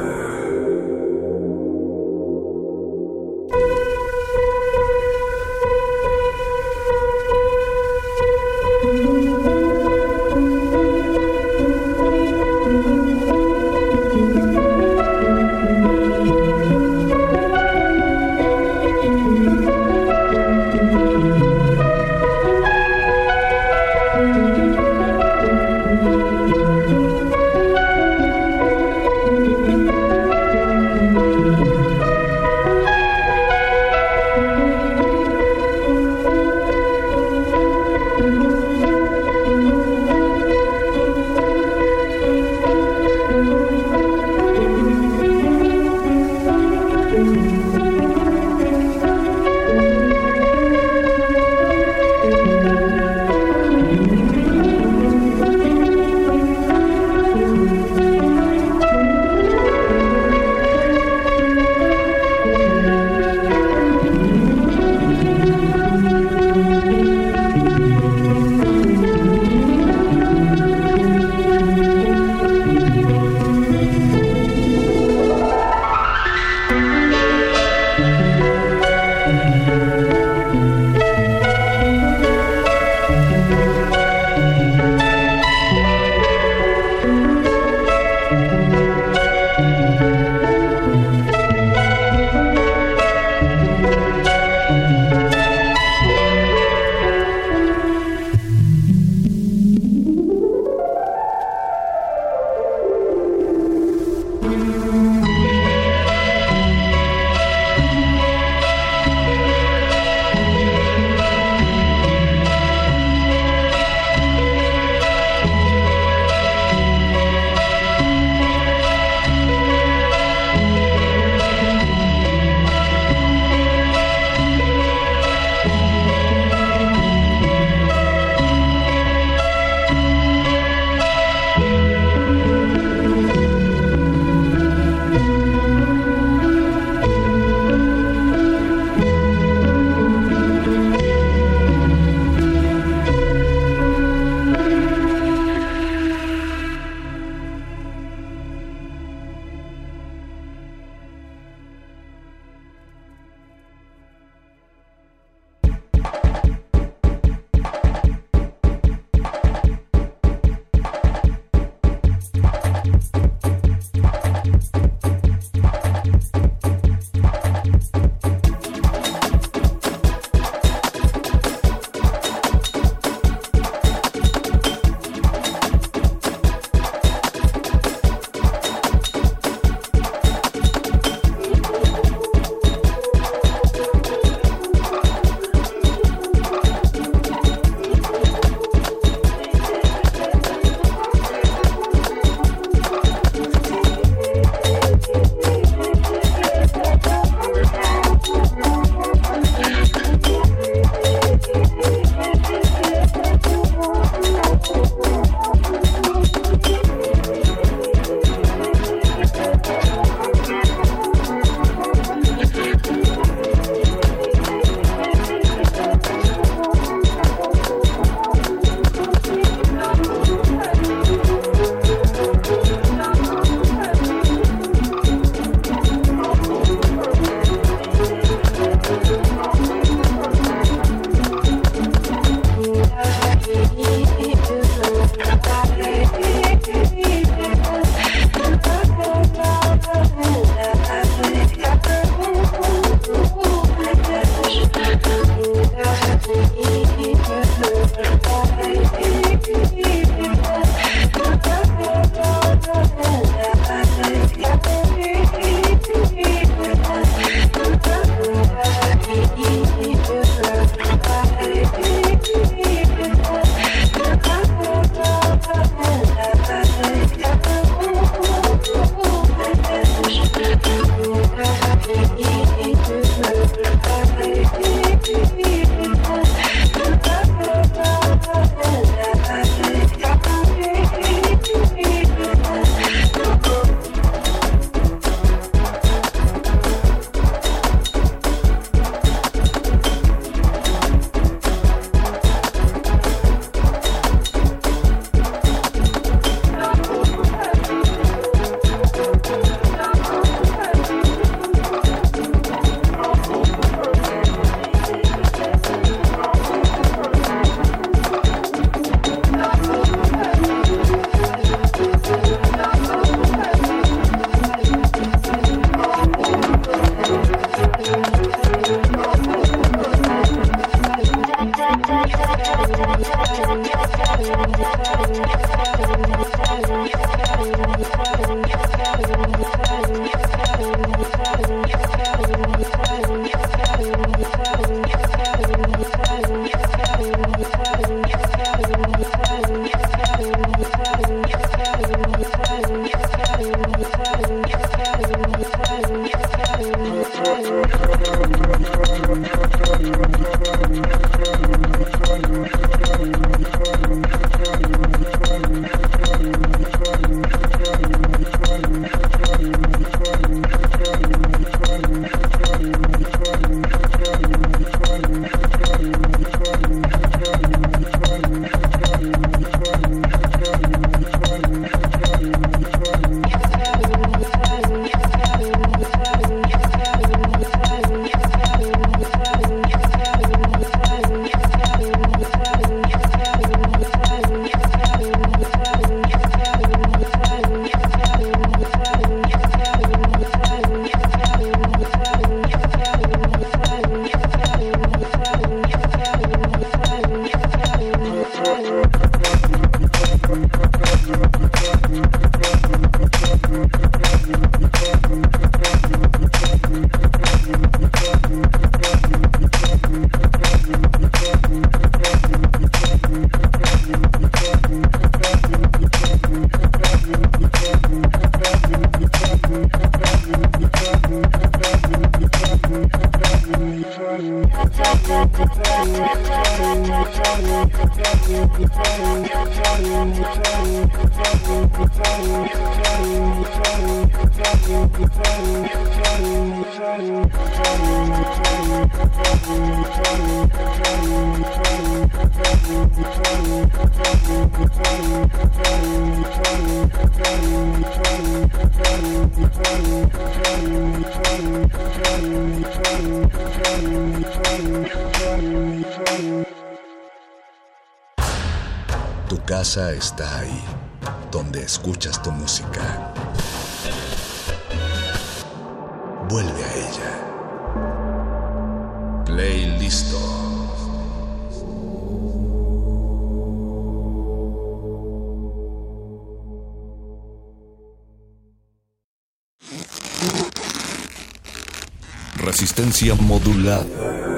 Resistencia 483.00 483.14
modulada. 483.14 484.29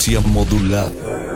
Resistencia 0.00 0.20
modulada. 0.32 1.29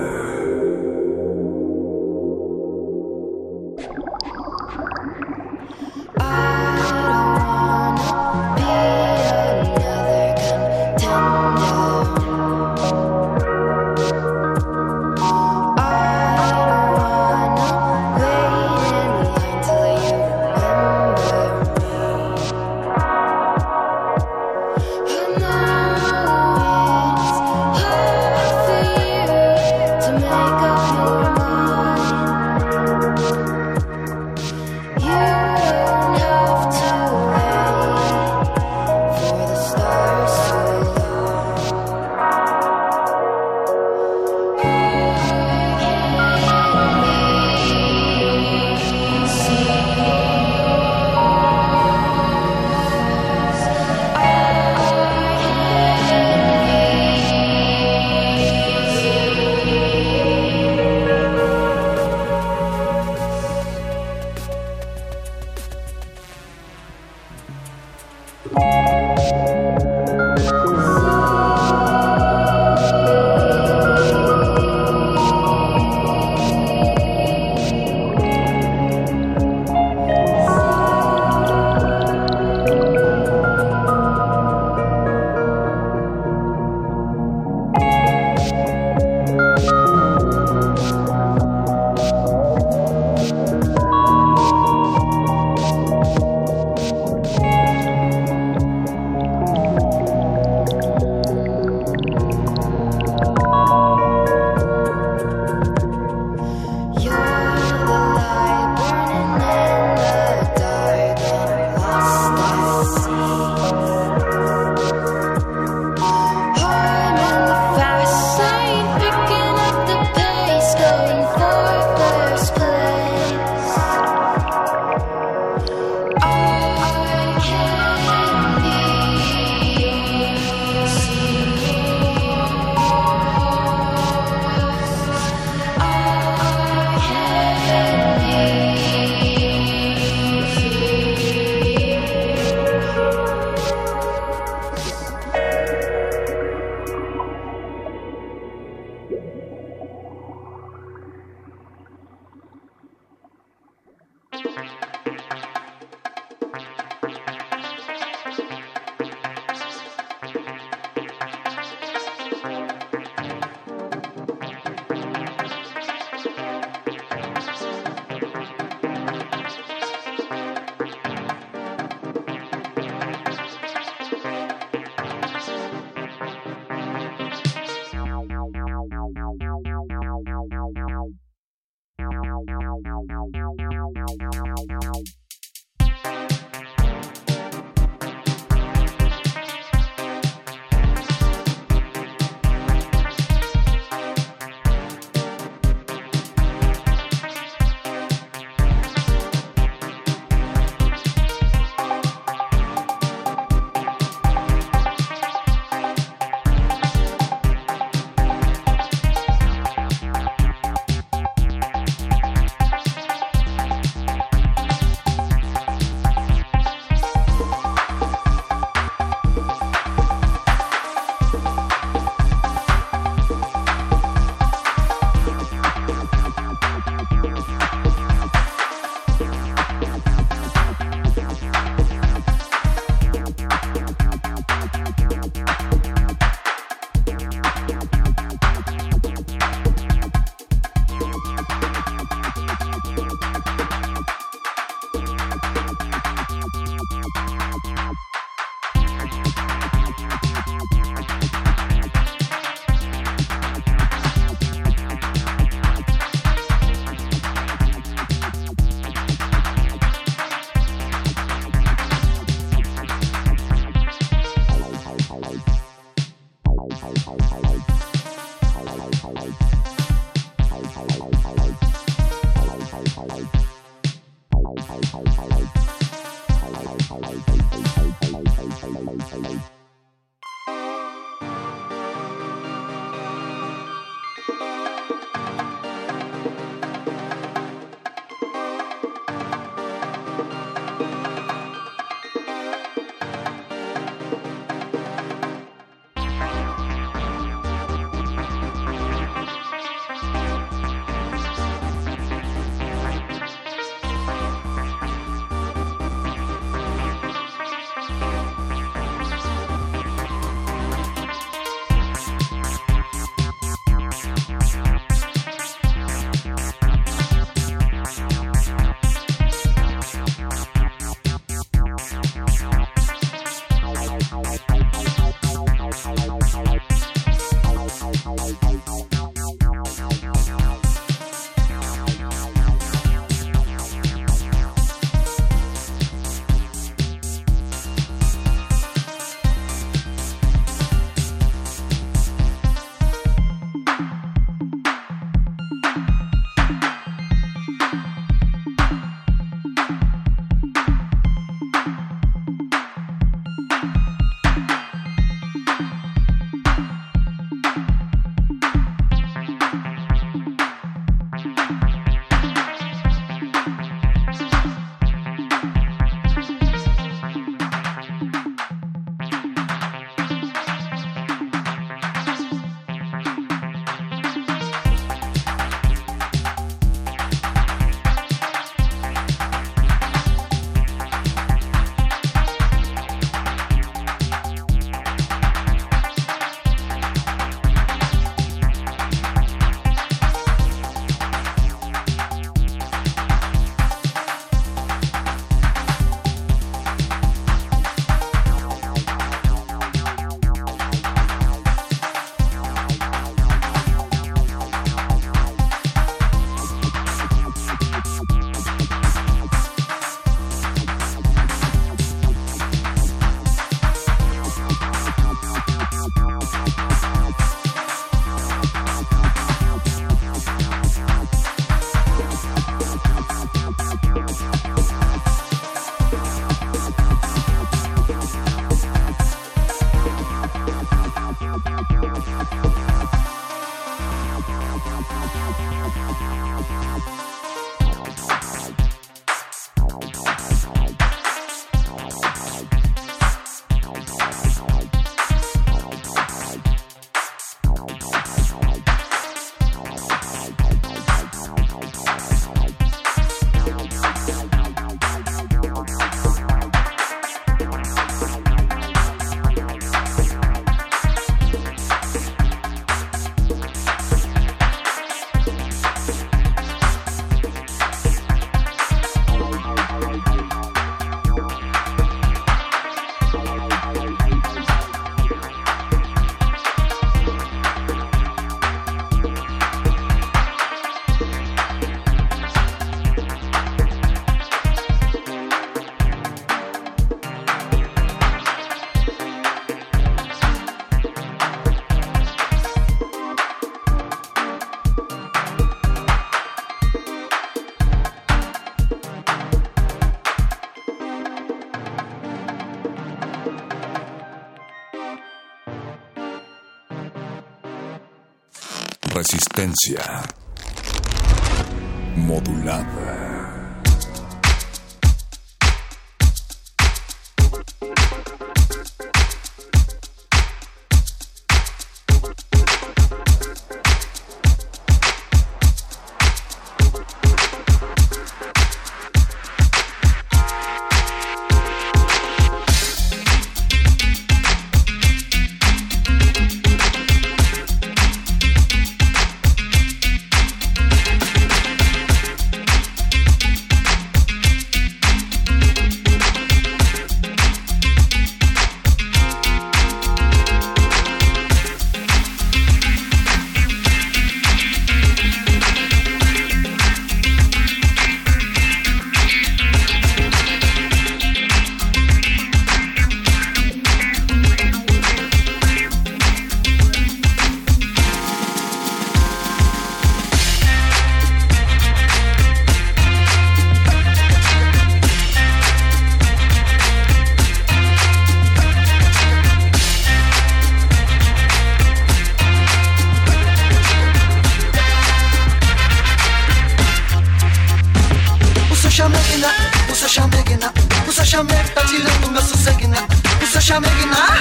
Resistencia 509.36 510.13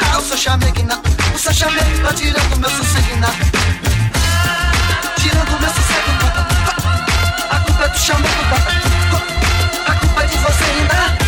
chameguina, 0.04 0.12
ah, 0.12 0.20
usa 0.20 0.38
chameguina, 0.38 1.02
usa 1.36 1.54
chamegue 1.54 2.02
tá 2.02 2.14
tirando 2.14 2.60
meu 2.60 2.70
sossegna. 2.70 3.28
Tirando 5.18 5.60
meu 5.60 5.70
sossegna. 5.70 6.28
A 7.50 7.60
culpa 7.60 7.84
é 7.84 7.90
do 7.90 7.98
chamego, 7.98 8.56
a 9.88 9.92
culpa 9.94 10.24
é 10.24 10.28
de 10.28 10.38
você 10.38 10.64
ainda. 10.64 11.23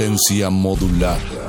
Resistencia 0.00 0.48
modular. 0.48 1.39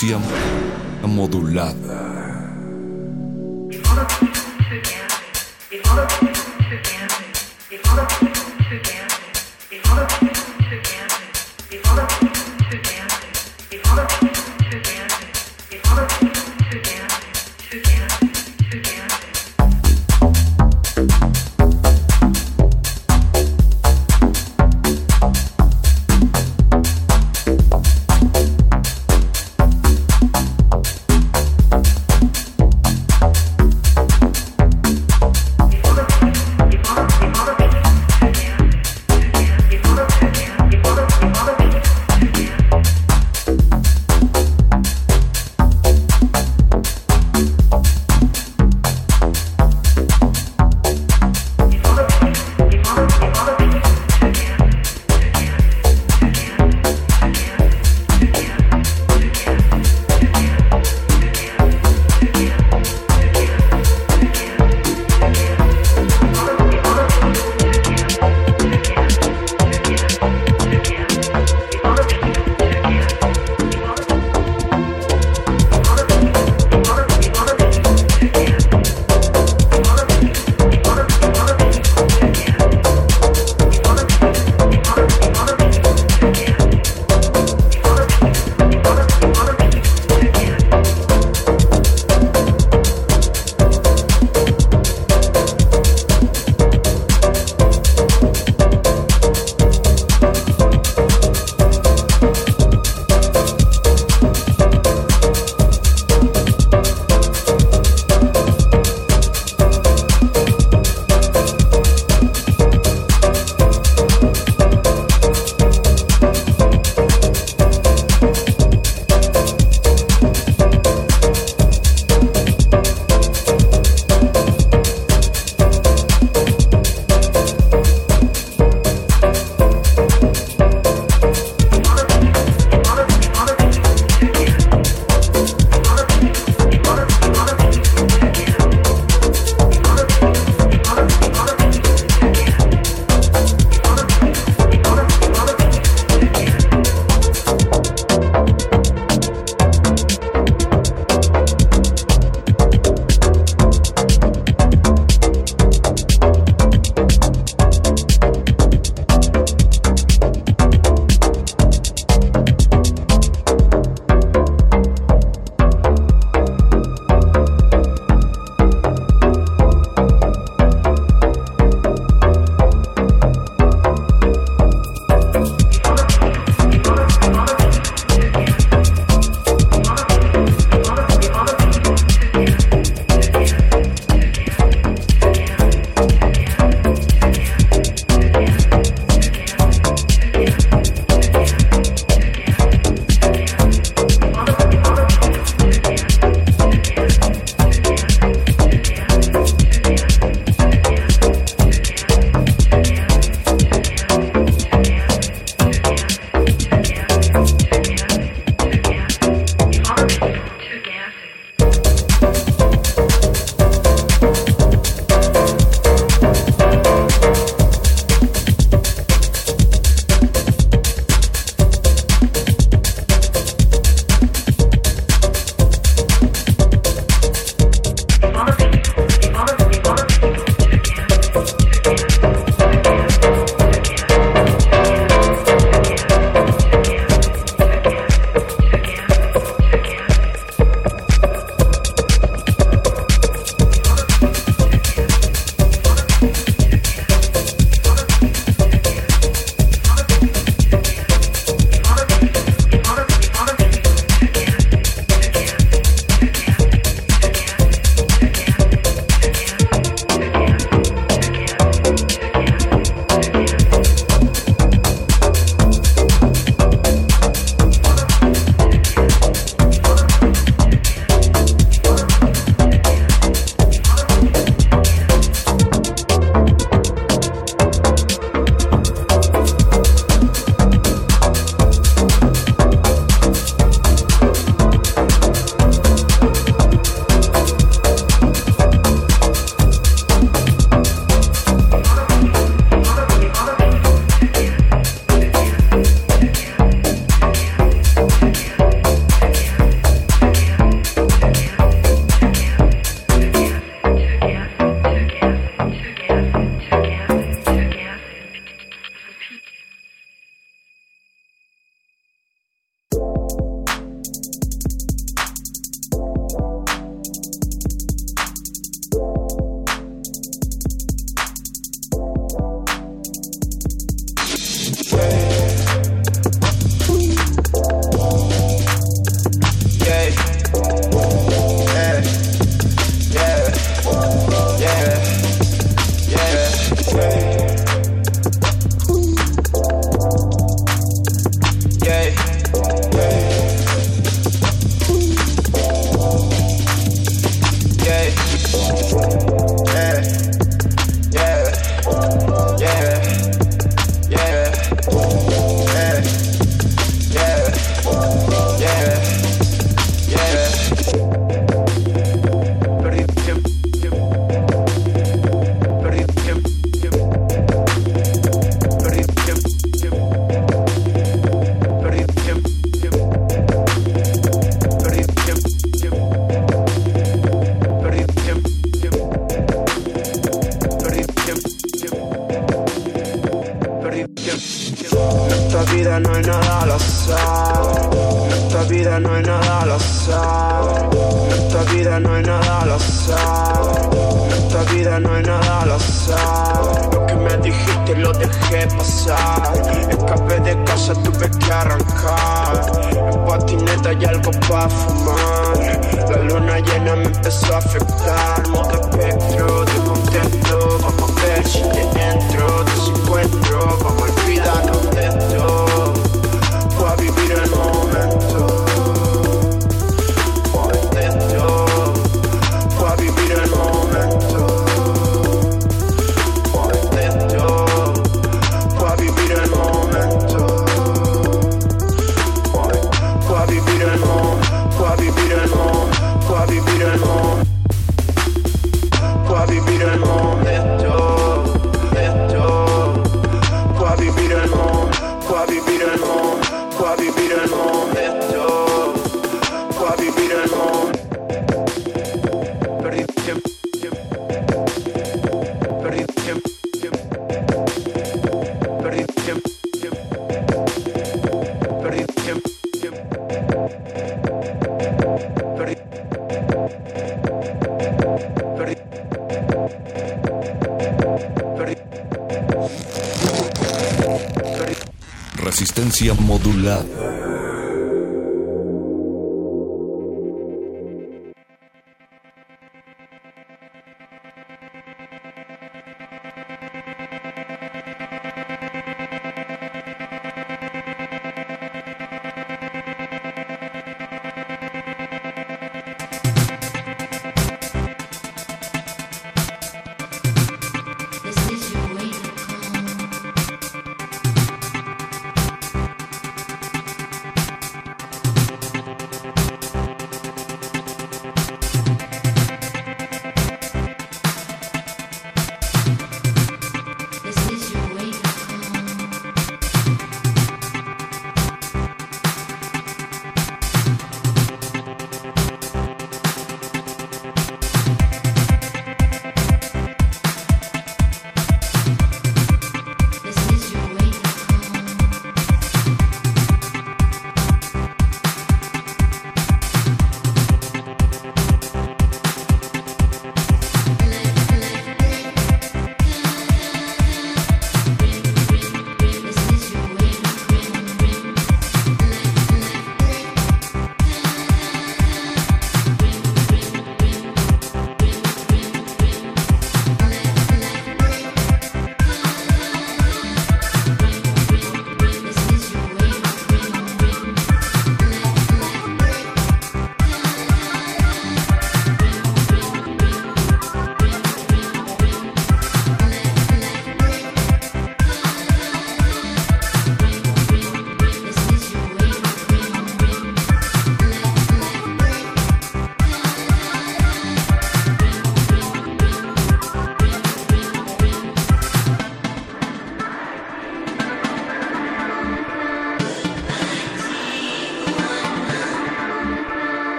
Resistencia 0.00 0.37